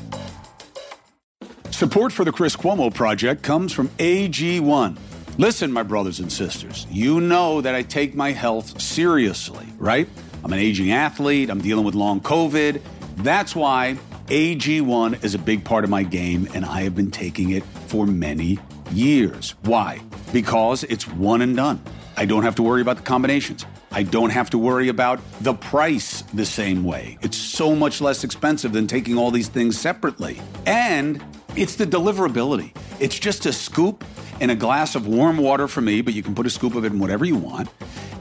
Support 1.71 2.11
for 2.11 2.25
the 2.25 2.33
Chris 2.33 2.57
Cuomo 2.57 2.93
Project 2.93 3.43
comes 3.43 3.71
from 3.71 3.91
AG1. 3.99 4.97
Listen, 5.37 5.71
my 5.71 5.83
brothers 5.83 6.21
and 6.21 6.33
sisters, 6.33 6.87
you 6.89 7.21
know 7.21 7.61
that 7.61 7.75
I 7.75 7.83
take 7.83 8.15
my 8.15 8.33
health 8.33 8.81
seriously, 8.81 9.67
right? 9.77 10.09
I'm 10.43 10.55
an 10.55 10.59
aging 10.59 10.93
athlete, 10.93 11.51
I'm 11.51 11.61
dealing 11.61 11.85
with 11.85 11.95
long 11.95 12.23
COVID. 12.23 12.81
That's 13.19 13.55
why 13.55 13.99
AG1 14.29 15.23
is 15.23 15.35
a 15.35 15.39
big 15.39 15.67
part 15.67 15.85
of 15.85 15.91
my 15.91 16.03
game, 16.03 16.49
and 16.55 16.65
I 16.65 16.81
have 16.85 16.95
been 16.95 17.11
taking 17.11 17.51
it 17.51 17.63
for 17.89 18.07
many 18.07 18.59
years. 18.91 19.55
Why? 19.65 20.01
Because 20.33 20.83
it's 20.85 21.07
one 21.07 21.43
and 21.43 21.55
done. 21.55 21.83
I 22.17 22.25
don't 22.25 22.45
have 22.45 22.55
to 22.55 22.63
worry 22.63 22.81
about 22.81 22.97
the 22.97 23.03
combinations. 23.03 23.67
I 23.95 24.03
don't 24.03 24.31
have 24.31 24.51
to 24.51 24.59
worry 24.59 24.89
about 24.89 25.21
the 25.41 25.55
price 25.55 26.23
the 26.35 26.45
same 26.45 26.83
way. 26.83 27.17
It's 27.23 27.37
so 27.37 27.77
much 27.77 28.01
less 28.01 28.25
expensive 28.25 28.73
than 28.73 28.89
taking 28.89 29.17
all 29.17 29.31
these 29.31 29.47
things 29.47 29.79
separately. 29.79 30.41
And 30.67 31.25
it's 31.55 31.77
the 31.77 31.87
deliverability. 31.87 32.77
It's 32.99 33.17
just 33.17 33.47
a 33.47 33.53
scoop 33.53 34.05
and 34.41 34.51
a 34.51 34.57
glass 34.57 34.97
of 34.97 35.07
warm 35.07 35.37
water 35.37 35.69
for 35.69 35.81
me, 35.81 36.01
but 36.01 36.13
you 36.13 36.25
can 36.25 36.35
put 36.35 36.45
a 36.45 36.51
scoop 36.51 36.75
of 36.75 36.85
it 36.85 36.93
in 36.93 36.99
whatever 36.99 37.25
you 37.25 37.37
want. 37.37 37.69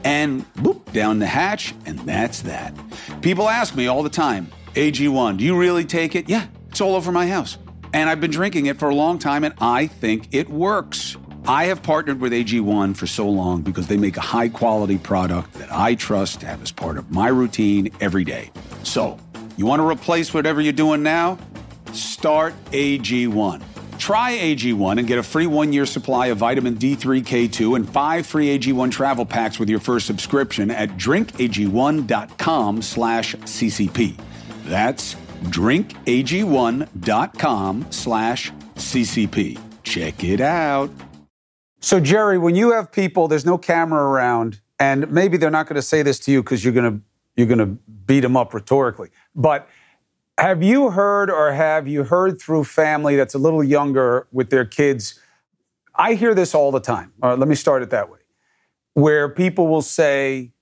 And 0.04 0.46
boop, 0.54 0.92
down 0.92 1.18
the 1.18 1.26
hatch, 1.26 1.74
and 1.86 1.98
that's 2.00 2.42
that. 2.42 2.72
People 3.20 3.48
ask 3.48 3.74
me 3.74 3.88
all 3.88 4.04
the 4.04 4.10
time, 4.10 4.52
AG1, 4.74 5.38
do 5.38 5.44
you 5.44 5.58
really 5.58 5.84
take 5.84 6.14
it? 6.14 6.28
Yeah, 6.28 6.46
it's 6.68 6.80
all 6.80 6.94
over 6.94 7.10
my 7.10 7.26
house. 7.26 7.58
And 7.92 8.08
I've 8.08 8.20
been 8.20 8.30
drinking 8.30 8.66
it 8.66 8.78
for 8.78 8.90
a 8.90 8.94
long 8.94 9.18
time, 9.18 9.42
and 9.42 9.54
I 9.60 9.88
think 9.88 10.28
it 10.30 10.48
works. 10.48 11.16
I 11.46 11.66
have 11.66 11.82
partnered 11.82 12.20
with 12.20 12.32
AG1 12.32 12.96
for 12.96 13.06
so 13.06 13.28
long 13.28 13.60
because 13.60 13.86
they 13.86 13.98
make 13.98 14.16
a 14.16 14.22
high 14.22 14.48
quality 14.48 14.96
product 14.96 15.52
that 15.54 15.70
I 15.70 15.94
trust 15.94 16.40
to 16.40 16.46
have 16.46 16.62
as 16.62 16.72
part 16.72 16.96
of 16.96 17.10
my 17.10 17.28
routine 17.28 17.90
every 18.00 18.24
day. 18.24 18.50
So, 18.82 19.18
you 19.58 19.66
want 19.66 19.80
to 19.80 19.86
replace 19.86 20.32
whatever 20.32 20.62
you're 20.62 20.72
doing 20.72 21.02
now? 21.02 21.36
Start 21.92 22.54
AG1. 22.70 23.62
Try 23.98 24.32
AG1 24.32 24.98
and 24.98 25.06
get 25.06 25.18
a 25.18 25.22
free 25.22 25.46
one 25.46 25.72
year 25.72 25.86
supply 25.86 26.26
of 26.28 26.38
vitamin 26.38 26.76
D3K2 26.76 27.76
and 27.76 27.86
five 27.88 28.26
free 28.26 28.58
AG1 28.58 28.90
travel 28.90 29.26
packs 29.26 29.58
with 29.58 29.68
your 29.68 29.80
first 29.80 30.06
subscription 30.06 30.70
at 30.70 30.90
drinkag1.com 30.96 32.82
slash 32.82 33.34
CCP. 33.36 34.18
That's 34.64 35.14
drinkag1.com 35.44 37.86
slash 37.90 38.52
CCP. 38.76 39.58
Check 39.82 40.24
it 40.24 40.40
out. 40.40 40.90
So, 41.84 42.00
Jerry, 42.00 42.38
when 42.38 42.54
you 42.56 42.72
have 42.72 42.90
people, 42.90 43.28
there's 43.28 43.44
no 43.44 43.58
camera 43.58 44.02
around, 44.02 44.58
and 44.80 45.10
maybe 45.10 45.36
they're 45.36 45.50
not 45.50 45.66
going 45.66 45.76
to 45.76 45.82
say 45.82 46.00
this 46.00 46.18
to 46.20 46.32
you 46.32 46.42
because 46.42 46.64
you're 46.64 46.72
going 46.72 46.90
to 46.90 47.04
you're 47.36 47.46
going 47.46 47.58
to 47.58 47.66
beat 48.06 48.20
them 48.20 48.38
up 48.38 48.54
rhetorically. 48.54 49.10
But 49.36 49.68
have 50.38 50.62
you 50.62 50.88
heard 50.88 51.30
or 51.30 51.52
have 51.52 51.86
you 51.86 52.04
heard 52.04 52.40
through 52.40 52.64
family 52.64 53.16
that's 53.16 53.34
a 53.34 53.38
little 53.38 53.62
younger 53.62 54.26
with 54.32 54.48
their 54.48 54.64
kids? 54.64 55.20
I 55.94 56.14
hear 56.14 56.34
this 56.34 56.54
all 56.54 56.72
the 56.72 56.80
time. 56.80 57.12
All 57.22 57.28
right, 57.28 57.38
let 57.38 57.48
me 57.48 57.54
start 57.54 57.82
it 57.82 57.90
that 57.90 58.08
way. 58.08 58.20
Where 58.94 59.28
people 59.28 59.68
will 59.68 59.82
say, 59.82 60.52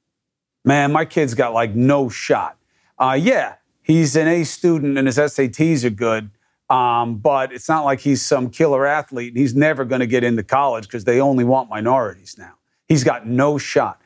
man, 0.64 0.90
my 0.90 1.04
kid's 1.04 1.34
got 1.34 1.52
like 1.54 1.72
no 1.72 2.08
shot. 2.08 2.56
Uh, 2.98 3.16
yeah, 3.20 3.56
he's 3.80 4.16
an 4.16 4.26
A 4.26 4.42
student 4.42 4.98
and 4.98 5.06
his 5.06 5.18
SATs 5.18 5.84
are 5.84 5.90
good, 5.90 6.30
um, 6.72 7.16
but 7.16 7.52
it's 7.52 7.68
not 7.68 7.84
like 7.84 8.00
he's 8.00 8.22
some 8.22 8.48
killer 8.48 8.86
athlete 8.86 9.28
and 9.28 9.36
he's 9.36 9.54
never 9.54 9.84
going 9.84 10.00
to 10.00 10.06
get 10.06 10.24
into 10.24 10.42
college 10.42 10.84
because 10.84 11.04
they 11.04 11.20
only 11.20 11.44
want 11.44 11.68
minorities 11.68 12.36
now. 12.38 12.54
He's 12.88 13.04
got 13.04 13.26
no 13.26 13.58
shot. 13.58 14.00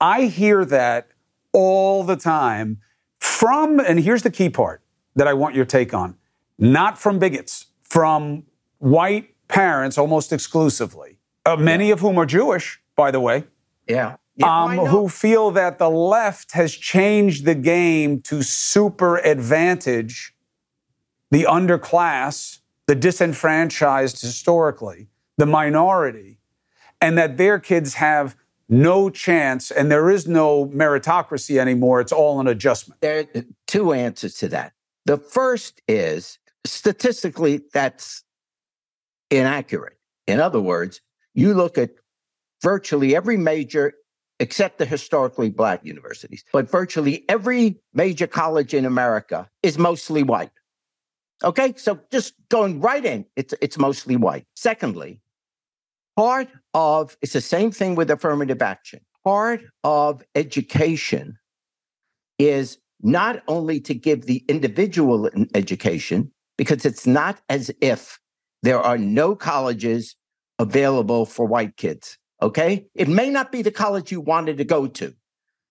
I 0.00 0.26
hear 0.26 0.64
that 0.66 1.08
all 1.52 2.04
the 2.04 2.14
time 2.14 2.78
from, 3.18 3.80
and 3.80 3.98
here's 3.98 4.22
the 4.22 4.30
key 4.30 4.50
part 4.50 4.82
that 5.16 5.26
I 5.26 5.34
want 5.34 5.56
your 5.56 5.64
take 5.64 5.92
on. 5.92 6.16
Not 6.60 6.96
from 6.96 7.18
bigots, 7.18 7.66
from 7.82 8.44
white 8.78 9.34
parents 9.48 9.98
almost 9.98 10.32
exclusively, 10.32 11.18
uh, 11.44 11.56
many 11.56 11.88
yeah. 11.88 11.94
of 11.94 12.00
whom 12.00 12.18
are 12.18 12.26
Jewish, 12.26 12.80
by 12.94 13.10
the 13.10 13.18
way. 13.18 13.42
Yeah. 13.88 14.14
yeah 14.36 14.62
um, 14.62 14.78
who 14.78 15.08
feel 15.08 15.50
that 15.50 15.80
the 15.80 15.90
left 15.90 16.52
has 16.52 16.72
changed 16.72 17.46
the 17.46 17.56
game 17.56 18.20
to 18.22 18.44
super 18.44 19.16
advantage 19.18 20.31
the 21.32 21.44
underclass, 21.44 22.60
the 22.86 22.94
disenfranchised 22.94 24.20
historically, 24.20 25.08
the 25.38 25.46
minority, 25.46 26.38
and 27.00 27.16
that 27.16 27.38
their 27.38 27.58
kids 27.58 27.94
have 27.94 28.36
no 28.68 29.08
chance 29.08 29.70
and 29.70 29.90
there 29.90 30.10
is 30.10 30.28
no 30.28 30.66
meritocracy 30.66 31.58
anymore. 31.58 32.00
It's 32.02 32.12
all 32.12 32.38
an 32.38 32.46
adjustment. 32.46 33.00
There 33.00 33.26
are 33.34 33.44
two 33.66 33.92
answers 33.94 34.34
to 34.36 34.48
that. 34.48 34.72
The 35.06 35.16
first 35.16 35.80
is 35.88 36.38
statistically, 36.66 37.62
that's 37.72 38.24
inaccurate. 39.30 39.98
In 40.26 40.38
other 40.38 40.60
words, 40.60 41.00
you 41.34 41.54
look 41.54 41.78
at 41.78 41.92
virtually 42.62 43.16
every 43.16 43.38
major, 43.38 43.94
except 44.38 44.76
the 44.76 44.84
historically 44.84 45.48
black 45.48 45.82
universities, 45.82 46.44
but 46.52 46.70
virtually 46.70 47.24
every 47.30 47.80
major 47.94 48.26
college 48.26 48.74
in 48.74 48.84
America 48.84 49.48
is 49.62 49.78
mostly 49.78 50.22
white. 50.22 50.50
Okay, 51.44 51.74
so 51.76 51.98
just 52.10 52.34
going 52.48 52.80
right 52.80 53.04
in, 53.04 53.24
it's, 53.36 53.54
it's 53.60 53.78
mostly 53.78 54.16
white. 54.16 54.44
Secondly, 54.54 55.20
part 56.16 56.48
of 56.74 57.16
it's 57.20 57.32
the 57.32 57.40
same 57.40 57.70
thing 57.70 57.94
with 57.94 58.10
affirmative 58.10 58.62
action. 58.62 59.00
Part 59.24 59.62
of 59.84 60.22
education 60.34 61.38
is 62.38 62.78
not 63.00 63.42
only 63.48 63.80
to 63.80 63.94
give 63.94 64.26
the 64.26 64.44
individual 64.48 65.26
an 65.26 65.48
education, 65.54 66.30
because 66.56 66.84
it's 66.84 67.06
not 67.06 67.40
as 67.48 67.70
if 67.80 68.18
there 68.62 68.80
are 68.80 68.98
no 68.98 69.34
colleges 69.34 70.14
available 70.58 71.26
for 71.26 71.46
white 71.46 71.76
kids. 71.76 72.18
Okay. 72.40 72.86
It 72.94 73.08
may 73.08 73.30
not 73.30 73.50
be 73.50 73.62
the 73.62 73.70
college 73.70 74.12
you 74.12 74.20
wanted 74.20 74.58
to 74.58 74.64
go 74.64 74.86
to, 74.86 75.14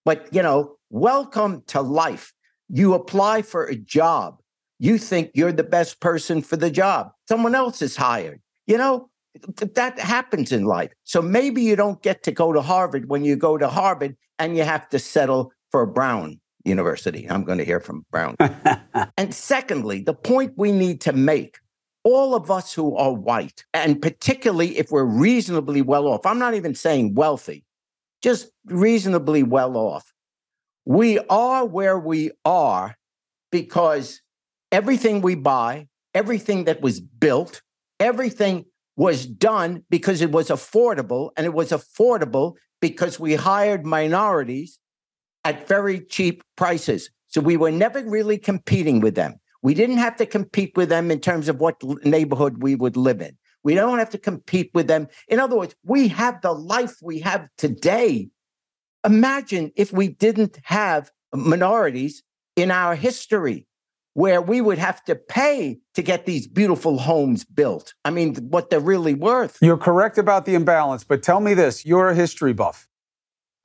but 0.06 0.28
you 0.34 0.42
know, 0.42 0.76
welcome 0.90 1.64
to 1.68 1.82
life. 1.82 2.34
You 2.70 2.94
apply 2.94 3.44
for 3.44 3.66
a 3.66 3.76
job. 3.76 4.40
You 4.82 4.98
think 4.98 5.30
you're 5.36 5.52
the 5.52 5.63
best 5.63 6.00
person 6.00 6.41
for 6.41 6.58
the 6.58 6.72
job. 6.72 7.12
Someone 7.28 7.54
else 7.54 7.84
is 7.84 7.96
hired. 7.96 8.41
You 8.65 8.80
know, 8.80 9.12
that 9.58 10.00
happens 10.00 10.52
in 10.52 10.65
life. 10.65 10.91
So 11.04 11.22
maybe 11.22 11.62
you 11.62 11.76
don't 11.76 12.02
get 12.02 12.24
to 12.24 12.32
go 12.32 12.52
to 12.52 12.63
Harvard 12.63 13.08
when 13.08 13.24
you 13.24 13.36
go 13.36 13.60
to 13.60 13.67
Harvard 13.67 14.17
and 14.39 14.58
you 14.58 14.63
have 14.63 14.89
to 14.89 14.98
settle 14.98 15.52
for 15.70 15.86
Brown 15.86 16.41
University. 16.65 17.30
I'm 17.30 17.44
going 17.44 17.60
to 17.60 17.63
hear 17.63 17.80
from 17.80 18.08
Brown. 18.10 18.36
and 19.20 19.36
secondly, 19.36 20.02
the 20.02 20.15
point 20.15 20.54
we 20.58 20.72
need 20.72 21.00
to 21.02 21.13
make 21.13 21.60
all 22.04 22.34
of 22.34 22.50
us 22.50 22.74
who 22.74 22.96
are 22.96 23.13
white, 23.13 23.63
and 23.76 24.02
particularly 24.02 24.80
if 24.80 24.89
we're 24.89 25.04
reasonably 25.04 25.84
well 25.84 26.08
off, 26.08 26.26
I'm 26.26 26.39
not 26.39 26.56
even 26.56 26.74
saying 26.74 27.13
wealthy, 27.13 27.65
just 28.24 28.50
reasonably 28.65 29.44
well 29.44 29.78
off, 29.78 30.12
we 30.86 31.20
are 31.30 31.67
where 31.67 32.00
we 32.00 32.32
are 32.46 32.96
because 33.52 34.22
everything 34.72 35.22
we 35.22 35.36
buy, 35.36 35.88
everything 36.14 36.66
that 36.66 36.82
was 36.82 37.00
built, 37.00 37.62
everything 38.00 38.66
was 38.96 39.26
done 39.26 39.84
because 39.90 40.22
it 40.22 40.32
was 40.32 40.50
affordable, 40.50 41.32
and 41.38 41.46
it 41.46 41.54
was 41.54 41.72
affordable 41.72 42.56
because 42.82 43.20
we 43.20 43.36
hired 43.36 43.86
minorities 43.86 44.80
at 45.44 45.68
very 45.68 46.02
cheap 46.02 46.44
prices. 46.56 47.10
So 47.28 47.42
we 47.42 47.58
were 47.58 47.72
never 47.72 48.04
really 48.04 48.38
competing 48.38 49.00
with 49.00 49.16
them. 49.16 49.36
We 49.64 49.74
didn't 49.74 49.98
have 49.98 50.18
to 50.18 50.26
compete 50.26 50.74
with 50.76 50.90
them 50.90 51.12
in 51.12 51.20
terms 51.20 51.48
of 51.48 51.60
what 51.60 51.82
neighborhood 52.04 52.62
we 52.62 52.76
would 52.76 52.98
live 52.98 53.22
in. 53.22 53.38
We 53.63 53.76
don't 53.76 54.00
have 54.00 54.10
to 54.10 54.17
compete 54.17 54.72
with 54.74 54.88
them. 54.88 55.08
In 55.28 55.40
other 55.40 55.56
words, 55.56 55.76
we 55.84 56.08
have 56.10 56.42
the 56.42 56.52
life 56.52 56.96
we 57.02 57.19
have 57.19 57.48
today. 57.58 58.30
Imagine 59.06 59.72
if 59.76 59.94
we 59.94 60.10
didn't 60.10 60.60
have 60.63 61.12
minorities 61.34 62.24
in 62.56 62.72
our 62.72 62.96
history 62.96 63.67
where 64.14 64.42
we 64.42 64.62
would 64.62 64.78
have 64.78 65.04
to 65.06 65.16
pay 65.16 65.80
to 65.94 66.02
get 66.02 66.26
these 66.26 66.48
beautiful 66.48 67.00
homes 67.00 67.44
built. 67.44 67.94
I 68.04 68.10
mean, 68.10 68.36
what 68.50 68.70
they're 68.70 68.80
really 68.80 69.14
worth. 69.14 69.58
You're 69.62 69.78
correct 69.78 70.18
about 70.18 70.46
the 70.46 70.56
imbalance, 70.56 71.04
but 71.04 71.24
tell 71.24 71.40
me 71.40 71.54
this 71.54 71.86
you're 71.86 72.10
a 72.10 72.16
history 72.16 72.54
buff. 72.54 72.88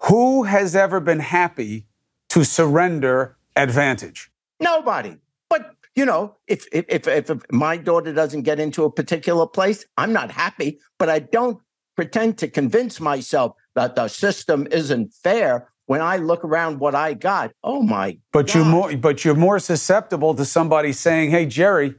Who 0.03 0.45
has 0.45 0.77
ever 0.77 1.01
been 1.01 1.21
happy 1.21 1.87
to 2.31 2.45
surrender 2.45 3.37
advantage? 3.57 4.31
Nobody. 4.61 5.17
But 5.49 5.75
you 5.95 6.05
know, 6.05 6.37
if, 6.47 6.67
if 6.73 6.85
if 6.89 7.31
if 7.31 7.41
my 7.51 7.77
daughter 7.77 8.13
doesn't 8.13 8.43
get 8.43 8.61
into 8.61 8.85
a 8.85 8.91
particular 8.91 9.47
place, 9.47 9.85
I'm 9.97 10.13
not 10.13 10.31
happy. 10.31 10.79
But 10.99 11.09
I 11.09 11.21
don't 11.21 11.61
pretend 11.97 12.39
to 12.39 12.49
convince 12.49 13.01
myself 13.01 13.57
that 13.75 13.97
the 13.97 14.09
system 14.09 14.67
isn't 14.71 15.15
fair 15.15 15.73
when 15.87 16.01
I 16.01 16.16
look 16.16 16.45
around 16.45 16.80
what 16.80 16.95
I 16.95 17.14
got, 17.14 17.53
oh 17.64 17.82
my 17.82 18.18
But 18.32 18.47
God. 18.47 18.55
you're 18.55 18.64
more 18.64 18.97
but 18.97 19.24
you're 19.24 19.34
more 19.34 19.59
susceptible 19.59 20.34
to 20.34 20.45
somebody 20.45 20.93
saying, 20.93 21.30
"Hey 21.30 21.47
Jerry, 21.47 21.95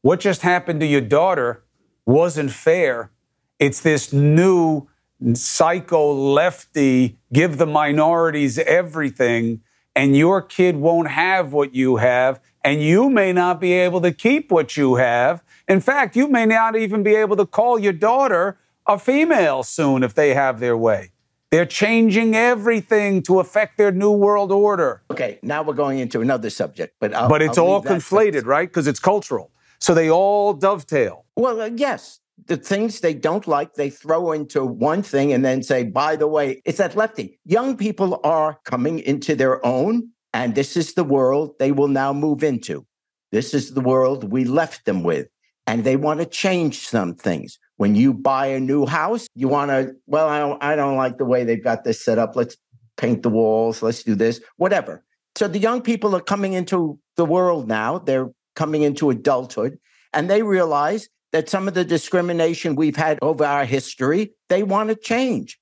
what 0.00 0.20
just 0.20 0.42
happened 0.42 0.80
to 0.80 0.86
your 0.86 1.00
daughter 1.00 1.64
wasn't 2.06 2.50
fair. 2.50 3.10
It's 3.58 3.80
this 3.80 4.12
new 4.12 4.88
psycho 5.34 6.12
lefty 6.12 7.18
give 7.32 7.58
the 7.58 7.66
minorities 7.66 8.58
everything 8.58 9.60
and 9.94 10.16
your 10.16 10.42
kid 10.42 10.76
won't 10.76 11.08
have 11.08 11.52
what 11.52 11.74
you 11.74 11.96
have 11.96 12.40
and 12.64 12.82
you 12.82 13.08
may 13.08 13.32
not 13.32 13.60
be 13.60 13.72
able 13.72 14.00
to 14.00 14.12
keep 14.12 14.50
what 14.50 14.76
you 14.76 14.96
have. 14.96 15.42
In 15.68 15.80
fact, 15.80 16.16
you 16.16 16.26
may 16.28 16.46
not 16.46 16.74
even 16.74 17.02
be 17.02 17.14
able 17.14 17.36
to 17.36 17.46
call 17.46 17.78
your 17.78 17.92
daughter 17.92 18.58
a 18.86 18.98
female 18.98 19.62
soon 19.62 20.02
if 20.02 20.14
they 20.14 20.34
have 20.34 20.58
their 20.58 20.76
way. 20.76 21.11
They're 21.52 21.66
changing 21.66 22.34
everything 22.34 23.22
to 23.24 23.38
affect 23.38 23.76
their 23.76 23.92
new 23.92 24.10
world 24.10 24.50
order. 24.50 25.02
Okay, 25.10 25.38
now 25.42 25.62
we're 25.62 25.74
going 25.74 25.98
into 25.98 26.22
another 26.22 26.48
subject, 26.48 26.94
but 26.98 27.12
I'll, 27.12 27.28
But 27.28 27.42
it's 27.42 27.58
I'll 27.58 27.66
all 27.66 27.82
conflated, 27.82 28.46
right? 28.46 28.66
Because 28.66 28.86
it's 28.86 28.98
cultural. 28.98 29.50
So 29.78 29.92
they 29.92 30.10
all 30.10 30.54
dovetail. 30.54 31.26
Well, 31.36 31.60
uh, 31.60 31.70
yes, 31.76 32.20
the 32.46 32.56
things 32.56 33.00
they 33.00 33.12
don't 33.12 33.46
like, 33.46 33.74
they 33.74 33.90
throw 33.90 34.32
into 34.32 34.64
one 34.64 35.02
thing 35.02 35.30
and 35.34 35.44
then 35.44 35.62
say, 35.62 35.84
by 35.84 36.16
the 36.16 36.26
way, 36.26 36.62
it's 36.64 36.78
that 36.78 36.96
lefty. 36.96 37.38
Young 37.44 37.76
people 37.76 38.18
are 38.24 38.58
coming 38.64 39.00
into 39.00 39.34
their 39.34 39.64
own, 39.66 40.08
and 40.32 40.54
this 40.54 40.74
is 40.74 40.94
the 40.94 41.04
world 41.04 41.56
they 41.58 41.70
will 41.70 41.88
now 41.88 42.14
move 42.14 42.42
into. 42.42 42.86
This 43.30 43.52
is 43.52 43.74
the 43.74 43.82
world 43.82 44.32
we 44.32 44.46
left 44.46 44.86
them 44.86 45.02
with, 45.02 45.28
and 45.66 45.84
they 45.84 45.96
want 45.96 46.20
to 46.20 46.26
change 46.26 46.88
some 46.88 47.14
things. 47.14 47.58
When 47.82 47.96
you 47.96 48.14
buy 48.14 48.46
a 48.46 48.60
new 48.60 48.86
house, 48.86 49.26
you 49.34 49.48
want 49.48 49.72
to, 49.72 49.96
well, 50.06 50.28
I 50.28 50.38
don't, 50.38 50.62
I 50.62 50.76
don't 50.76 50.96
like 50.96 51.18
the 51.18 51.24
way 51.24 51.42
they've 51.42 51.64
got 51.64 51.82
this 51.82 52.00
set 52.00 52.16
up. 52.16 52.36
Let's 52.36 52.56
paint 52.96 53.24
the 53.24 53.28
walls. 53.28 53.82
Let's 53.82 54.04
do 54.04 54.14
this, 54.14 54.40
whatever. 54.56 55.02
So 55.34 55.48
the 55.48 55.58
young 55.58 55.82
people 55.82 56.14
are 56.14 56.20
coming 56.20 56.52
into 56.52 57.00
the 57.16 57.24
world 57.24 57.66
now. 57.66 57.98
They're 57.98 58.30
coming 58.54 58.82
into 58.82 59.10
adulthood, 59.10 59.80
and 60.12 60.30
they 60.30 60.44
realize 60.44 61.08
that 61.32 61.48
some 61.48 61.66
of 61.66 61.74
the 61.74 61.84
discrimination 61.84 62.76
we've 62.76 62.94
had 62.94 63.18
over 63.20 63.44
our 63.44 63.64
history, 63.64 64.32
they 64.48 64.62
want 64.62 64.90
to 64.90 64.94
change. 64.94 65.58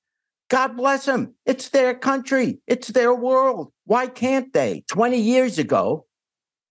God 0.47 0.77
bless 0.77 1.05
them. 1.05 1.33
It's 1.47 1.69
their 1.69 1.95
country, 1.95 2.59
it's 2.67 2.89
their 2.89 3.15
world. 3.15 3.73
Why 3.85 4.05
can't 4.05 4.53
they? 4.53 4.83
20 4.89 5.19
years 5.19 5.57
ago, 5.57 6.05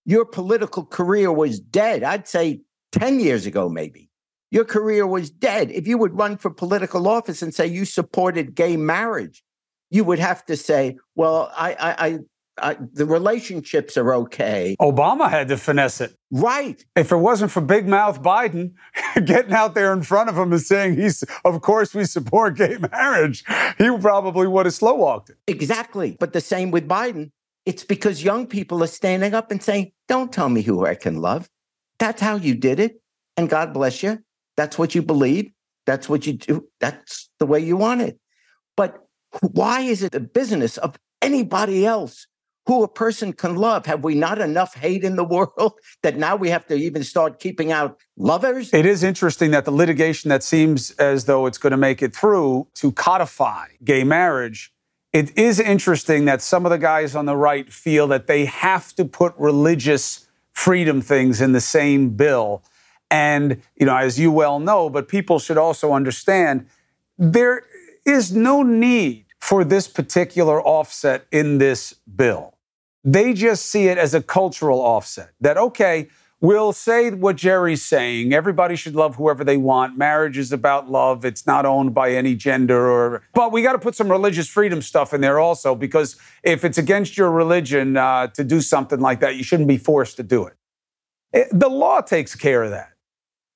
your 0.05 0.23
political 0.23 0.85
career 0.85 1.29
was 1.29 1.59
dead. 1.59 2.03
I'd 2.03 2.29
say 2.29 2.61
10 2.93 3.19
years 3.19 3.45
ago, 3.45 3.67
maybe. 3.67 4.10
Your 4.51 4.65
career 4.65 5.07
was 5.07 5.29
dead. 5.29 5.71
If 5.71 5.87
you 5.87 5.97
would 5.97 6.17
run 6.17 6.37
for 6.37 6.51
political 6.51 7.07
office 7.07 7.41
and 7.41 7.55
say 7.55 7.67
you 7.67 7.85
supported 7.85 8.53
gay 8.53 8.75
marriage, 8.75 9.43
you 9.89 10.03
would 10.03 10.19
have 10.19 10.45
to 10.45 10.57
say, 10.57 10.97
well, 11.15 11.51
I, 11.55 11.73
I, 11.73 12.07
I, 12.07 12.19
I 12.57 12.77
the 12.91 13.05
relationships 13.05 13.95
are 13.95 14.13
okay. 14.13 14.75
Obama 14.81 15.29
had 15.29 15.47
to 15.47 15.57
finesse 15.57 16.01
it. 16.01 16.15
Right. 16.31 16.83
If 16.97 17.13
it 17.13 17.17
wasn't 17.17 17.51
for 17.51 17.61
big 17.61 17.87
mouth 17.87 18.21
Biden 18.21 18.73
getting 19.25 19.53
out 19.53 19.73
there 19.73 19.93
in 19.93 20.03
front 20.03 20.29
of 20.29 20.37
him 20.37 20.51
and 20.51 20.61
saying 20.61 20.97
he's, 20.97 21.23
of 21.45 21.61
course, 21.61 21.93
we 21.93 22.03
support 22.03 22.57
gay 22.57 22.77
marriage, 22.91 23.45
he 23.77 23.97
probably 23.99 24.47
would 24.47 24.65
have 24.65 24.75
slow 24.75 24.95
walked 24.95 25.29
it. 25.29 25.37
Exactly. 25.47 26.17
But 26.19 26.33
the 26.33 26.41
same 26.41 26.71
with 26.71 26.89
Biden. 26.89 27.31
It's 27.65 27.83
because 27.83 28.23
young 28.23 28.47
people 28.47 28.83
are 28.83 28.87
standing 28.87 29.33
up 29.33 29.51
and 29.51 29.61
saying, 29.61 29.91
don't 30.07 30.33
tell 30.33 30.49
me 30.49 30.61
who 30.61 30.85
I 30.85 30.95
can 30.95 31.21
love. 31.21 31.49
That's 31.99 32.21
how 32.21 32.35
you 32.35 32.55
did 32.55 32.79
it. 32.79 33.01
And 33.37 33.49
God 33.49 33.73
bless 33.73 34.03
you. 34.03 34.23
That's 34.57 34.77
what 34.77 34.95
you 34.95 35.01
believe. 35.01 35.51
That's 35.85 36.07
what 36.07 36.27
you 36.27 36.33
do. 36.33 36.67
That's 36.79 37.29
the 37.39 37.45
way 37.45 37.59
you 37.59 37.77
want 37.77 38.01
it. 38.01 38.19
But 38.77 39.07
why 39.41 39.81
is 39.81 40.03
it 40.03 40.11
the 40.11 40.19
business 40.19 40.77
of 40.77 40.97
anybody 41.21 41.85
else 41.85 42.27
who 42.67 42.83
a 42.83 42.87
person 42.87 43.33
can 43.33 43.55
love? 43.55 43.85
Have 43.85 44.03
we 44.03 44.15
not 44.15 44.39
enough 44.39 44.75
hate 44.75 45.03
in 45.03 45.15
the 45.15 45.23
world 45.35 45.73
that 46.03 46.17
now 46.17 46.35
we 46.35 46.49
have 46.49 46.65
to 46.67 46.75
even 46.75 47.03
start 47.03 47.39
keeping 47.39 47.71
out 47.71 47.97
lovers? 48.17 48.73
It 48.73 48.85
is 48.85 49.03
interesting 49.03 49.51
that 49.51 49.65
the 49.65 49.71
litigation 49.71 50.29
that 50.29 50.43
seems 50.43 50.91
as 50.91 51.25
though 51.25 51.45
it's 51.45 51.57
going 51.57 51.71
to 51.71 51.77
make 51.77 52.01
it 52.01 52.15
through 52.15 52.67
to 52.75 52.91
codify 52.91 53.67
gay 53.83 54.03
marriage. 54.03 54.71
It 55.13 55.37
is 55.37 55.59
interesting 55.59 56.25
that 56.25 56.41
some 56.41 56.65
of 56.65 56.69
the 56.69 56.77
guys 56.77 57.15
on 57.15 57.25
the 57.25 57.35
right 57.35 57.71
feel 57.71 58.07
that 58.07 58.27
they 58.27 58.45
have 58.45 58.93
to 58.95 59.03
put 59.03 59.33
religious 59.37 60.27
freedom 60.53 61.01
things 61.01 61.41
in 61.41 61.51
the 61.51 61.61
same 61.61 62.11
bill. 62.11 62.63
And, 63.11 63.61
you 63.75 63.85
know, 63.85 63.95
as 63.95 64.17
you 64.17 64.31
well 64.31 64.59
know, 64.59 64.89
but 64.89 65.07
people 65.07 65.37
should 65.37 65.57
also 65.57 65.91
understand 65.91 66.65
there 67.17 67.63
is 68.05 68.33
no 68.33 68.63
need 68.63 69.25
for 69.39 69.63
this 69.63 69.87
particular 69.87 70.61
offset 70.61 71.25
in 71.31 71.57
this 71.57 71.93
bill. 72.15 72.57
They 73.03 73.33
just 73.33 73.65
see 73.65 73.87
it 73.87 73.97
as 73.97 74.13
a 74.13 74.21
cultural 74.21 74.79
offset 74.79 75.31
that, 75.41 75.57
okay, 75.57 76.07
we'll 76.39 76.71
say 76.71 77.11
what 77.11 77.35
Jerry's 77.35 77.83
saying. 77.83 78.33
Everybody 78.33 78.75
should 78.75 78.95
love 78.95 79.15
whoever 79.15 79.43
they 79.43 79.57
want. 79.57 79.97
Marriage 79.97 80.37
is 80.37 80.51
about 80.51 80.89
love. 80.89 81.25
It's 81.25 81.45
not 81.45 81.65
owned 81.65 81.93
by 81.93 82.11
any 82.11 82.35
gender 82.35 82.89
or, 82.89 83.23
but 83.33 83.51
we 83.51 83.61
got 83.61 83.73
to 83.73 83.79
put 83.79 83.95
some 83.95 84.09
religious 84.09 84.47
freedom 84.47 84.81
stuff 84.81 85.13
in 85.13 85.21
there 85.21 85.39
also 85.39 85.75
because 85.75 86.15
if 86.43 86.63
it's 86.63 86.77
against 86.77 87.17
your 87.17 87.31
religion 87.31 87.97
uh, 87.97 88.27
to 88.27 88.43
do 88.43 88.61
something 88.61 88.99
like 88.99 89.19
that, 89.19 89.35
you 89.35 89.43
shouldn't 89.43 89.67
be 89.67 89.77
forced 89.77 90.17
to 90.17 90.23
do 90.23 90.45
it. 90.45 90.53
it. 91.33 91.47
The 91.51 91.69
law 91.69 92.01
takes 92.01 92.35
care 92.35 92.63
of 92.63 92.71
that. 92.71 92.90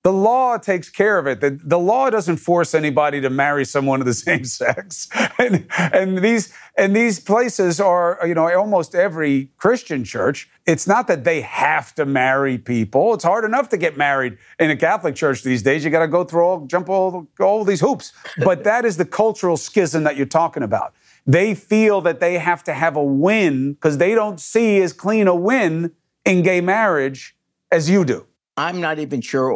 The 0.05 0.13
law 0.13 0.59
takes 0.59 0.87
care 0.87 1.17
of 1.17 1.25
it. 1.25 1.41
The, 1.41 1.59
the 1.63 1.79
law 1.79 2.11
doesn't 2.11 2.37
force 2.37 2.75
anybody 2.75 3.21
to 3.21 3.31
marry 3.31 3.65
someone 3.65 4.01
of 4.01 4.05
the 4.05 4.13
same 4.27 4.45
sex. 4.45 5.09
And, 5.39 5.65
and 5.79 6.19
these 6.19 6.53
and 6.77 6.95
these 6.95 7.19
places 7.19 7.79
are, 7.79 8.19
you 8.23 8.35
know, 8.35 8.47
almost 8.55 8.93
every 8.93 9.49
Christian 9.57 10.03
church. 10.03 10.47
It's 10.67 10.85
not 10.85 11.07
that 11.07 11.23
they 11.23 11.41
have 11.41 11.95
to 11.95 12.05
marry 12.05 12.59
people. 12.59 13.15
It's 13.15 13.23
hard 13.23 13.45
enough 13.45 13.69
to 13.69 13.77
get 13.77 13.97
married 13.97 14.37
in 14.59 14.69
a 14.69 14.77
Catholic 14.77 15.15
church 15.15 15.41
these 15.41 15.63
days. 15.63 15.83
You 15.83 15.89
got 15.89 16.01
to 16.01 16.07
go 16.07 16.23
through 16.23 16.43
all, 16.43 16.67
jump 16.67 16.87
all, 16.87 17.27
all 17.39 17.65
these 17.65 17.81
hoops. 17.81 18.13
But 18.43 18.63
that 18.63 18.85
is 18.85 18.97
the 18.97 19.05
cultural 19.05 19.57
schism 19.57 20.03
that 20.03 20.17
you're 20.17 20.27
talking 20.27 20.61
about. 20.61 20.93
They 21.25 21.55
feel 21.55 22.01
that 22.01 22.19
they 22.19 22.37
have 22.37 22.63
to 22.65 22.75
have 22.75 22.95
a 22.95 23.03
win 23.03 23.73
because 23.73 23.97
they 23.97 24.13
don't 24.13 24.39
see 24.39 24.83
as 24.83 24.93
clean 24.93 25.27
a 25.27 25.33
win 25.33 25.93
in 26.25 26.43
gay 26.43 26.61
marriage 26.61 27.35
as 27.71 27.89
you 27.89 28.05
do. 28.05 28.27
I'm 28.55 28.79
not 28.79 28.99
even 28.99 29.21
sure 29.21 29.51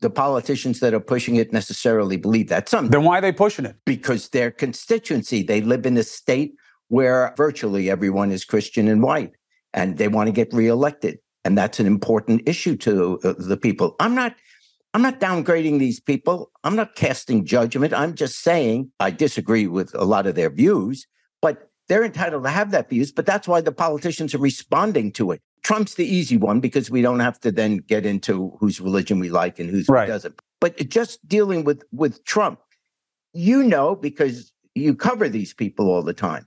the 0.00 0.10
politicians 0.10 0.80
that 0.80 0.94
are 0.94 1.00
pushing 1.00 1.36
it 1.36 1.52
necessarily 1.52 2.16
believe 2.16 2.48
that. 2.48 2.68
Some 2.68 2.88
Then 2.88 3.04
why 3.04 3.18
are 3.18 3.20
they 3.20 3.32
pushing 3.32 3.64
it? 3.64 3.76
because 3.84 4.30
their 4.30 4.50
constituency, 4.50 5.42
they 5.42 5.60
live 5.60 5.86
in 5.86 5.96
a 5.96 6.02
state 6.02 6.54
where 6.88 7.34
virtually 7.36 7.90
everyone 7.90 8.30
is 8.30 8.44
Christian 8.44 8.88
and 8.88 9.02
white, 9.02 9.32
and 9.74 9.98
they 9.98 10.08
want 10.08 10.28
to 10.28 10.32
get 10.32 10.52
reelected, 10.52 11.18
and 11.44 11.56
that's 11.58 11.80
an 11.80 11.86
important 11.86 12.42
issue 12.46 12.76
to 12.76 13.18
uh, 13.24 13.34
the 13.38 13.56
people. 13.56 13.96
I'm 14.00 14.14
not. 14.14 14.34
I'm 14.94 15.02
not 15.02 15.20
downgrading 15.20 15.78
these 15.78 16.00
people. 16.00 16.50
I'm 16.64 16.74
not 16.74 16.94
casting 16.94 17.44
judgment. 17.44 17.92
I'm 17.92 18.14
just 18.14 18.42
saying 18.42 18.90
I 18.98 19.10
disagree 19.10 19.66
with 19.66 19.94
a 19.94 20.04
lot 20.04 20.26
of 20.26 20.36
their 20.36 20.48
views, 20.48 21.06
but 21.42 21.68
they're 21.88 22.02
entitled 22.04 22.44
to 22.44 22.50
have 22.50 22.70
that 22.70 22.88
views. 22.88 23.12
But 23.12 23.26
that's 23.26 23.46
why 23.46 23.60
the 23.60 23.72
politicians 23.72 24.34
are 24.34 24.38
responding 24.38 25.12
to 25.12 25.32
it. 25.32 25.42
Trump's 25.66 25.96
the 25.96 26.06
easy 26.06 26.36
one 26.36 26.60
because 26.60 26.92
we 26.92 27.02
don't 27.02 27.18
have 27.18 27.40
to 27.40 27.50
then 27.50 27.78
get 27.78 28.06
into 28.06 28.56
whose 28.60 28.80
religion 28.80 29.18
we 29.18 29.30
like 29.30 29.58
and 29.58 29.68
whose 29.68 29.88
Right. 29.88 30.06
doesn't. 30.06 30.40
But 30.60 30.76
just 30.88 31.26
dealing 31.26 31.64
with 31.64 31.82
with 31.90 32.24
Trump, 32.24 32.60
you 33.32 33.64
know 33.64 33.96
because 33.96 34.52
you 34.76 34.94
cover 34.94 35.28
these 35.28 35.52
people 35.52 35.90
all 35.90 36.04
the 36.04 36.14
time. 36.14 36.46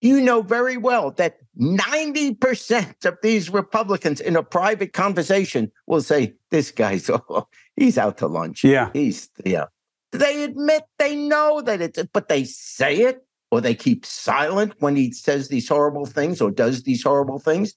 You 0.00 0.22
know 0.22 0.40
very 0.40 0.78
well 0.78 1.10
that 1.12 1.36
90% 1.60 3.04
of 3.04 3.18
these 3.22 3.50
Republicans 3.50 4.22
in 4.22 4.36
a 4.36 4.42
private 4.42 4.94
conversation 4.94 5.70
will 5.86 6.00
say, 6.00 6.32
This 6.50 6.70
guy's, 6.70 7.10
oh, 7.10 7.48
he's 7.76 7.98
out 7.98 8.16
to 8.18 8.26
lunch. 8.26 8.64
Yeah. 8.64 8.88
He's, 8.94 9.28
yeah. 9.44 9.66
They 10.12 10.44
admit 10.44 10.84
they 10.98 11.14
know 11.14 11.60
that 11.60 11.82
it's, 11.82 12.02
but 12.10 12.28
they 12.28 12.44
say 12.44 13.02
it 13.02 13.22
or 13.50 13.60
they 13.60 13.74
keep 13.74 14.06
silent 14.06 14.72
when 14.78 14.96
he 14.96 15.12
says 15.12 15.48
these 15.48 15.68
horrible 15.68 16.06
things 16.06 16.40
or 16.40 16.50
does 16.50 16.84
these 16.84 17.02
horrible 17.02 17.38
things 17.38 17.74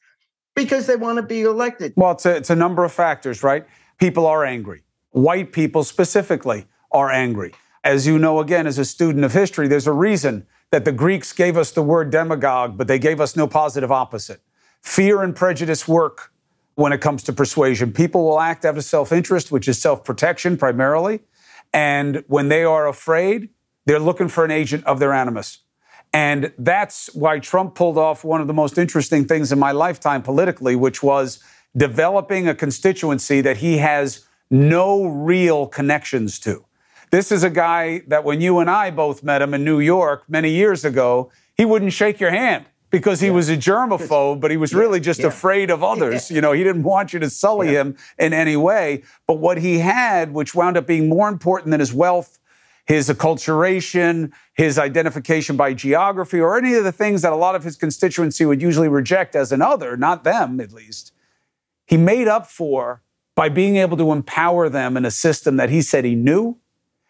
because 0.59 0.87
they 0.87 0.95
want 0.95 1.17
to 1.17 1.23
be 1.23 1.41
elected. 1.41 1.93
Well, 1.95 2.11
it's 2.11 2.25
a, 2.25 2.35
it's 2.35 2.49
a 2.49 2.55
number 2.55 2.83
of 2.83 2.91
factors, 2.91 3.43
right? 3.43 3.65
People 3.97 4.25
are 4.25 4.43
angry. 4.45 4.83
White 5.11 5.51
people 5.51 5.83
specifically 5.83 6.65
are 6.91 7.09
angry. 7.11 7.53
As 7.83 8.05
you 8.05 8.19
know, 8.19 8.39
again, 8.39 8.67
as 8.67 8.77
a 8.77 8.85
student 8.85 9.23
of 9.23 9.33
history, 9.33 9.67
there's 9.67 9.87
a 9.87 9.93
reason 9.93 10.45
that 10.71 10.85
the 10.85 10.91
Greeks 10.91 11.31
gave 11.33 11.57
us 11.57 11.71
the 11.71 11.81
word 11.81 12.11
demagogue, 12.11 12.77
but 12.77 12.87
they 12.87 12.99
gave 12.99 13.21
us 13.21 13.35
no 13.35 13.47
positive 13.47 13.91
opposite. 13.91 14.41
Fear 14.81 15.23
and 15.23 15.35
prejudice 15.35 15.87
work 15.87 16.31
when 16.75 16.93
it 16.93 17.01
comes 17.01 17.23
to 17.23 17.33
persuasion. 17.33 17.91
People 17.91 18.25
will 18.25 18.39
act 18.39 18.65
out 18.65 18.77
of 18.77 18.83
self 18.83 19.11
interest, 19.11 19.51
which 19.51 19.67
is 19.67 19.81
self 19.81 20.03
protection 20.03 20.57
primarily. 20.57 21.21
And 21.73 22.23
when 22.27 22.49
they 22.49 22.63
are 22.63 22.87
afraid, 22.87 23.49
they're 23.85 23.99
looking 23.99 24.27
for 24.27 24.43
an 24.45 24.51
agent 24.51 24.85
of 24.85 24.99
their 24.99 25.13
animus. 25.13 25.59
And 26.13 26.51
that's 26.57 27.13
why 27.13 27.39
Trump 27.39 27.75
pulled 27.75 27.97
off 27.97 28.23
one 28.23 28.41
of 28.41 28.47
the 28.47 28.53
most 28.53 28.77
interesting 28.77 29.25
things 29.25 29.51
in 29.51 29.59
my 29.59 29.71
lifetime 29.71 30.23
politically, 30.23 30.75
which 30.75 31.03
was 31.03 31.39
developing 31.77 32.47
a 32.47 32.55
constituency 32.55 33.41
that 33.41 33.57
he 33.57 33.77
has 33.77 34.25
no 34.49 35.05
real 35.05 35.67
connections 35.67 36.39
to. 36.39 36.65
This 37.11 37.31
is 37.31 37.43
a 37.43 37.49
guy 37.49 38.01
that 38.07 38.23
when 38.23 38.41
you 38.41 38.59
and 38.59 38.69
I 38.69 38.91
both 38.91 39.23
met 39.23 39.41
him 39.41 39.53
in 39.53 39.63
New 39.63 39.79
York 39.79 40.23
many 40.27 40.49
years 40.51 40.83
ago, 40.83 41.31
he 41.55 41.65
wouldn't 41.65 41.93
shake 41.93 42.19
your 42.19 42.31
hand 42.31 42.65
because 42.89 43.19
he 43.19 43.27
yeah. 43.27 43.33
was 43.33 43.49
a 43.49 43.57
germaphobe, 43.57 44.39
but 44.39 44.49
he 44.51 44.57
was 44.57 44.73
really 44.73 44.99
just 44.99 45.19
yeah. 45.19 45.27
afraid 45.27 45.69
of 45.69 45.83
others. 45.83 46.29
Yeah. 46.29 46.35
You 46.35 46.41
know, 46.41 46.51
he 46.53 46.63
didn't 46.63 46.83
want 46.83 47.13
you 47.13 47.19
to 47.19 47.29
sully 47.29 47.69
him 47.69 47.97
in 48.17 48.33
any 48.33 48.55
way. 48.55 49.03
But 49.27 49.35
what 49.35 49.59
he 49.59 49.79
had, 49.79 50.33
which 50.33 50.55
wound 50.55 50.77
up 50.77 50.87
being 50.87 51.09
more 51.09 51.29
important 51.29 51.71
than 51.71 51.79
his 51.79 51.93
wealth, 51.93 52.38
his 52.89 53.07
acculturation, 53.07 54.31
his 54.55 54.79
identification 54.79 55.55
by 55.55 55.75
geography, 55.75 56.39
or 56.39 56.57
any 56.57 56.73
of 56.73 56.83
the 56.83 56.91
things 56.91 57.21
that 57.21 57.31
a 57.31 57.35
lot 57.35 57.53
of 57.53 57.63
his 57.63 57.75
constituency 57.75 58.45
would 58.45 58.63
usually 58.63 58.87
reject 58.87 59.35
as 59.35 59.51
an 59.51 59.61
other, 59.61 59.95
not 59.95 60.23
them 60.23 60.59
at 60.59 60.73
least, 60.73 61.13
he 61.85 61.97
made 61.97 62.27
up 62.27 62.47
for 62.47 63.03
by 63.35 63.47
being 63.47 63.75
able 63.77 63.95
to 63.95 64.11
empower 64.11 64.69
them 64.69 64.97
in 64.97 65.05
a 65.05 65.11
system 65.11 65.55
that 65.57 65.69
he 65.69 65.83
said 65.83 66.03
he 66.03 66.15
knew, 66.15 66.57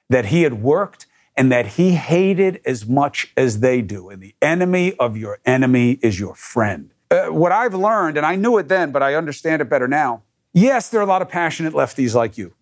that 0.09 0.25
he 0.25 0.41
had 0.41 0.61
worked, 0.61 1.07
and 1.37 1.49
that 1.49 1.65
he 1.65 1.91
hated 1.91 2.59
as 2.65 2.85
much 2.85 3.31
as 3.37 3.61
they 3.61 3.81
do. 3.81 4.09
And 4.09 4.21
the 4.21 4.35
enemy 4.41 4.93
of 4.99 5.15
your 5.15 5.39
enemy 5.45 5.91
is 6.01 6.19
your 6.19 6.35
friend. 6.35 6.91
Uh, 7.09 7.27
what 7.27 7.53
I've 7.53 7.73
learned, 7.73 8.17
and 8.17 8.25
I 8.25 8.35
knew 8.35 8.57
it 8.57 8.67
then, 8.67 8.91
but 8.91 9.01
I 9.01 9.15
understand 9.15 9.61
it 9.61 9.69
better 9.69 9.87
now. 9.87 10.23
Yes, 10.51 10.89
there 10.89 10.99
are 10.99 11.03
a 11.03 11.07
lot 11.07 11.21
of 11.21 11.29
passionate 11.29 11.71
lefties 11.71 12.13
like 12.13 12.37
you, 12.37 12.53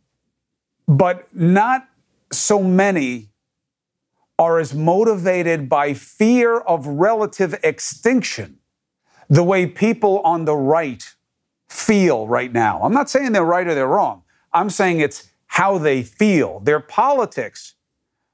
but 0.87 1.27
not 1.33 1.87
so 2.31 2.61
many 2.61 3.29
are 4.39 4.59
as 4.59 4.73
motivated 4.73 5.67
by 5.67 5.93
fear 5.93 6.57
of 6.57 6.85
relative 6.85 7.55
extinction 7.63 8.59
the 9.29 9.43
way 9.43 9.65
people 9.65 10.19
on 10.19 10.45
the 10.45 10.55
right 10.55 11.15
feel 11.69 12.27
right 12.27 12.51
now. 12.51 12.79
I'm 12.81 12.93
not 12.93 13.09
saying 13.09 13.31
they're 13.31 13.43
right 13.43 13.67
or 13.67 13.73
they're 13.73 13.87
wrong. 13.87 14.23
I'm 14.53 14.69
saying 14.69 14.99
it's 14.99 15.29
how 15.47 15.77
they 15.77 16.03
feel. 16.03 16.59
Their 16.59 16.79
politics 16.79 17.75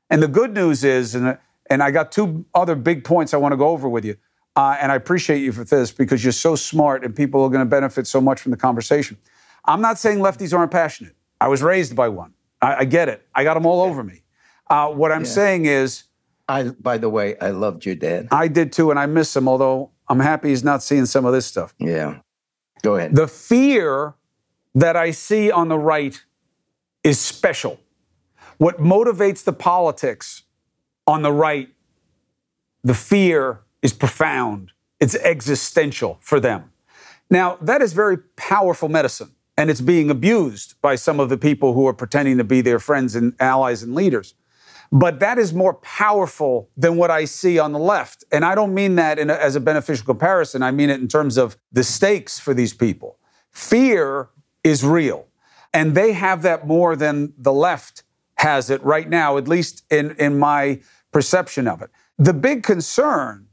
and 0.09 0.21
the 0.21 0.27
good 0.27 0.53
news 0.53 0.83
is, 0.83 1.15
and, 1.15 1.37
and 1.69 1.81
I 1.81 1.89
got 1.91 2.11
two 2.11 2.45
other 2.53 2.75
big 2.75 3.03
points 3.03 3.33
I 3.33 3.37
want 3.37 3.53
to 3.53 3.57
go 3.57 3.69
over 3.69 3.89
with 3.89 4.05
you. 4.05 4.17
Uh, 4.55 4.77
and 4.79 4.91
I 4.91 4.95
appreciate 4.95 5.39
you 5.39 5.51
for 5.51 5.63
this 5.63 5.91
because 5.91 6.23
you're 6.23 6.31
so 6.31 6.55
smart 6.55 7.03
and 7.03 7.15
people 7.15 7.43
are 7.43 7.49
going 7.49 7.65
to 7.65 7.69
benefit 7.69 8.05
so 8.05 8.21
much 8.21 8.39
from 8.39 8.51
the 8.51 8.57
conversation. 8.57 9.17
I'm 9.65 9.81
not 9.81 9.97
saying 9.97 10.19
lefties 10.19 10.55
aren't 10.55 10.71
passionate. 10.71 11.15
I 11.41 11.47
was 11.47 11.63
raised 11.63 11.95
by 11.95 12.09
one. 12.09 12.32
I, 12.63 12.79
I 12.79 12.85
get 12.85 13.09
it. 13.09 13.27
I 13.35 13.43
got 13.43 13.55
them 13.55 13.65
all 13.65 13.81
over 13.81 14.03
me. 14.03 14.23
Uh, 14.69 14.89
what 14.89 15.11
I'm 15.11 15.23
yeah. 15.23 15.29
saying 15.29 15.65
is, 15.65 16.03
I, 16.47 16.63
by 16.63 16.97
the 16.97 17.09
way, 17.09 17.37
I 17.39 17.49
loved 17.49 17.85
your 17.85 17.95
dad. 17.95 18.29
I 18.31 18.47
did 18.47 18.71
too, 18.71 18.89
and 18.89 18.99
I 18.99 19.05
miss 19.05 19.35
him. 19.35 19.47
Although 19.47 19.91
I'm 20.07 20.19
happy 20.19 20.49
he's 20.49 20.63
not 20.63 20.81
seeing 20.81 21.05
some 21.05 21.25
of 21.25 21.33
this 21.33 21.45
stuff. 21.45 21.73
Yeah, 21.79 22.19
go 22.81 22.95
ahead. 22.95 23.15
The 23.15 23.27
fear 23.27 24.15
that 24.75 24.95
I 24.95 25.11
see 25.11 25.51
on 25.51 25.67
the 25.67 25.77
right 25.77 26.19
is 27.03 27.19
special. 27.19 27.79
What 28.57 28.79
motivates 28.79 29.43
the 29.43 29.53
politics 29.53 30.43
on 31.05 31.21
the 31.21 31.31
right, 31.31 31.69
the 32.83 32.93
fear 32.93 33.61
is 33.81 33.93
profound. 33.93 34.71
It's 34.99 35.15
existential 35.15 36.17
for 36.21 36.39
them. 36.39 36.71
Now, 37.29 37.57
that 37.61 37.81
is 37.81 37.93
very 37.93 38.17
powerful 38.37 38.89
medicine, 38.89 39.31
and 39.57 39.69
it's 39.69 39.81
being 39.81 40.09
abused 40.09 40.75
by 40.81 40.95
some 40.95 41.19
of 41.19 41.29
the 41.29 41.37
people 41.37 41.73
who 41.73 41.87
are 41.87 41.93
pretending 41.93 42.37
to 42.37 42.43
be 42.43 42.61
their 42.61 42.79
friends 42.79 43.15
and 43.15 43.33
allies 43.39 43.83
and 43.83 43.93
leaders. 43.93 44.33
But 44.91 45.19
that 45.21 45.39
is 45.39 45.53
more 45.53 45.75
powerful 45.75 46.69
than 46.77 46.97
what 46.97 47.09
I 47.09 47.25
see 47.25 47.57
on 47.57 47.71
the 47.71 47.79
left. 47.79 48.23
And 48.31 48.45
I 48.45 48.53
don't 48.53 48.73
mean 48.73 48.95
that 48.95 49.17
a, 49.17 49.41
as 49.41 49.55
a 49.55 49.59
beneficial 49.59 50.05
comparison. 50.05 50.61
I 50.61 50.71
mean 50.71 50.89
it 50.89 50.99
in 51.01 51.07
terms 51.07 51.37
of 51.37 51.57
the 51.71 51.83
stakes 51.83 52.39
for 52.39 52.53
these 52.53 52.73
people. 52.73 53.17
Fear 53.49 54.29
is 54.63 54.83
real. 54.85 55.27
And 55.73 55.95
they 55.95 56.13
have 56.13 56.43
that 56.43 56.67
more 56.67 56.95
than 56.95 57.33
the 57.37 57.53
left 57.53 58.03
has 58.35 58.69
it 58.69 58.83
right 58.83 59.09
now, 59.09 59.37
at 59.37 59.47
least 59.47 59.83
in, 59.89 60.11
in 60.17 60.37
my 60.37 60.81
perception 61.11 61.67
of 61.67 61.81
it. 61.81 61.89
The 62.19 62.33
big 62.33 62.61
concern 62.61 63.47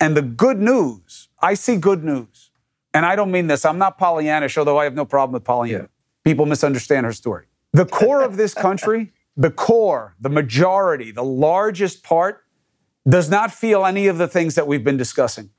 and 0.00 0.16
the 0.16 0.22
good 0.22 0.58
news, 0.58 1.28
I 1.40 1.54
see 1.54 1.76
good 1.76 2.02
news. 2.02 2.49
And 2.92 3.06
I 3.06 3.14
don't 3.16 3.30
mean 3.30 3.46
this, 3.46 3.64
I'm 3.64 3.78
not 3.78 3.98
Pollyannish, 3.98 4.56
although 4.56 4.78
I 4.78 4.84
have 4.84 4.94
no 4.94 5.04
problem 5.04 5.34
with 5.34 5.44
Pollyanna. 5.44 5.84
Yeah. 5.84 5.88
People 6.24 6.46
misunderstand 6.46 7.06
her 7.06 7.12
story. 7.12 7.46
The 7.72 7.86
core 7.86 8.22
of 8.22 8.36
this 8.36 8.52
country, 8.52 9.12
the 9.36 9.50
core, 9.50 10.16
the 10.20 10.28
majority, 10.28 11.12
the 11.12 11.24
largest 11.24 12.02
part, 12.02 12.44
does 13.08 13.30
not 13.30 13.52
feel 13.52 13.86
any 13.86 14.08
of 14.08 14.18
the 14.18 14.28
things 14.28 14.56
that 14.56 14.66
we've 14.66 14.84
been 14.84 14.96
discussing. 14.96 15.50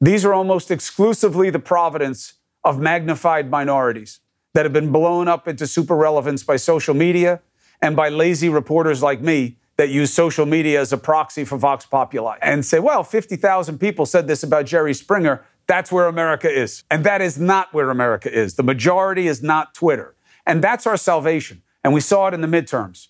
These 0.00 0.24
are 0.24 0.34
almost 0.34 0.70
exclusively 0.70 1.50
the 1.50 1.58
providence 1.58 2.34
of 2.62 2.78
magnified 2.78 3.50
minorities 3.50 4.20
that 4.52 4.64
have 4.64 4.72
been 4.72 4.92
blown 4.92 5.28
up 5.28 5.48
into 5.48 5.66
super 5.66 5.96
relevance 5.96 6.42
by 6.42 6.56
social 6.56 6.94
media 6.94 7.40
and 7.80 7.96
by 7.96 8.08
lazy 8.08 8.48
reporters 8.48 9.02
like 9.02 9.20
me 9.20 9.56
that 9.76 9.90
use 9.90 10.12
social 10.12 10.46
media 10.46 10.80
as 10.80 10.92
a 10.92 10.96
proxy 10.96 11.44
for 11.44 11.58
Vox 11.58 11.84
Populi 11.84 12.38
and 12.40 12.64
say, 12.64 12.78
well, 12.78 13.04
50,000 13.04 13.78
people 13.78 14.06
said 14.06 14.26
this 14.26 14.42
about 14.42 14.66
Jerry 14.66 14.94
Springer. 14.94 15.44
That's 15.66 15.90
where 15.90 16.06
America 16.06 16.50
is. 16.50 16.84
And 16.90 17.04
that 17.04 17.20
is 17.20 17.38
not 17.38 17.72
where 17.74 17.90
America 17.90 18.32
is. 18.32 18.54
The 18.54 18.62
majority 18.62 19.26
is 19.26 19.42
not 19.42 19.74
Twitter. 19.74 20.14
And 20.46 20.62
that's 20.62 20.86
our 20.86 20.96
salvation. 20.96 21.62
And 21.82 21.92
we 21.92 22.00
saw 22.00 22.28
it 22.28 22.34
in 22.34 22.40
the 22.40 22.48
midterms 22.48 23.08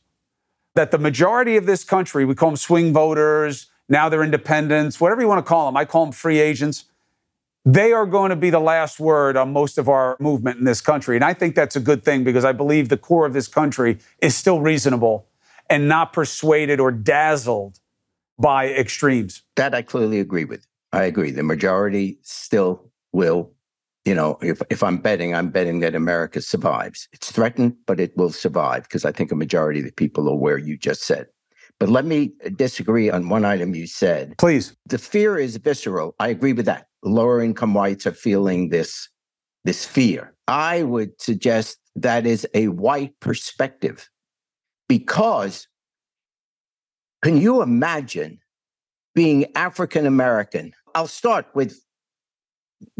that 0.75 0.91
the 0.91 0.99
majority 0.99 1.57
of 1.57 1.65
this 1.65 1.85
country, 1.85 2.27
we 2.27 2.35
call 2.35 2.51
them 2.51 2.57
swing 2.57 2.93
voters, 2.93 3.67
now 3.89 4.09
they're 4.09 4.23
independents, 4.23 5.01
whatever 5.01 5.23
you 5.23 5.29
want 5.29 5.39
to 5.39 5.49
call 5.49 5.67
them, 5.67 5.77
I 5.77 5.87
call 5.87 6.05
them 6.05 6.13
free 6.13 6.39
agents 6.39 6.85
they 7.67 7.93
are 7.93 8.07
going 8.07 8.31
to 8.31 8.37
be 8.37 8.49
the 8.49 8.61
last 8.61 9.01
word 9.01 9.37
on 9.37 9.53
most 9.53 9.77
of 9.77 9.89
our 9.89 10.17
movement 10.21 10.57
in 10.61 10.65
this 10.65 10.81
country. 10.81 11.17
And 11.17 11.25
I 11.25 11.35
think 11.35 11.57
that's 11.57 11.75
a 11.75 11.81
good 11.81 12.05
thing 12.05 12.23
because 12.23 12.45
I 12.45 12.53
believe 12.53 12.89
the 12.89 12.97
core 12.97 13.27
of 13.27 13.33
this 13.33 13.49
country 13.49 13.99
is 14.23 14.37
still 14.37 14.61
reasonable 14.61 15.27
and 15.69 15.89
not 15.89 16.13
persuaded 16.13 16.79
or 16.79 16.93
dazzled 16.93 17.81
by 18.39 18.69
extremes. 18.69 19.43
That 19.57 19.75
I 19.75 19.83
clearly 19.83 20.21
agree 20.21 20.45
with. 20.45 20.65
I 20.97 21.05
agree. 21.05 21.31
The 21.31 21.43
majority 21.43 22.19
still 22.23 22.91
will, 23.13 23.53
you 24.07 24.15
know, 24.15 24.39
if, 24.41 24.63
if 24.71 24.83
I'm 24.83 24.97
betting, 24.97 25.35
I'm 25.35 25.51
betting 25.51 25.81
that 25.81 25.95
America 25.95 26.41
survives. 26.41 27.07
It's 27.13 27.31
threatened, 27.31 27.77
but 27.87 28.01
it 28.01 28.17
will 28.17 28.31
survive 28.31 28.85
because 28.85 29.05
I 29.05 29.13
think 29.13 29.31
a 29.31 29.37
majority 29.37 29.81
of 29.81 29.85
the 29.85 29.93
people 29.93 30.27
are 30.27 30.35
where 30.35 30.57
you 30.57 30.79
just 30.79 31.03
said. 31.03 31.27
But 31.79 31.91
let 31.91 32.07
me 32.07 32.33
uh, 32.45 32.49
disagree 32.49 33.11
on 33.11 33.29
one 33.29 33.45
item 33.45 33.75
you 33.75 33.87
said. 33.87 34.39
Please. 34.39 34.75
The 34.87 34.97
fear 34.97 35.39
is 35.39 35.59
visceral. 35.59 36.15
I 36.19 36.29
agree 36.29 36.55
with 36.55 36.65
that 36.65 36.87
lower 37.03 37.43
income 37.43 37.75
whites 37.75 38.07
are 38.07 38.13
feeling 38.13 38.71
this, 38.71 39.11
this 39.67 39.85
fear. 39.85 40.35
I 40.49 40.83
would 40.83 41.21
suggest 41.21 41.79
that 41.95 42.25
is 42.25 42.47
a 42.55 42.69
white 42.69 43.13
perspective 43.21 44.09
because 44.89 45.69
can 47.23 47.37
you 47.37 47.61
imagine 47.61 48.39
being 49.17 49.47
African 49.57 50.07
American? 50.07 50.73
I'll 50.95 51.09
start 51.09 51.47
with 51.55 51.81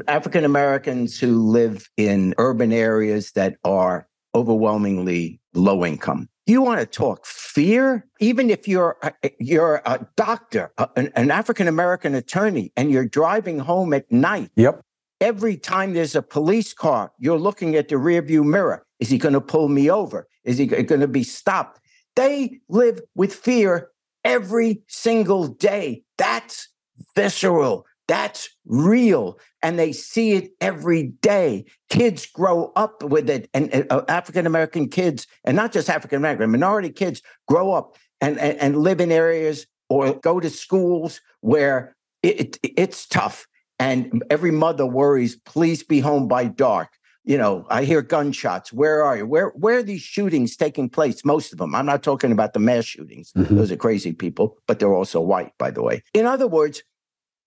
African 0.09 0.45
Americans 0.45 1.21
who 1.21 1.39
live 1.39 1.89
in 1.97 2.35
urban 2.39 2.73
areas 2.73 3.33
that 3.33 3.59
are 3.63 4.09
overwhelmingly 4.35 5.41
low 5.55 5.85
income. 5.85 6.29
You 6.47 6.63
want 6.63 6.81
to 6.81 6.87
talk 6.87 7.27
fear? 7.27 8.07
Even 8.19 8.51
if 8.51 8.67
you're 8.67 8.97
a, 9.03 9.13
you're 9.39 9.83
a 9.85 10.07
doctor, 10.17 10.73
a, 10.79 10.89
an, 10.97 11.13
an 11.17 11.31
African 11.31 11.69
American 11.69 12.15
attorney, 12.15 12.73
and 12.77 12.91
you're 12.91 13.07
driving 13.07 13.59
home 13.59 13.93
at 13.93 14.11
night. 14.11 14.51
Yep. 14.57 14.81
Every 15.21 15.57
time 15.57 15.93
there's 15.93 16.15
a 16.15 16.23
police 16.23 16.73
car, 16.73 17.13
you're 17.19 17.39
looking 17.39 17.75
at 17.75 17.89
the 17.89 17.97
rearview 17.97 18.45
mirror. 18.45 18.87
Is 19.01 19.11
he 19.11 19.19
going 19.19 19.35
to 19.35 19.41
pull 19.41 19.69
me 19.69 19.91
over? 19.91 20.29
Is 20.45 20.57
he 20.57 20.67
going 20.67 21.01
to 21.01 21.09
be 21.09 21.25
stopped? 21.25 21.81
They 22.15 22.61
live 22.69 23.01
with 23.15 23.35
fear 23.35 23.91
every 24.27 24.83
single 24.89 25.47
day. 25.47 26.03
That's 26.19 26.69
visceral. 27.15 27.87
That's 28.09 28.49
real. 28.67 29.39
And 29.63 29.79
they 29.79 29.93
see 29.93 30.33
it 30.33 30.51
every 30.61 31.05
day. 31.23 31.65
Kids 31.89 32.27
grow 32.27 32.73
up 32.77 33.03
with 33.03 33.29
it, 33.31 33.49
and 33.55 33.87
uh, 33.91 34.03
African 34.09 34.47
American 34.47 34.89
kids, 34.89 35.27
and 35.45 35.57
not 35.57 35.73
just 35.73 35.91
African 35.91 36.19
American, 36.19 36.51
minority 36.51 36.91
kids 36.91 37.23
grow 37.49 37.73
up 37.73 37.97
and, 38.21 38.39
and, 38.39 38.59
and, 38.59 38.77
live 38.79 39.01
in 39.01 39.11
areas 39.11 39.67
or 39.89 40.15
go 40.15 40.41
to 40.41 40.49
schools 40.49 41.21
where 41.41 41.97
it, 42.23 42.59
it, 42.63 42.73
it's 42.77 43.07
tough. 43.07 43.47
And 43.79 44.25
every 44.31 44.53
mother 44.53 44.87
worries, 44.87 45.37
please 45.45 45.83
be 45.83 46.01
home 46.01 46.29
by 46.29 46.45
dark. 46.45 46.89
You 47.27 47.37
know, 47.37 47.67
I 47.69 47.83
hear 47.83 48.03
gunshots. 48.03 48.73
Where 48.73 49.03
are 49.03 49.17
you? 49.17 49.27
Where 49.27 49.49
where 49.49 49.79
are 49.79 49.83
these 49.83 50.01
shootings 50.01 50.57
taking 50.57 50.89
place? 50.89 51.25
Most 51.25 51.53
of 51.53 51.59
them. 51.59 51.75
I'm 51.75 51.85
not 51.85 52.05
talking 52.05 52.31
about 52.31 52.53
the 52.53 52.61
mass 52.61 52.85
shootings. 52.85 53.33
Mm-hmm. 53.33 53.57
Those 53.57 53.73
are 53.73 53.77
crazy 53.77 54.13
people, 54.13 54.57
but 54.69 54.79
they're 54.79 54.95
also 54.95 55.21
white, 55.21 55.53
by 55.59 55.73
the 55.73 55.83
way. 55.83 56.05
In 56.15 56.25
other 56.25 56.47
words, 56.47 56.85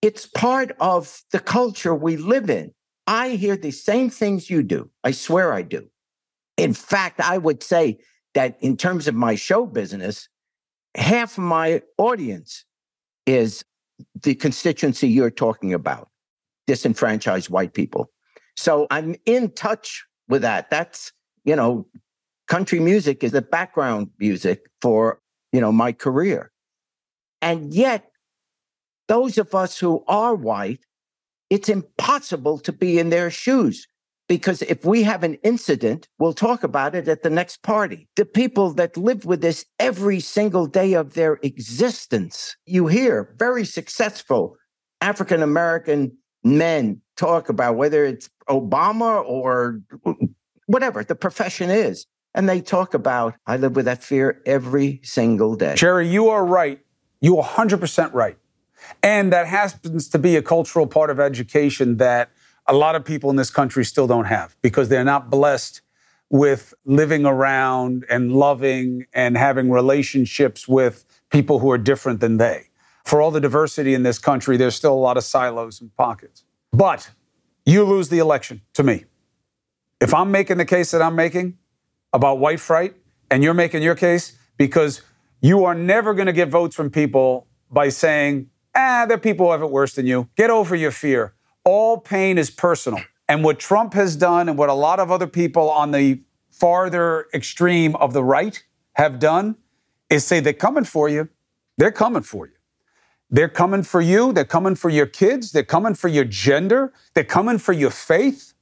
it's 0.02 0.26
part 0.26 0.76
of 0.80 1.22
the 1.32 1.40
culture 1.40 1.94
we 1.94 2.18
live 2.18 2.50
in. 2.50 2.72
I 3.06 3.30
hear 3.30 3.56
the 3.56 3.70
same 3.70 4.10
things 4.10 4.50
you 4.50 4.62
do. 4.62 4.90
I 5.02 5.12
swear 5.12 5.52
I 5.54 5.62
do. 5.62 5.88
In 6.58 6.74
fact, 6.74 7.18
I 7.18 7.38
would 7.38 7.62
say 7.62 7.98
that 8.34 8.58
in 8.60 8.76
terms 8.76 9.08
of 9.08 9.14
my 9.14 9.34
show 9.34 9.64
business, 9.64 10.28
half 10.94 11.38
of 11.38 11.44
my 11.44 11.80
audience 11.96 12.66
is 13.26 13.64
the 14.22 14.34
constituency 14.34 15.08
you're 15.08 15.30
talking 15.30 15.72
about 15.72 16.10
disenfranchised 16.66 17.48
white 17.48 17.74
people. 17.74 18.10
So 18.60 18.86
I'm 18.90 19.16
in 19.24 19.52
touch 19.52 20.04
with 20.28 20.42
that. 20.42 20.68
That's, 20.68 21.12
you 21.44 21.56
know, 21.56 21.86
country 22.46 22.78
music 22.78 23.24
is 23.24 23.32
the 23.32 23.40
background 23.40 24.10
music 24.18 24.66
for, 24.82 25.18
you 25.50 25.62
know, 25.62 25.72
my 25.72 25.92
career. 25.92 26.52
And 27.40 27.72
yet 27.72 28.10
those 29.08 29.38
of 29.38 29.54
us 29.54 29.78
who 29.78 30.04
are 30.08 30.34
white, 30.34 30.84
it's 31.48 31.70
impossible 31.70 32.58
to 32.58 32.70
be 32.70 32.98
in 32.98 33.08
their 33.08 33.30
shoes 33.30 33.88
because 34.28 34.60
if 34.60 34.84
we 34.84 35.04
have 35.04 35.24
an 35.24 35.38
incident, 35.42 36.06
we'll 36.18 36.34
talk 36.34 36.62
about 36.62 36.94
it 36.94 37.08
at 37.08 37.22
the 37.22 37.30
next 37.30 37.62
party. 37.62 38.08
The 38.16 38.26
people 38.26 38.74
that 38.74 38.94
live 38.94 39.24
with 39.24 39.40
this 39.40 39.64
every 39.78 40.20
single 40.20 40.66
day 40.66 40.92
of 40.92 41.14
their 41.14 41.38
existence, 41.42 42.56
you 42.66 42.88
hear 42.88 43.34
very 43.38 43.64
successful 43.64 44.58
African 45.00 45.42
American 45.42 46.12
men 46.44 47.00
talk 47.20 47.48
about 47.50 47.76
whether 47.76 48.04
it's 48.04 48.30
Obama 48.48 49.22
or 49.24 49.80
whatever 50.66 51.04
the 51.04 51.14
profession 51.14 51.70
is. 51.70 52.06
And 52.34 52.48
they 52.48 52.60
talk 52.60 52.94
about, 52.94 53.34
I 53.46 53.56
live 53.56 53.76
with 53.76 53.84
that 53.84 54.02
fear 54.02 54.40
every 54.46 55.00
single 55.02 55.54
day. 55.56 55.74
Jerry, 55.74 56.08
you 56.08 56.28
are 56.28 56.44
right. 56.44 56.80
You 57.20 57.38
are 57.38 57.46
100% 57.46 58.14
right. 58.14 58.38
And 59.02 59.32
that 59.32 59.46
happens 59.46 60.08
to 60.08 60.18
be 60.18 60.36
a 60.36 60.42
cultural 60.42 60.86
part 60.86 61.10
of 61.10 61.20
education 61.20 61.98
that 61.98 62.30
a 62.66 62.72
lot 62.72 62.94
of 62.94 63.04
people 63.04 63.28
in 63.30 63.36
this 63.36 63.50
country 63.50 63.84
still 63.84 64.06
don't 64.06 64.26
have 64.26 64.56
because 64.62 64.88
they're 64.88 65.04
not 65.04 65.28
blessed 65.28 65.82
with 66.30 66.72
living 66.84 67.26
around 67.26 68.06
and 68.08 68.32
loving 68.32 69.06
and 69.12 69.36
having 69.36 69.70
relationships 69.70 70.68
with 70.68 71.04
people 71.30 71.58
who 71.58 71.70
are 71.70 71.78
different 71.78 72.20
than 72.20 72.38
they. 72.38 72.68
For 73.04 73.20
all 73.20 73.32
the 73.32 73.40
diversity 73.40 73.92
in 73.92 74.04
this 74.04 74.18
country, 74.18 74.56
there's 74.56 74.76
still 74.76 74.94
a 74.94 75.02
lot 75.08 75.16
of 75.16 75.24
silos 75.24 75.80
and 75.80 75.94
pockets. 75.96 76.44
But 76.72 77.10
you 77.64 77.84
lose 77.84 78.08
the 78.08 78.18
election 78.18 78.62
to 78.74 78.82
me. 78.82 79.04
If 80.00 80.14
I'm 80.14 80.30
making 80.30 80.58
the 80.58 80.64
case 80.64 80.92
that 80.92 81.02
I'm 81.02 81.14
making 81.14 81.58
about 82.12 82.38
white 82.38 82.60
fright 82.60 82.94
and 83.30 83.42
you're 83.42 83.54
making 83.54 83.82
your 83.82 83.94
case 83.94 84.36
because 84.56 85.02
you 85.40 85.64
are 85.64 85.74
never 85.74 86.14
going 86.14 86.26
to 86.26 86.32
get 86.32 86.48
votes 86.48 86.74
from 86.74 86.90
people 86.90 87.46
by 87.70 87.88
saying, 87.88 88.50
ah, 88.74 89.04
there 89.06 89.16
are 89.16 89.20
people 89.20 89.46
who 89.46 89.52
have 89.52 89.62
it 89.62 89.70
worse 89.70 89.94
than 89.94 90.06
you. 90.06 90.28
Get 90.36 90.50
over 90.50 90.74
your 90.74 90.90
fear 90.90 91.34
all 91.64 91.98
pain 91.98 92.38
is 92.38 92.50
personal. 92.50 93.00
And 93.28 93.44
what 93.44 93.58
Trump 93.58 93.94
has 93.94 94.16
done 94.16 94.48
and 94.48 94.58
what 94.58 94.68
a 94.68 94.74
lot 94.74 94.98
of 94.98 95.10
other 95.10 95.26
people 95.26 95.70
on 95.70 95.92
the 95.92 96.20
farther 96.50 97.26
extreme 97.32 97.94
of 97.96 98.12
the 98.12 98.24
right 98.24 98.62
have 98.94 99.18
done 99.18 99.56
is 100.08 100.24
say 100.24 100.40
they're 100.40 100.52
coming 100.52 100.84
for 100.84 101.08
you. 101.08 101.28
They're 101.78 101.92
coming 101.92 102.22
for 102.22 102.46
you. 102.46 102.52
They're 103.30 103.48
coming 103.48 103.82
for 103.82 104.00
you. 104.00 104.32
They're 104.32 104.44
coming 104.44 104.74
for 104.74 104.90
your 104.90 105.06
kids. 105.06 105.52
They're 105.52 105.62
coming 105.62 105.94
for 105.94 106.08
your 106.08 106.24
gender. 106.24 106.92
They're 107.14 107.24
coming 107.24 107.58
for 107.58 107.72
your 107.72 107.90
faith. 107.90 108.54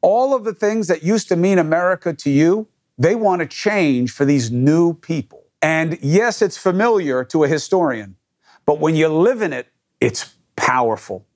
All 0.00 0.34
of 0.34 0.44
the 0.44 0.54
things 0.54 0.88
that 0.88 1.02
used 1.02 1.28
to 1.28 1.36
mean 1.36 1.58
America 1.58 2.14
to 2.14 2.30
you, 2.30 2.68
they 2.96 3.14
want 3.14 3.40
to 3.40 3.46
change 3.46 4.12
for 4.12 4.24
these 4.24 4.50
new 4.50 4.94
people. 4.94 5.44
And 5.60 5.98
yes, 6.00 6.40
it's 6.40 6.56
familiar 6.56 7.24
to 7.24 7.44
a 7.44 7.48
historian, 7.48 8.16
but 8.64 8.80
when 8.80 8.96
you 8.96 9.08
live 9.08 9.42
in 9.42 9.52
it, 9.52 9.68
it's 10.00 10.34
powerful 10.56 11.26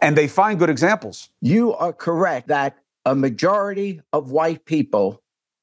and 0.00 0.16
they 0.16 0.28
find 0.28 0.58
good 0.58 0.70
examples. 0.70 1.30
You 1.40 1.74
are 1.74 1.92
correct 1.92 2.48
that 2.48 2.78
a 3.04 3.14
majority 3.14 4.00
of 4.12 4.30
white 4.30 4.64
people 4.64 5.22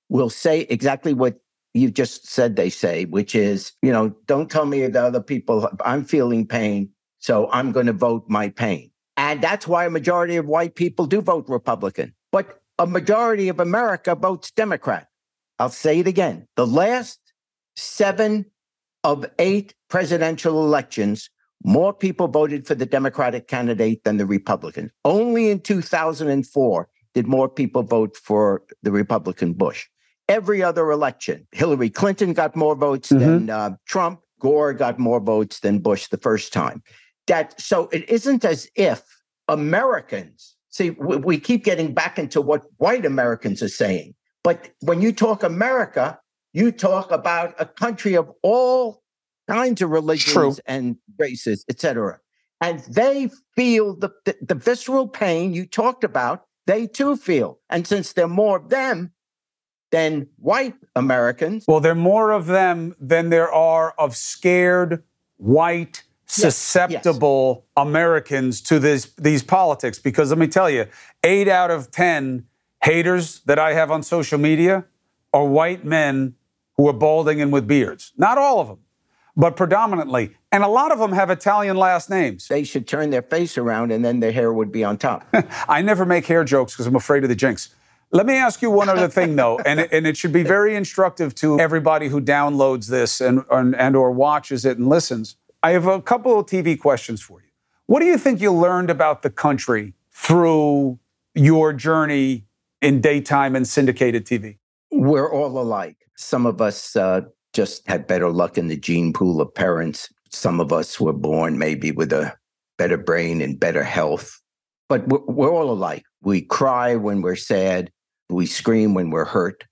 will 0.10 0.30
say 0.30 0.62
exactly 0.62 1.14
what 1.14 1.40
you 1.74 1.90
just 1.90 2.28
said 2.28 2.56
they 2.56 2.70
say, 2.70 3.06
which 3.06 3.36
is, 3.36 3.74
you 3.82 3.92
know, 3.92 4.10
don't 4.26 4.50
tell 4.50 4.66
me 4.66 4.86
the 4.88 5.02
other 5.02 5.22
people, 5.22 5.70
I'm 5.86 6.04
feeling 6.04 6.46
pain, 6.46 6.90
so 7.20 7.50
I'm 7.52 7.72
going 7.72 7.86
to 7.86 7.94
vote 7.94 8.26
my 8.28 8.50
pain. 8.50 8.92
And 9.18 9.42
that's 9.42 9.68
why 9.68 9.86
a 9.86 9.90
majority 9.90 10.36
of 10.36 10.48
white 10.48 10.76
people 10.76 11.06
do 11.06 11.22
vote 11.22 11.46
Republican. 11.48 12.14
But 12.32 12.62
a 12.80 12.88
majority 12.88 13.50
of 13.50 13.60
America 13.60 14.16
votes 14.16 14.52
Democrat. 14.52 15.08
I'll 15.60 15.70
say 15.70 16.00
it 16.00 16.08
again. 16.08 16.48
The 16.56 16.68
last 16.68 17.20
seven 17.76 18.46
of 19.04 19.26
eight 19.40 19.76
presidential 19.90 20.64
elections 20.66 21.30
more 21.64 21.94
people 21.94 22.28
voted 22.28 22.66
for 22.66 22.76
the 22.76 22.86
Democratic 22.86 23.48
candidate 23.48 24.04
than 24.04 24.18
the 24.18 24.26
Republican. 24.26 24.92
Only 25.06 25.50
in 25.50 25.60
2004 25.60 26.90
did 27.14 27.28
more 27.28 27.50
people 27.50 27.84
vote 27.84 28.18
for 28.18 28.64
the 28.82 28.92
Republican 28.92 29.54
Bush. 29.54 29.88
Every 30.30 30.64
other 30.64 30.92
election, 30.92 31.48
Hillary 31.52 31.90
Clinton 31.90 32.34
got 32.34 32.56
more 32.56 32.76
votes 32.76 33.10
mm-hmm. 33.10 33.20
than 33.20 33.50
uh, 33.50 33.72
Trump. 33.86 34.22
Gore 34.40 34.74
got 34.74 34.98
more 34.98 35.20
votes 35.20 35.60
than 35.60 35.80
Bush 35.80 36.08
the 36.08 36.18
first 36.18 36.52
time. 36.52 36.82
That 37.28 37.60
so 37.62 37.90
it 37.92 38.10
isn't 38.10 38.44
as 38.44 38.68
if 38.76 39.04
Americans 39.48 40.56
see 40.70 40.92
we, 40.92 41.18
we 41.18 41.40
keep 41.40 41.64
getting 41.64 41.94
back 41.94 42.18
into 42.18 42.42
what 42.42 42.64
white 42.78 43.06
Americans 43.06 43.62
are 43.62 43.70
saying, 43.70 44.16
but 44.44 44.72
when 44.80 45.02
you 45.02 45.12
talk 45.14 45.44
America, 45.44 46.20
you 46.54 46.72
talk 46.72 47.12
about 47.12 47.54
a 47.60 47.66
country 47.66 48.16
of 48.16 48.32
all 48.42 49.04
kinds 49.48 49.82
of 49.82 49.90
religions 49.90 50.34
True. 50.34 50.56
and 50.66 50.98
races, 51.20 51.64
etc. 51.70 52.20
And 52.62 52.80
they 52.90 53.30
feel 53.56 53.96
the, 53.96 54.10
the, 54.26 54.36
the 54.42 54.56
visceral 54.56 55.08
pain 55.08 55.54
you 55.54 55.66
talked 55.66 56.04
about. 56.04 56.46
They 56.68 56.88
too 56.88 57.18
feel, 57.18 57.60
and 57.70 57.86
since 57.86 58.14
there 58.14 58.26
are 58.26 58.30
more 58.30 58.58
of 58.58 58.70
them 58.70 59.12
than 59.92 60.28
white 60.38 60.76
Americans, 60.96 61.66
well, 61.68 61.80
there 61.80 61.92
are 61.92 61.96
more 61.96 62.32
of 62.32 62.48
them 62.48 62.96
than 63.00 63.30
there 63.30 63.52
are 63.52 63.94
of 63.98 64.16
scared 64.16 65.04
white 65.38 66.04
susceptible 66.26 67.56
yes, 67.56 67.64
yes. 67.78 67.88
Americans 67.88 68.62
to 68.62 68.80
this, 68.80 69.12
these 69.18 69.44
politics. 69.44 70.00
Because 70.00 70.30
let 70.30 70.38
me 70.38 70.48
tell 70.48 70.70
you, 70.70 70.88
eight 71.24 71.48
out 71.48 71.72
of 71.72 71.92
10 71.92 72.46
haters 72.84 73.42
that 73.42 73.60
I 73.60 73.74
have 73.74 73.92
on 73.92 74.02
social 74.02 74.40
media 74.40 74.86
are 75.34 75.46
white 75.46 75.84
men 75.84 76.36
who 76.78 76.88
are 76.88 76.94
balding 76.94 77.42
and 77.42 77.52
with 77.52 77.68
beards. 77.68 78.14
Not 78.18 78.38
all 78.38 78.60
of 78.60 78.68
them 78.68 78.80
but 79.36 79.56
predominantly. 79.56 80.36
And 80.52 80.64
a 80.64 80.68
lot 80.68 80.92
of 80.92 81.00
them 81.00 81.14
have 81.14 81.30
Italian 81.30 81.78
last 81.78 82.10
names. 82.10 82.48
They 82.48 82.64
should 82.64 82.88
turn 82.88 83.10
their 83.10 83.22
face 83.22 83.58
around 83.58 83.92
and 83.92 84.04
then 84.04 84.20
their 84.20 84.32
hair 84.32 84.52
would 84.52 84.72
be 84.72 84.84
on 84.84 84.98
top. 84.98 85.26
I 85.70 85.82
never 85.82 86.06
make 86.06 86.26
hair 86.26 86.44
jokes 86.44 86.74
because 86.74 86.88
I'm 86.88 86.96
afraid 86.96 87.24
of 87.24 87.30
the 87.30 87.36
jinx. 87.36 87.74
Let 88.14 88.26
me 88.26 88.36
ask 88.36 88.62
you 88.62 88.70
one 88.70 88.90
other 88.90 89.08
thing, 89.08 89.38
though, 89.38 89.58
and 89.60 89.80
it, 89.80 89.90
and 89.94 90.06
it 90.06 90.18
should 90.18 90.34
be 90.34 90.44
very 90.44 90.76
instructive 90.76 91.34
to 91.36 91.60
everybody 91.60 92.10
who 92.10 92.20
downloads 92.20 92.88
this 92.88 93.22
and, 93.22 93.46
and, 93.50 93.74
and 93.74 93.96
or 93.96 94.12
watches 94.12 94.66
it 94.66 94.78
and 94.78 94.88
listens. 94.88 95.38
I 95.64 95.72
have 95.72 95.88
a 95.88 96.02
couple 96.02 96.38
of 96.38 96.46
TV 96.46 96.78
questions 96.78 97.22
for 97.22 97.40
you. 97.42 97.48
What 97.86 98.02
do 98.02 98.06
you 98.06 98.18
think 98.18 98.42
you 98.42 98.52
learned 98.52 98.90
about 98.90 99.22
the 99.22 99.30
country 99.30 99.94
through 100.12 101.00
your 101.36 101.72
journey 101.72 102.46
in 102.82 103.00
daytime 103.00 103.56
and 103.56 103.66
syndicated 103.66 104.26
TV? 104.26 104.58
We're 104.92 105.32
all 105.32 105.58
alike. 105.58 105.98
Some 106.18 106.46
of 106.46 106.62
us 106.62 106.98
uh, 106.98 107.22
just 107.54 107.88
had 107.88 108.08
better 108.08 108.30
luck 108.30 108.58
in 108.58 108.68
the 108.68 108.78
gene 108.78 109.14
pool 109.14 109.40
of 109.40 109.54
parents. 109.54 110.10
Some 110.32 110.60
of 110.60 110.74
us 110.74 111.00
were 111.00 111.14
born 111.14 111.58
maybe 111.58 111.92
with 111.92 112.12
a 112.12 112.36
better 112.78 112.98
brain 112.98 113.42
and 113.42 113.60
better 113.60 113.84
health, 113.84 114.42
but 114.90 115.08
we're, 115.08 115.24
we're 115.28 115.52
all 115.54 115.72
alike. 115.72 116.04
We 116.22 116.42
cry 116.42 116.98
when 116.98 117.22
we're 117.22 117.36
sad. 117.36 117.90
We 118.32 118.46
scream 118.46 118.94
when 118.94 119.10
we're 119.10 119.26
hurt. 119.26 119.66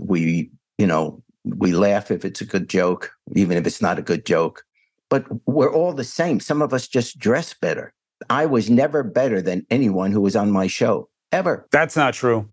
We, 0.00 0.50
you 0.78 0.86
know, 0.86 1.22
we 1.44 1.72
laugh 1.72 2.10
if 2.10 2.24
it's 2.24 2.40
a 2.40 2.44
good 2.44 2.68
joke, 2.68 3.12
even 3.34 3.56
if 3.56 3.66
it's 3.66 3.82
not 3.82 3.98
a 3.98 4.02
good 4.02 4.26
joke. 4.26 4.64
But 5.08 5.26
we're 5.46 5.72
all 5.72 5.92
the 5.92 6.04
same. 6.04 6.40
Some 6.40 6.62
of 6.62 6.72
us 6.72 6.86
just 6.86 7.18
dress 7.18 7.54
better. 7.54 7.92
I 8.28 8.46
was 8.46 8.68
never 8.68 9.02
better 9.02 9.40
than 9.40 9.66
anyone 9.70 10.12
who 10.12 10.20
was 10.20 10.36
on 10.36 10.50
my 10.50 10.66
show, 10.66 11.08
ever. 11.32 11.66
That's 11.72 11.96
not 11.96 12.14
true. 12.14 12.50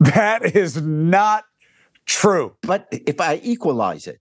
That 0.00 0.56
is 0.56 0.82
not 0.82 1.44
True. 2.06 2.56
But 2.62 2.86
if 2.90 3.20
I 3.20 3.40
equalize 3.42 4.06
it, 4.06 4.20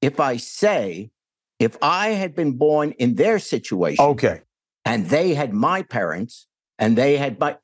if 0.00 0.20
I 0.20 0.36
say, 0.36 1.10
if 1.58 1.76
I 1.82 2.10
had 2.10 2.34
been 2.34 2.52
born 2.52 2.92
in 2.92 3.16
their 3.16 3.38
situation, 3.38 4.04
okay, 4.04 4.42
and 4.84 5.08
they 5.08 5.34
had 5.34 5.52
my 5.52 5.82
parents, 5.82 6.46
and 6.78 6.96
they 6.96 7.16
had 7.16 7.38
my, 7.40 7.56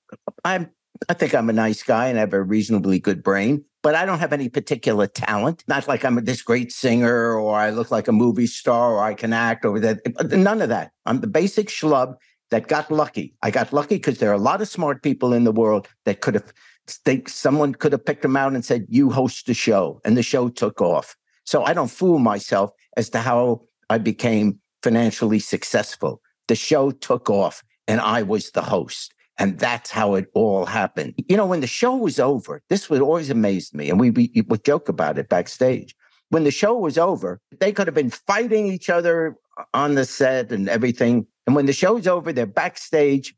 I'm, 0.45 0.71
I 1.09 1.15
think 1.15 1.35
I'm 1.35 1.49
a 1.49 1.55
nice 1.55 1.83
guy 1.83 2.09
and 2.09 2.19
I 2.19 2.21
have 2.21 2.35
a 2.35 2.43
reasonably 2.43 2.99
good 2.99 3.23
brain, 3.23 3.65
but 3.83 3.95
I 3.95 4.05
don't 4.05 4.19
have 4.19 4.33
any 4.33 4.49
particular 4.49 5.07
talent. 5.07 5.65
Not 5.67 5.89
like 5.89 6.05
I'm 6.05 6.23
this 6.25 6.43
great 6.43 6.73
singer 6.73 7.35
or 7.35 7.57
I 7.57 7.71
look 7.71 7.91
like 7.91 8.07
a 8.07 8.13
movie 8.13 8.47
star 8.47 8.95
or 8.95 9.03
I 9.03 9.15
can 9.15 9.33
act 9.33 9.65
or 9.65 9.81
that. 9.81 10.01
None 10.31 10.61
of 10.61 10.69
that. 10.69 10.93
I'm 11.07 11.21
the 11.21 11.27
basic 11.27 11.69
schlub 11.69 12.17
that 12.51 12.69
got 12.69 12.91
lucky. 12.91 13.35
I 13.43 13.51
got 13.51 13.73
lucky 13.73 13.97
because 13.97 14.19
there 14.19 14.31
are 14.31 14.35
a 14.35 14.39
lot 14.39 14.61
of 14.61 14.69
smart 14.69 15.03
people 15.03 15.33
in 15.33 15.45
the 15.45 15.53
world 15.53 15.89
that 16.05 16.21
could 16.21 16.35
have 16.35 16.53
think 16.87 17.29
someone 17.29 17.75
could 17.75 17.93
have 17.93 18.05
picked 18.05 18.23
them 18.23 18.37
out 18.37 18.53
and 18.53 18.65
said, 18.65 18.87
You 18.89 19.11
host 19.11 19.47
the 19.47 19.55
show. 19.55 20.01
And 20.05 20.17
the 20.17 20.23
show 20.23 20.49
took 20.49 20.81
off. 20.81 21.17
So 21.45 21.65
I 21.65 21.73
don't 21.73 21.91
fool 21.91 22.19
myself 22.19 22.71
as 22.97 23.09
to 23.11 23.21
how 23.21 23.63
I 23.89 23.99
became 23.99 24.61
financially 24.83 25.39
successful. 25.39 26.21
The 26.49 26.57
show 26.57 26.91
took 26.91 27.31
off 27.31 27.63
and 27.87 28.01
I 28.01 28.23
was 28.23 28.51
the 28.51 28.63
host. 28.63 29.15
And 29.41 29.59
that's 29.59 29.91
how 29.91 30.15
it 30.15 30.27
all 30.35 30.67
happened. 30.67 31.15
You 31.29 31.37
know, 31.37 31.47
when 31.47 31.61
the 31.61 31.67
show 31.67 31.97
was 31.97 32.21
over, 32.21 32.63
this 32.69 32.91
would 32.91 33.01
always 33.01 33.31
amaze 33.31 33.73
me. 33.73 33.89
And 33.89 33.99
we, 33.99 34.11
we 34.11 34.45
would 34.49 34.65
joke 34.65 34.89
about 34.89 35.19
it 35.19 35.31
backstage. 35.31 35.97
When 36.29 36.45
the 36.45 36.51
show 36.51 36.77
was 36.77 36.99
over, 36.99 37.41
they 37.59 37.73
could 37.73 37.87
have 37.89 37.95
been 37.95 38.11
fighting 38.11 38.67
each 38.67 38.91
other 38.91 39.37
on 39.75 39.95
the 39.95 40.05
set 40.05 40.53
and 40.53 40.69
everything. 40.69 41.27
And 41.47 41.57
when 41.57 41.65
the 41.67 41.73
show's 41.73 42.07
over, 42.07 42.33
they're 42.33 42.47
backstage, 42.47 43.35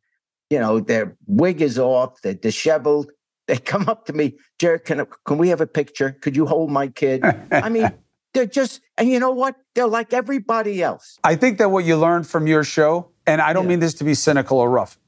you 0.50 0.58
know, 0.58 0.80
their 0.80 1.16
wig 1.26 1.62
is 1.62 1.78
off, 1.78 2.20
they're 2.22 2.34
disheveled, 2.34 3.10
they 3.46 3.56
come 3.72 3.88
up 3.88 4.04
to 4.06 4.12
me, 4.12 4.36
Jared, 4.58 4.84
can, 4.84 5.06
can 5.24 5.38
we 5.38 5.48
have 5.50 5.60
a 5.60 5.66
picture? 5.68 6.10
Could 6.20 6.36
you 6.36 6.46
hold 6.46 6.70
my 6.70 6.88
kid? 6.88 7.22
I 7.52 7.68
mean, 7.68 7.90
They're 8.34 8.46
just, 8.46 8.80
and 8.96 9.10
you 9.10 9.18
know 9.20 9.30
what? 9.32 9.56
They're 9.74 9.86
like 9.86 10.14
everybody 10.14 10.82
else. 10.82 11.18
I 11.22 11.34
think 11.36 11.58
that 11.58 11.70
what 11.70 11.84
you 11.84 11.96
learned 11.98 12.26
from 12.26 12.46
your 12.46 12.64
show, 12.64 13.10
and 13.26 13.42
I 13.42 13.52
don't 13.52 13.64
Yeah. 13.64 13.68
mean 13.70 13.80
this 13.80 13.92
to 13.94 14.04
be 14.04 14.14
cynical 14.14 14.58
or 14.58 14.70
rough, 14.70 14.98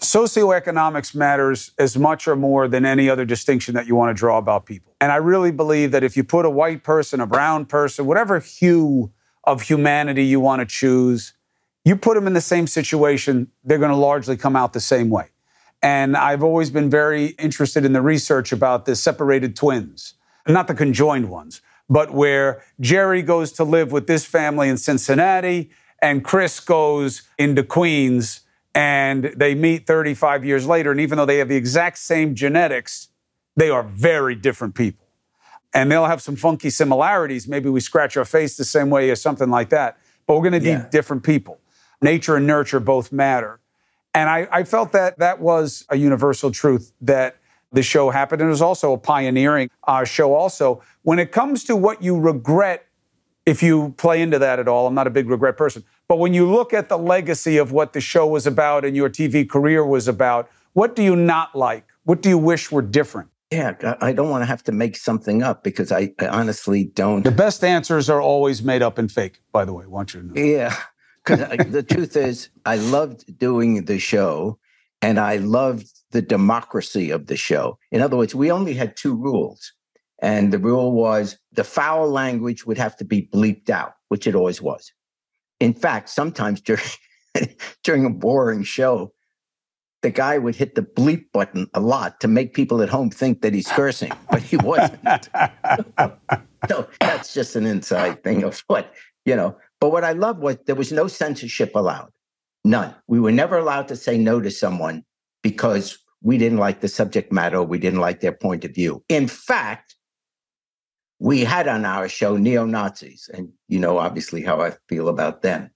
socioeconomics 0.00 1.14
matters 1.14 1.72
as 1.78 1.96
much 1.96 2.26
or 2.26 2.34
more 2.34 2.68
than 2.68 2.84
any 2.84 3.08
other 3.08 3.24
distinction 3.24 3.74
that 3.74 3.86
you 3.86 3.94
want 3.94 4.10
to 4.10 4.18
draw 4.18 4.38
about 4.38 4.66
people. 4.66 4.94
And 5.00 5.12
I 5.12 5.16
really 5.16 5.52
believe 5.52 5.92
that 5.92 6.02
if 6.02 6.16
you 6.16 6.24
put 6.24 6.44
a 6.44 6.50
white 6.50 6.82
person, 6.82 7.20
a 7.20 7.26
brown 7.26 7.66
person, 7.66 8.06
whatever 8.06 8.40
hue 8.40 9.12
of 9.44 9.62
humanity 9.62 10.24
you 10.24 10.40
want 10.40 10.60
to 10.60 10.66
choose, 10.66 11.34
you 11.84 11.96
put 11.96 12.14
them 12.14 12.26
in 12.26 12.32
the 12.32 12.40
same 12.40 12.66
situation, 12.66 13.50
they're 13.64 13.78
going 13.78 13.90
to 13.90 13.96
largely 13.96 14.36
come 14.36 14.56
out 14.56 14.72
the 14.72 14.80
same 14.80 15.10
way. 15.10 15.28
And 15.82 16.16
I've 16.16 16.42
always 16.42 16.70
been 16.70 16.90
very 16.90 17.28
interested 17.38 17.84
in 17.84 17.92
the 17.92 18.02
research 18.02 18.52
about 18.52 18.84
the 18.84 18.96
separated 18.96 19.56
twins, 19.56 20.14
not 20.46 20.66
the 20.66 20.74
conjoined 20.74 21.30
ones, 21.30 21.62
but 21.88 22.12
where 22.12 22.62
Jerry 22.80 23.22
goes 23.22 23.52
to 23.52 23.64
live 23.64 23.92
with 23.92 24.06
this 24.06 24.24
family 24.24 24.68
in 24.68 24.76
Cincinnati 24.76 25.70
and 26.02 26.24
Chris 26.24 26.60
goes 26.60 27.22
into 27.38 27.62
Queens 27.62 28.40
and 28.74 29.32
they 29.36 29.54
meet 29.54 29.86
35 29.86 30.44
years 30.44 30.66
later. 30.66 30.90
And 30.90 31.00
even 31.00 31.18
though 31.18 31.26
they 31.26 31.38
have 31.38 31.48
the 31.48 31.56
exact 31.56 31.98
same 31.98 32.34
genetics, 32.34 33.08
they 33.56 33.68
are 33.70 33.82
very 33.82 34.34
different 34.34 34.74
people. 34.74 35.06
And 35.74 35.90
they'll 35.90 36.06
have 36.06 36.22
some 36.22 36.36
funky 36.36 36.70
similarities. 36.70 37.46
Maybe 37.48 37.68
we 37.68 37.80
scratch 37.80 38.16
our 38.16 38.24
face 38.24 38.56
the 38.56 38.64
same 38.64 38.90
way 38.90 39.10
or 39.10 39.16
something 39.16 39.50
like 39.50 39.70
that, 39.70 39.98
but 40.26 40.34
we're 40.36 40.48
going 40.50 40.60
to 40.62 40.68
Yeah. 40.68 40.82
be 40.82 40.90
different 40.90 41.22
people. 41.22 41.58
Nature 42.02 42.36
and 42.36 42.46
nurture 42.46 42.80
both 42.80 43.12
matter. 43.12 43.60
And 44.14 44.28
I, 44.28 44.48
I 44.50 44.64
felt 44.64 44.92
that 44.92 45.18
that 45.18 45.40
was 45.40 45.84
a 45.88 45.96
universal 45.96 46.50
truth 46.50 46.92
that 47.00 47.36
the 47.72 47.82
show 47.82 48.10
happened. 48.10 48.40
And 48.42 48.48
it 48.48 48.50
was 48.50 48.62
also 48.62 48.92
a 48.92 48.98
pioneering 48.98 49.70
uh, 49.86 50.02
show, 50.04 50.34
also. 50.34 50.82
When 51.02 51.20
it 51.20 51.30
comes 51.30 51.62
to 51.64 51.76
what 51.76 52.02
you 52.02 52.18
regret, 52.18 52.86
if 53.46 53.62
you 53.62 53.94
play 53.96 54.20
into 54.22 54.40
that 54.40 54.58
at 54.58 54.66
all, 54.66 54.88
I'm 54.88 54.94
not 54.94 55.06
a 55.06 55.10
big 55.10 55.28
regret 55.30 55.56
person. 55.56 55.84
But 56.10 56.18
when 56.18 56.34
you 56.34 56.50
look 56.50 56.74
at 56.74 56.88
the 56.88 56.98
legacy 56.98 57.56
of 57.56 57.70
what 57.70 57.92
the 57.92 58.00
show 58.00 58.26
was 58.26 58.44
about 58.44 58.84
and 58.84 58.96
your 58.96 59.08
TV 59.08 59.48
career 59.48 59.86
was 59.86 60.08
about, 60.08 60.50
what 60.72 60.96
do 60.96 61.04
you 61.04 61.14
not 61.14 61.54
like? 61.54 61.84
What 62.02 62.20
do 62.20 62.28
you 62.28 62.36
wish 62.36 62.72
were 62.72 62.82
different? 62.82 63.28
Yeah, 63.52 63.74
I 64.00 64.08
I 64.08 64.12
don't 64.12 64.28
want 64.28 64.42
to 64.42 64.46
have 64.46 64.64
to 64.64 64.72
make 64.72 64.96
something 64.96 65.44
up 65.44 65.62
because 65.62 65.92
I, 65.92 66.12
I 66.18 66.26
honestly 66.26 66.82
don't. 66.82 67.22
The 67.22 67.30
best 67.30 67.62
answers 67.62 68.10
are 68.10 68.20
always 68.20 68.60
made 68.60 68.82
up 68.82 68.98
and 68.98 69.08
fake, 69.10 69.40
by 69.52 69.64
the 69.64 69.72
way. 69.72 69.84
I 69.84 69.86
want 69.86 70.12
you 70.12 70.22
to 70.22 70.26
know. 70.26 70.34
Yeah, 70.34 70.76
because 71.24 71.70
the 71.70 71.84
truth 71.84 72.16
is, 72.16 72.48
I 72.66 72.74
loved 72.74 73.38
doing 73.38 73.84
the 73.84 74.00
show 74.00 74.58
and 75.00 75.20
I 75.20 75.36
loved 75.36 75.86
the 76.10 76.22
democracy 76.22 77.12
of 77.12 77.28
the 77.28 77.36
show. 77.36 77.78
In 77.92 78.00
other 78.00 78.16
words, 78.16 78.34
we 78.34 78.50
only 78.50 78.74
had 78.74 78.96
two 78.96 79.14
rules. 79.14 79.72
And 80.22 80.52
the 80.52 80.58
rule 80.58 80.90
was 80.92 81.38
the 81.52 81.64
foul 81.64 82.10
language 82.10 82.66
would 82.66 82.78
have 82.78 82.96
to 82.96 83.04
be 83.04 83.28
bleeped 83.32 83.70
out, 83.70 83.92
which 84.08 84.26
it 84.26 84.34
always 84.34 84.60
was. 84.60 84.92
In 85.60 85.74
fact, 85.74 86.08
sometimes 86.08 86.60
during, 86.60 86.82
during 87.84 88.04
a 88.04 88.10
boring 88.10 88.62
show, 88.62 89.12
the 90.02 90.10
guy 90.10 90.38
would 90.38 90.56
hit 90.56 90.74
the 90.74 90.82
bleep 90.82 91.26
button 91.32 91.68
a 91.74 91.80
lot 91.80 92.20
to 92.20 92.28
make 92.28 92.54
people 92.54 92.80
at 92.82 92.88
home 92.88 93.10
think 93.10 93.42
that 93.42 93.52
he's 93.52 93.68
cursing, 93.68 94.12
but 94.30 94.42
he 94.42 94.56
wasn't. 94.56 95.28
so 96.68 96.88
that's 97.00 97.34
just 97.34 97.54
an 97.54 97.66
inside 97.66 98.24
thing 98.24 98.42
of 98.42 98.62
what, 98.66 98.94
you 99.26 99.36
know. 99.36 99.56
But 99.78 99.90
what 99.90 100.04
I 100.04 100.12
love 100.12 100.38
was 100.38 100.56
there 100.66 100.74
was 100.74 100.90
no 100.90 101.06
censorship 101.06 101.74
allowed. 101.74 102.10
None. 102.64 102.94
We 103.08 103.20
were 103.20 103.32
never 103.32 103.58
allowed 103.58 103.88
to 103.88 103.96
say 103.96 104.18
no 104.18 104.40
to 104.40 104.50
someone 104.50 105.04
because 105.42 105.98
we 106.22 106.38
didn't 106.38 106.58
like 106.58 106.80
the 106.80 106.88
subject 106.88 107.32
matter, 107.32 107.62
we 107.62 107.78
didn't 107.78 108.00
like 108.00 108.20
their 108.20 108.32
point 108.32 108.64
of 108.64 108.74
view. 108.74 109.02
In 109.08 109.26
fact, 109.26 109.89
we 111.20 111.44
had 111.44 111.68
on 111.68 111.84
our 111.84 112.08
show 112.08 112.36
neo 112.36 112.64
Nazis, 112.64 113.30
and 113.32 113.52
you 113.68 113.78
know, 113.78 113.98
obviously, 113.98 114.42
how 114.42 114.60
I 114.60 114.72
feel 114.88 115.08
about 115.08 115.42
them. 115.42 115.70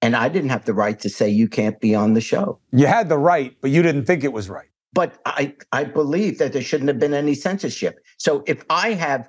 And 0.00 0.14
I 0.14 0.28
didn't 0.28 0.50
have 0.50 0.64
the 0.64 0.74
right 0.74 0.98
to 1.00 1.10
say 1.10 1.28
you 1.28 1.48
can't 1.48 1.80
be 1.80 1.94
on 1.94 2.14
the 2.14 2.20
show. 2.20 2.60
You 2.72 2.86
had 2.86 3.08
the 3.08 3.18
right, 3.18 3.56
but 3.60 3.70
you 3.70 3.82
didn't 3.82 4.04
think 4.04 4.22
it 4.22 4.32
was 4.32 4.48
right. 4.48 4.68
But 4.92 5.18
I, 5.26 5.54
I 5.72 5.84
believe 5.84 6.38
that 6.38 6.52
there 6.52 6.62
shouldn't 6.62 6.88
have 6.88 7.00
been 7.00 7.14
any 7.14 7.34
censorship. 7.34 7.98
So 8.18 8.44
if 8.46 8.64
I 8.70 8.92
have, 8.92 9.28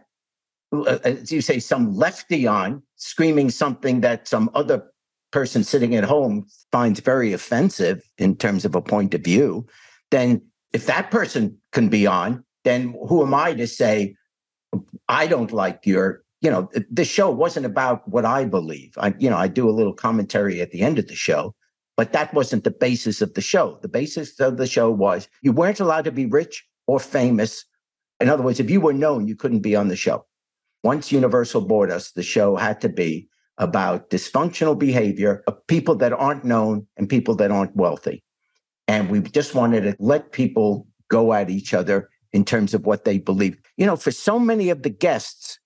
uh, 0.72 0.99
as 1.03 1.32
you 1.32 1.41
say, 1.41 1.59
some 1.59 1.95
lefty 1.95 2.45
on 2.45 2.84
screaming 2.97 3.49
something 3.49 4.01
that 4.01 4.28
some 4.28 4.51
other 4.53 4.84
person 5.32 5.63
sitting 5.63 5.95
at 5.95 6.03
home 6.03 6.45
finds 6.72 6.99
very 6.99 7.34
offensive 7.34 8.03
in 8.18 8.36
terms 8.36 8.66
of 8.66 8.76
a 8.76 8.82
point 8.82 9.13
of 9.13 9.22
view, 9.22 9.66
then 10.11 10.41
if 10.74 10.86
that 10.86 11.09
person 11.09 11.57
can 11.72 11.89
be 11.89 12.05
on, 12.05 12.43
then 12.66 12.93
who 13.07 13.24
am 13.24 13.34
I 13.34 13.53
to 13.53 13.66
say, 13.66 14.16
I 15.08 15.28
don't 15.28 15.52
like 15.52 15.86
your, 15.86 16.24
you 16.42 16.50
know, 16.50 16.70
the 16.92 17.06
show 17.06 17.30
wasn't 17.30 17.66
about 17.66 18.08
what 18.08 18.26
I 18.26 18.46
believe. 18.46 18.94
I, 18.98 19.14
you 19.20 19.30
know, 19.30 19.38
I 19.38 19.48
do 19.48 19.70
a 19.70 19.72
little 19.72 19.94
commentary 19.94 20.62
at 20.62 20.72
the 20.72 20.82
end 20.82 21.00
of 21.00 21.08
the 21.08 21.16
show, 21.16 21.56
but 21.98 22.14
that 22.14 22.34
wasn't 22.34 22.64
the 22.64 22.72
basis 22.72 23.22
of 23.22 23.34
the 23.34 23.42
show. 23.42 23.80
The 23.82 23.90
basis 23.90 24.40
of 24.40 24.58
the 24.58 24.68
show 24.68 24.92
was 24.92 25.28
you 25.42 25.52
weren't 25.52 25.80
allowed 25.80 26.06
to 26.06 26.12
be 26.12 26.26
rich 26.26 26.66
or 26.88 27.00
famous. 27.00 27.66
In 28.20 28.30
other 28.30 28.44
words, 28.44 28.60
if 28.60 28.70
you 28.70 28.82
were 28.82 28.94
known, 28.94 29.28
you 29.28 29.36
couldn't 29.36 29.62
be 29.62 29.76
on 29.76 29.88
the 29.88 29.96
show. 29.96 30.26
Once 30.84 31.12
Universal 31.12 31.62
bought 31.62 31.90
us, 31.90 32.12
the 32.12 32.24
show 32.24 32.56
had 32.56 32.80
to 32.82 32.90
be 32.90 33.28
about 33.58 34.10
dysfunctional 34.10 34.78
behavior 34.78 35.44
of 35.48 35.66
people 35.68 35.96
that 35.96 36.14
aren't 36.14 36.44
known 36.44 36.86
and 36.98 37.10
people 37.10 37.36
that 37.36 37.52
aren't 37.52 37.76
wealthy. 37.76 38.24
And 38.88 39.10
we 39.10 39.22
just 39.22 39.56
wanted 39.56 39.82
to 39.82 39.96
let 40.00 40.32
people 40.32 40.88
go 41.10 41.34
at 41.34 41.50
each 41.50 41.74
other 41.74 42.10
in 42.36 42.44
terms 42.44 42.74
of 42.74 42.86
what 42.86 43.06
they 43.06 43.18
believe. 43.18 43.58
You 43.78 43.86
know, 43.86 43.96
for 43.96 44.12
so 44.12 44.38
many 44.38 44.70
of 44.70 44.84
the 44.84 44.90
guests, 44.90 45.58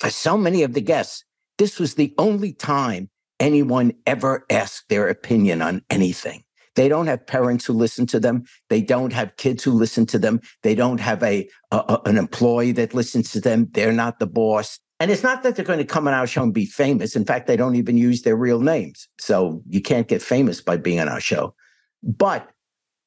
for 0.00 0.10
so 0.10 0.36
many 0.36 0.62
of 0.62 0.74
the 0.74 0.82
guests, 0.82 1.24
this 1.56 1.78
was 1.78 1.94
the 1.94 2.14
only 2.18 2.52
time 2.52 3.08
anyone 3.40 3.94
ever 4.06 4.44
asked 4.50 4.90
their 4.90 5.08
opinion 5.08 5.62
on 5.62 5.80
anything. 5.88 6.44
They 6.74 6.88
don't 6.90 7.06
have 7.06 7.26
parents 7.26 7.64
who 7.64 7.72
listen 7.72 8.06
to 8.08 8.20
them. 8.20 8.44
They 8.68 8.82
don't 8.82 9.14
have 9.14 9.36
kids 9.38 9.64
who 9.64 9.72
listen 9.72 10.04
to 10.06 10.18
them. 10.18 10.42
They 10.62 10.74
don't 10.74 11.00
have 11.00 11.22
a, 11.22 11.48
a- 11.72 11.98
an 12.04 12.18
employee 12.18 12.72
that 12.72 12.92
listens 12.92 13.32
to 13.32 13.40
them. 13.40 13.68
They're 13.72 13.90
not 13.90 14.18
the 14.18 14.26
boss. 14.26 14.78
And 15.00 15.10
it's 15.10 15.22
not 15.22 15.42
that 15.42 15.56
they're 15.56 15.64
going 15.64 15.78
to 15.78 15.86
come 15.86 16.06
on 16.06 16.12
our 16.12 16.26
show 16.26 16.42
and 16.42 16.52
be 16.52 16.66
famous. 16.66 17.16
In 17.16 17.24
fact, 17.24 17.46
they 17.46 17.56
don't 17.56 17.76
even 17.76 17.96
use 17.96 18.22
their 18.22 18.36
real 18.36 18.60
names. 18.60 19.08
So 19.18 19.62
you 19.70 19.80
can't 19.80 20.06
get 20.06 20.20
famous 20.20 20.60
by 20.60 20.76
being 20.76 21.00
on 21.00 21.08
our 21.08 21.20
show. 21.20 21.54
But 22.02 22.46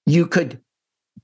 you 0.07 0.25
could 0.25 0.59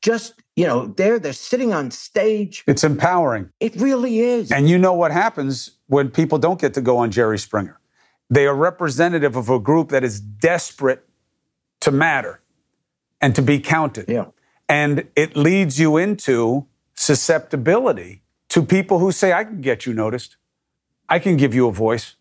just, 0.02 0.34
you 0.56 0.66
know, 0.66 0.88
they're 0.88 1.20
they're 1.20 1.34
sitting 1.34 1.74
on 1.74 1.92
stage. 1.92 2.64
It's 2.68 2.84
empowering. 2.84 3.52
It 3.60 3.76
really 3.76 4.20
is. 4.20 4.52
And 4.52 4.70
you 4.70 4.78
know 4.78 4.94
what 4.94 5.12
happens 5.12 5.72
when 5.88 6.10
people 6.10 6.38
don't 6.38 6.60
get 6.60 6.74
to 6.76 6.82
go 6.82 6.98
on 6.98 7.12
Jerry 7.12 7.40
Springer. 7.40 7.80
They 8.30 8.46
are 8.46 8.56
representative 8.56 9.36
of 9.36 9.50
a 9.50 9.60
group 9.60 9.90
that 9.90 10.04
is 10.04 10.20
desperate 10.20 11.08
to 11.82 11.92
matter 11.92 12.42
and 13.22 13.36
to 13.36 13.42
be 13.42 13.60
counted. 13.60 14.10
yeah. 14.10 14.26
And 14.70 15.08
it 15.16 15.38
leads 15.38 15.80
you 15.80 15.96
into 15.96 16.68
susceptibility 16.94 18.22
to 18.50 18.62
people 18.62 19.00
who 19.00 19.12
say, 19.12 19.32
I 19.32 19.46
can 19.46 19.62
get 19.62 19.86
you 19.86 19.94
noticed. 19.94 20.36
I 21.08 21.20
can 21.20 21.38
give 21.38 21.56
you 21.56 21.68
a 21.68 21.72
voice. 21.72 22.16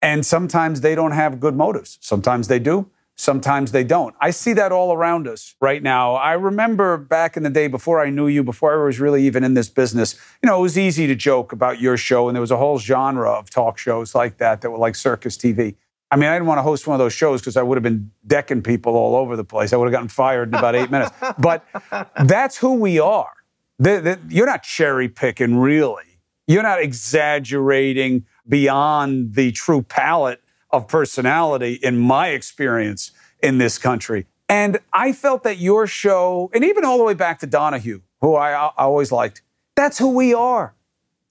And 0.00 0.24
sometimes 0.24 0.82
they 0.82 0.94
don't 0.94 1.12
have 1.12 1.40
good 1.40 1.56
motives. 1.56 1.98
Sometimes 2.00 2.46
they 2.46 2.60
do. 2.60 2.90
Sometimes 3.20 3.72
they 3.72 3.82
don't. 3.82 4.14
I 4.20 4.30
see 4.30 4.52
that 4.52 4.70
all 4.70 4.92
around 4.92 5.26
us 5.26 5.56
right 5.60 5.82
now. 5.82 6.14
I 6.14 6.34
remember 6.34 6.96
back 6.96 7.36
in 7.36 7.42
the 7.42 7.50
day 7.50 7.66
before 7.66 8.00
I 8.00 8.10
knew 8.10 8.28
you, 8.28 8.44
before 8.44 8.72
I 8.80 8.84
was 8.86 9.00
really 9.00 9.26
even 9.26 9.42
in 9.42 9.54
this 9.54 9.68
business, 9.68 10.14
you 10.40 10.46
know, 10.46 10.56
it 10.60 10.62
was 10.62 10.78
easy 10.78 11.08
to 11.08 11.16
joke 11.16 11.50
about 11.52 11.80
your 11.80 11.96
show. 11.96 12.28
And 12.28 12.36
there 12.36 12.40
was 12.40 12.52
a 12.52 12.56
whole 12.56 12.78
genre 12.78 13.28
of 13.32 13.50
talk 13.50 13.76
shows 13.76 14.14
like 14.14 14.38
that 14.38 14.60
that 14.60 14.70
were 14.70 14.78
like 14.78 14.94
circus 14.94 15.36
TV. 15.36 15.74
I 16.12 16.16
mean, 16.16 16.28
I 16.28 16.34
didn't 16.36 16.46
want 16.46 16.58
to 16.58 16.62
host 16.62 16.86
one 16.86 16.94
of 16.94 17.00
those 17.00 17.12
shows 17.12 17.40
because 17.40 17.56
I 17.56 17.62
would 17.62 17.74
have 17.76 17.82
been 17.82 18.12
decking 18.24 18.62
people 18.62 18.94
all 18.94 19.16
over 19.16 19.34
the 19.34 19.44
place. 19.44 19.72
I 19.72 19.76
would 19.76 19.86
have 19.86 19.92
gotten 19.92 20.08
fired 20.08 20.48
in 20.50 20.54
about 20.54 20.76
eight 20.76 20.90
minutes. 20.90 21.10
But 21.38 21.64
that's 22.24 22.56
who 22.56 22.74
we 22.74 23.00
are. 23.00 23.32
The- 23.80 24.00
the- 24.00 24.18
you're 24.28 24.46
not 24.46 24.62
cherry 24.62 25.08
picking, 25.08 25.56
really. 25.56 26.20
You're 26.46 26.62
not 26.62 26.80
exaggerating 26.80 28.26
beyond 28.48 29.34
the 29.34 29.50
true 29.52 29.82
palette 29.82 30.40
of 30.70 30.88
personality, 30.88 31.74
in 31.74 31.98
my 31.98 32.28
experience 32.28 33.12
in 33.42 33.58
this 33.58 33.78
country. 33.78 34.26
And 34.48 34.78
I 34.92 35.12
felt 35.12 35.42
that 35.42 35.58
your 35.58 35.86
show, 35.86 36.50
and 36.54 36.64
even 36.64 36.84
all 36.84 36.98
the 36.98 37.04
way 37.04 37.14
back 37.14 37.38
to 37.40 37.46
Donahue, 37.46 38.00
who 38.20 38.34
I, 38.34 38.52
I 38.52 38.72
always 38.76 39.12
liked, 39.12 39.42
that's 39.76 39.98
who 39.98 40.08
we 40.14 40.34
are. 40.34 40.74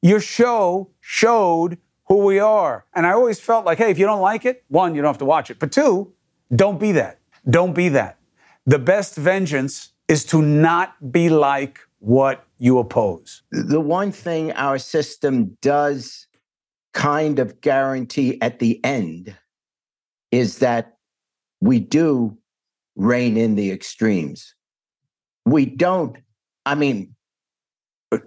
Your 0.02 0.20
show 0.20 0.90
showed 1.02 1.78
who 2.08 2.26
we 2.26 2.40
are. 2.40 2.86
And 2.94 3.06
I 3.06 3.12
always 3.12 3.40
felt 3.40 3.66
like, 3.66 3.78
hey, 3.78 3.92
if 3.92 4.00
you 4.00 4.06
don't 4.06 4.22
like 4.22 4.46
it, 4.46 4.64
one, 4.70 4.96
you 4.96 5.02
don't 5.02 5.10
have 5.10 5.18
to 5.18 5.26
watch 5.26 5.50
it. 5.50 5.60
But 5.60 5.72
two, 5.72 6.14
don't 6.56 6.80
be 6.80 6.94
that. 6.94 7.20
Don't 7.50 7.74
be 7.74 7.90
that. 7.90 8.18
The 8.66 8.80
best 8.80 9.16
vengeance 9.16 9.94
is 10.08 10.24
to 10.26 10.42
not 10.42 11.12
be 11.12 11.30
like 11.30 11.80
what 12.00 12.46
you 12.60 12.80
oppose. 12.80 13.44
the 13.52 13.80
one 13.80 14.12
thing 14.12 14.52
our 14.54 14.78
system 14.78 15.58
does 15.62 16.28
kind 16.98 17.38
of 17.38 17.62
guarantee 17.62 18.42
at 18.42 18.58
the 18.58 18.84
end 18.84 19.38
is 20.32 20.58
that 20.58 20.98
we 21.62 21.80
do 21.80 22.36
rein 22.96 23.38
in 23.38 23.54
the 23.54 23.72
extremes. 23.72 24.56
We 25.46 25.68
don't, 25.68 26.18
I 26.66 26.74
mean, 26.74 27.14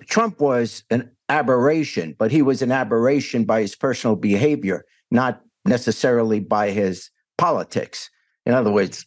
Trump 0.06 0.40
was 0.40 0.84
an 0.88 1.10
aberration, 1.28 2.14
but 2.16 2.30
he 2.30 2.42
was 2.42 2.62
an 2.62 2.70
aberration 2.70 3.44
by 3.44 3.60
his 3.60 3.74
personal 3.74 4.14
behavior, 4.14 4.84
not 5.10 5.40
necessarily 5.64 6.38
by 6.38 6.70
his 6.70 7.10
politics. 7.38 8.08
In 8.46 8.54
other 8.54 8.70
words, 8.70 9.04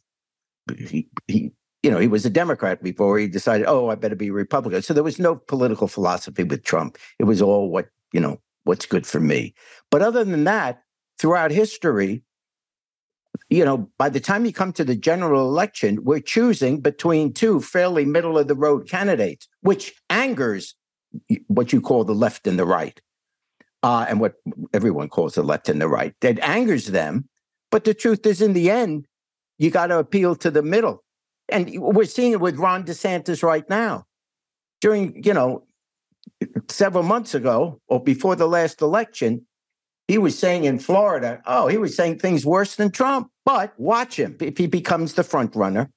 he, 0.78 1.08
he 1.28 1.54
you 1.84 1.92
know, 1.92 2.00
he 2.00 2.08
was 2.08 2.26
a 2.26 2.30
Democrat 2.30 2.84
before 2.84 3.18
he 3.18 3.30
decided, 3.30 3.66
oh, 3.68 3.90
I 3.90 3.96
better 3.96 4.16
be 4.16 4.30
Republican. 4.30 4.82
So 4.82 4.94
there 4.94 5.04
was 5.04 5.20
no 5.20 5.36
political 5.36 5.88
philosophy 5.88 6.44
with 6.44 6.66
Trump. 6.66 6.98
It 7.18 7.24
was 7.24 7.42
all 7.42 7.70
what, 7.70 7.88
you 8.12 8.20
know, 8.20 8.42
what's 8.64 8.86
good 8.86 9.06
for 9.06 9.20
me. 9.20 9.54
But 9.92 10.02
other 10.02 10.24
than 10.24 10.44
that, 10.46 10.84
throughout 11.20 11.52
history, 11.52 12.24
you 13.50 13.66
know, 13.66 13.90
by 13.98 14.10
the 14.10 14.20
time 14.20 14.46
you 14.46 14.54
come 14.54 14.74
to 14.74 14.84
the 14.84 14.96
general 14.96 15.48
election, 15.48 16.04
we're 16.04 16.20
choosing 16.20 16.82
between 16.82 17.34
two 17.34 17.60
fairly 17.62 18.06
middle 18.06 18.38
of 18.38 18.48
the 18.48 18.56
road 18.56 18.88
candidates, 18.88 19.48
which 19.62 19.94
angers 20.10 20.76
what 21.48 21.74
you 21.74 21.82
call 21.82 22.04
the 22.04 22.16
left 22.16 22.48
and 22.48 22.58
the 22.58 22.66
right, 22.66 23.00
uh, 23.84 24.06
and 24.08 24.20
what 24.20 24.36
everyone 24.74 25.10
calls 25.10 25.36
the 25.36 25.44
left 25.44 25.70
and 25.70 25.82
the 25.82 25.88
right. 25.88 26.14
That 26.22 26.40
angers 26.40 26.88
them. 26.88 27.28
But 27.72 27.84
the 27.84 27.94
truth 27.94 28.26
is, 28.26 28.42
in 28.42 28.54
the 28.54 28.70
end, 28.70 29.08
you 29.58 29.72
got 29.72 29.88
to 29.88 29.98
appeal 29.98 30.36
to 30.38 30.52
the 30.52 30.64
middle. 30.64 31.04
And 31.50 31.70
we're 31.80 32.06
seeing 32.06 32.32
it 32.32 32.40
with 32.40 32.58
Ron 32.58 32.84
DeSantis 32.84 33.44
right 33.44 33.68
now. 33.70 34.06
During, 34.80 35.24
you 35.24 35.34
know, 35.34 35.66
several 36.70 37.04
months 37.04 37.34
ago 37.34 37.80
or 37.88 38.02
before 38.02 38.36
the 38.36 38.48
last 38.48 38.82
election, 38.82 39.46
he 40.08 40.18
was 40.18 40.38
saying 40.38 40.66
in 40.66 40.80
Florida, 40.80 41.42
oh, 41.46 41.68
he 41.68 41.78
was 41.78 41.96
saying 41.96 42.20
things 42.20 42.46
worse 42.46 42.76
than 42.76 42.92
Trump. 42.92 43.30
But 43.46 43.74
watch 43.80 44.18
him 44.18 44.38
if 44.40 44.58
he 44.58 44.68
becomes 44.68 45.14
the 45.14 45.24
front 45.24 45.56
runner. 45.56 45.90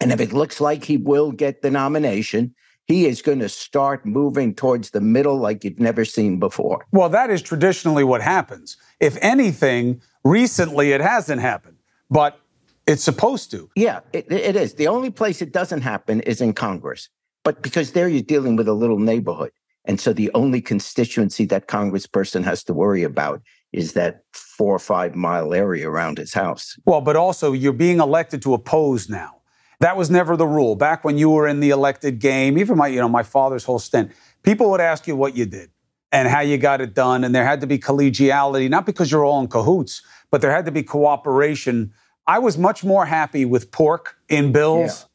And 0.00 0.12
if 0.12 0.20
it 0.20 0.32
looks 0.32 0.60
like 0.60 0.84
he 0.84 0.96
will 0.96 1.32
get 1.32 1.62
the 1.62 1.70
nomination, 1.70 2.54
he 2.86 3.06
is 3.06 3.22
going 3.22 3.40
to 3.40 3.48
start 3.48 4.06
moving 4.06 4.54
towards 4.54 4.90
the 4.90 5.00
middle 5.00 5.38
like 5.38 5.64
you've 5.64 5.80
never 5.80 6.04
seen 6.04 6.38
before. 6.38 6.86
Well, 6.92 7.08
that 7.08 7.30
is 7.30 7.42
traditionally 7.42 8.04
what 8.04 8.22
happens. 8.22 8.76
If 9.00 9.16
anything, 9.20 10.02
recently 10.24 10.92
it 10.92 11.00
hasn't 11.00 11.40
happened, 11.40 11.78
but 12.10 12.38
it's 12.86 13.02
supposed 13.02 13.50
to. 13.50 13.68
Yeah, 13.74 14.00
it, 14.12 14.30
it 14.30 14.54
is. 14.54 14.74
The 14.74 14.86
only 14.86 15.10
place 15.10 15.42
it 15.42 15.52
doesn't 15.52 15.80
happen 15.80 16.20
is 16.20 16.40
in 16.40 16.52
Congress. 16.52 17.08
But 17.46 17.62
because 17.62 17.92
there 17.92 18.08
you're 18.08 18.22
dealing 18.22 18.56
with 18.56 18.66
a 18.66 18.72
little 18.72 18.98
neighborhood. 18.98 19.52
And 19.84 20.00
so 20.00 20.12
the 20.12 20.32
only 20.34 20.60
constituency 20.60 21.44
that 21.44 21.68
congressperson 21.68 22.42
has 22.42 22.64
to 22.64 22.74
worry 22.74 23.04
about 23.04 23.40
is 23.72 23.92
that 23.92 24.24
four 24.32 24.74
or 24.74 24.80
five 24.80 25.14
mile 25.14 25.54
area 25.54 25.88
around 25.88 26.18
his 26.18 26.34
house. 26.34 26.76
Well, 26.84 27.00
but 27.00 27.14
also 27.14 27.52
you're 27.52 27.72
being 27.72 28.00
elected 28.00 28.42
to 28.42 28.54
oppose 28.54 29.08
now. 29.08 29.36
That 29.78 29.96
was 29.96 30.10
never 30.10 30.36
the 30.36 30.46
rule. 30.46 30.74
Back 30.74 31.04
when 31.04 31.18
you 31.18 31.30
were 31.30 31.46
in 31.46 31.60
the 31.60 31.70
elected 31.70 32.18
game, 32.18 32.58
even 32.58 32.76
my, 32.76 32.88
you 32.88 33.00
know, 33.00 33.08
my 33.08 33.22
father's 33.22 33.62
whole 33.62 33.78
stint, 33.78 34.10
people 34.42 34.68
would 34.70 34.80
ask 34.80 35.06
you 35.06 35.14
what 35.14 35.36
you 35.36 35.46
did 35.46 35.70
and 36.10 36.26
how 36.26 36.40
you 36.40 36.58
got 36.58 36.80
it 36.80 36.94
done. 36.94 37.22
And 37.22 37.32
there 37.32 37.44
had 37.44 37.60
to 37.60 37.68
be 37.68 37.78
collegiality, 37.78 38.68
not 38.68 38.86
because 38.86 39.12
you're 39.12 39.24
all 39.24 39.40
in 39.40 39.46
cahoots, 39.46 40.02
but 40.32 40.40
there 40.40 40.50
had 40.50 40.64
to 40.64 40.72
be 40.72 40.82
cooperation. 40.82 41.92
I 42.26 42.40
was 42.40 42.58
much 42.58 42.82
more 42.82 43.06
happy 43.06 43.44
with 43.44 43.70
pork 43.70 44.16
in 44.28 44.50
bills. 44.50 45.06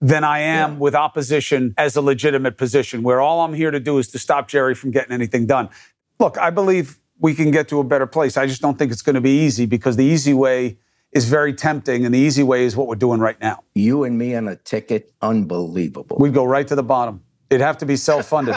Than 0.00 0.24
I 0.24 0.40
am 0.40 0.72
yeah. 0.72 0.78
with 0.78 0.94
opposition 0.94 1.74
as 1.78 1.96
a 1.96 2.02
legitimate 2.02 2.58
position, 2.58 3.02
where 3.02 3.20
all 3.20 3.40
I'm 3.40 3.54
here 3.54 3.70
to 3.70 3.80
do 3.80 3.98
is 3.98 4.08
to 4.08 4.18
stop 4.18 4.46
Jerry 4.46 4.74
from 4.74 4.90
getting 4.90 5.12
anything 5.12 5.46
done. 5.46 5.70
Look, 6.18 6.36
I 6.36 6.50
believe 6.50 6.98
we 7.18 7.34
can 7.34 7.50
get 7.50 7.68
to 7.68 7.80
a 7.80 7.84
better 7.84 8.06
place. 8.06 8.36
I 8.36 8.46
just 8.46 8.60
don't 8.60 8.78
think 8.78 8.92
it's 8.92 9.02
going 9.02 9.14
to 9.14 9.22
be 9.22 9.44
easy 9.44 9.64
because 9.64 9.96
the 9.96 10.04
easy 10.04 10.34
way 10.34 10.76
is 11.12 11.26
very 11.26 11.54
tempting, 11.54 12.04
and 12.04 12.14
the 12.14 12.18
easy 12.18 12.42
way 12.42 12.64
is 12.64 12.76
what 12.76 12.88
we're 12.88 12.94
doing 12.94 13.20
right 13.20 13.40
now. 13.40 13.64
You 13.74 14.04
and 14.04 14.18
me 14.18 14.34
on 14.34 14.48
a 14.48 14.56
ticket, 14.56 15.14
unbelievable. 15.22 16.18
We'd 16.20 16.34
go 16.34 16.44
right 16.44 16.68
to 16.68 16.74
the 16.74 16.82
bottom. 16.82 17.22
It'd 17.48 17.60
have 17.60 17.78
to 17.78 17.86
be 17.86 17.96
self 17.96 18.26
funded. 18.26 18.56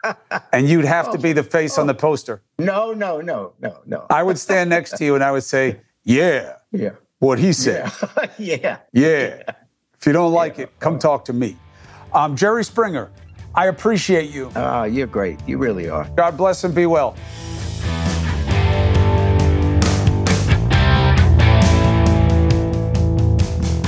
and 0.52 0.68
you'd 0.68 0.84
have 0.84 1.08
oh, 1.08 1.12
to 1.12 1.18
be 1.18 1.32
the 1.32 1.42
face 1.42 1.78
oh. 1.78 1.82
on 1.82 1.86
the 1.86 1.94
oh. 1.94 1.98
poster. 1.98 2.42
No, 2.58 2.92
no, 2.92 3.20
no, 3.20 3.52
no, 3.60 3.82
no. 3.86 4.06
I 4.08 4.22
would 4.22 4.38
stand 4.38 4.70
next 4.70 4.96
to 4.96 5.04
you 5.04 5.14
and 5.14 5.22
I 5.22 5.32
would 5.32 5.44
say, 5.44 5.80
Yeah. 6.04 6.56
Yeah. 6.72 6.92
What 7.18 7.38
he 7.38 7.52
said. 7.52 7.92
Yeah. 8.38 8.56
yeah. 8.56 8.78
yeah. 8.92 9.52
If 10.02 10.06
you 10.06 10.12
don't 10.12 10.32
like 10.32 10.58
yeah. 10.58 10.64
it, 10.64 10.80
come 10.80 10.98
talk 10.98 11.24
to 11.26 11.32
me. 11.32 11.56
Um, 12.12 12.34
Jerry 12.34 12.64
Springer, 12.64 13.12
I 13.54 13.68
appreciate 13.68 14.30
you. 14.30 14.48
Uh, 14.48 14.82
you're 14.82 15.06
great. 15.06 15.38
You 15.46 15.58
really 15.58 15.88
are. 15.88 16.08
God 16.16 16.36
bless 16.36 16.64
and 16.64 16.74
be 16.74 16.86
well. 16.86 17.14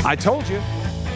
I 0.06 0.14
told 0.16 0.48
you, 0.48 0.62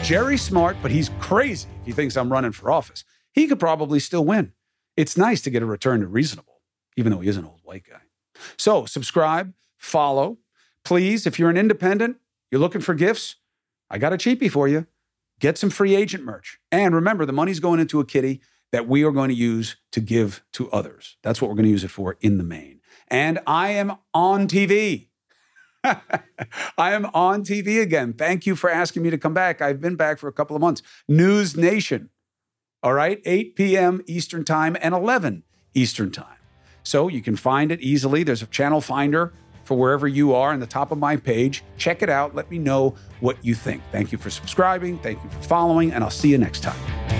Jerry's 0.02 0.42
smart, 0.42 0.76
but 0.82 0.90
he's 0.90 1.10
crazy 1.20 1.68
if 1.82 1.86
he 1.86 1.92
thinks 1.92 2.16
I'm 2.16 2.32
running 2.32 2.50
for 2.50 2.72
office. 2.72 3.04
He 3.30 3.46
could 3.46 3.60
probably 3.60 4.00
still 4.00 4.24
win. 4.24 4.52
It's 4.96 5.16
nice 5.16 5.40
to 5.42 5.50
get 5.50 5.62
a 5.62 5.66
return 5.66 6.00
to 6.00 6.08
reasonable, 6.08 6.60
even 6.96 7.12
though 7.12 7.20
he 7.20 7.28
is 7.28 7.36
an 7.36 7.44
old 7.44 7.60
white 7.62 7.84
guy. 7.88 8.00
So 8.56 8.84
subscribe, 8.84 9.54
follow. 9.76 10.38
Please, 10.82 11.24
if 11.24 11.38
you're 11.38 11.50
an 11.50 11.56
independent, 11.56 12.16
you're 12.50 12.60
looking 12.60 12.80
for 12.80 12.94
gifts, 12.94 13.36
I 13.90 13.98
got 13.98 14.12
a 14.12 14.16
cheapie 14.16 14.50
for 14.50 14.68
you. 14.68 14.86
Get 15.40 15.56
some 15.56 15.70
free 15.70 15.94
agent 15.94 16.24
merch. 16.24 16.58
And 16.72 16.94
remember, 16.94 17.24
the 17.24 17.32
money's 17.32 17.60
going 17.60 17.80
into 17.80 18.00
a 18.00 18.04
kitty 18.04 18.40
that 18.72 18.88
we 18.88 19.02
are 19.04 19.12
going 19.12 19.28
to 19.28 19.34
use 19.34 19.76
to 19.92 20.00
give 20.00 20.42
to 20.52 20.70
others. 20.70 21.16
That's 21.22 21.40
what 21.40 21.48
we're 21.48 21.56
going 21.56 21.66
to 21.66 21.70
use 21.70 21.84
it 21.84 21.90
for 21.90 22.16
in 22.20 22.38
the 22.38 22.44
main. 22.44 22.80
And 23.08 23.38
I 23.46 23.70
am 23.70 23.94
on 24.12 24.46
TV. 24.46 25.08
I 25.84 26.92
am 26.92 27.06
on 27.14 27.44
TV 27.44 27.80
again. 27.80 28.12
Thank 28.12 28.46
you 28.46 28.56
for 28.56 28.68
asking 28.68 29.02
me 29.02 29.10
to 29.10 29.18
come 29.18 29.32
back. 29.32 29.62
I've 29.62 29.80
been 29.80 29.96
back 29.96 30.18
for 30.18 30.28
a 30.28 30.32
couple 30.32 30.56
of 30.56 30.60
months. 30.60 30.82
NewsNation. 31.10 32.08
All 32.82 32.92
right, 32.92 33.20
8 33.24 33.56
p.m. 33.56 34.02
Eastern 34.06 34.44
Time 34.44 34.76
and 34.80 34.94
11 34.94 35.44
Eastern 35.74 36.10
Time. 36.10 36.36
So 36.82 37.08
you 37.08 37.22
can 37.22 37.36
find 37.36 37.72
it 37.72 37.80
easily. 37.80 38.22
There's 38.22 38.42
a 38.42 38.46
channel 38.46 38.80
finder 38.80 39.32
for 39.68 39.76
wherever 39.76 40.08
you 40.08 40.34
are 40.34 40.52
on 40.52 40.60
the 40.60 40.66
top 40.66 40.90
of 40.92 40.98
my 40.98 41.14
page. 41.14 41.62
Check 41.76 42.02
it 42.02 42.08
out. 42.08 42.34
Let 42.34 42.50
me 42.50 42.58
know 42.58 42.94
what 43.20 43.36
you 43.44 43.54
think. 43.54 43.82
Thank 43.92 44.12
you 44.12 44.16
for 44.18 44.30
subscribing. 44.30 44.98
Thank 45.00 45.22
you 45.22 45.28
for 45.28 45.42
following, 45.42 45.92
and 45.92 46.02
I'll 46.02 46.08
see 46.08 46.30
you 46.30 46.38
next 46.38 46.62
time. 46.62 47.17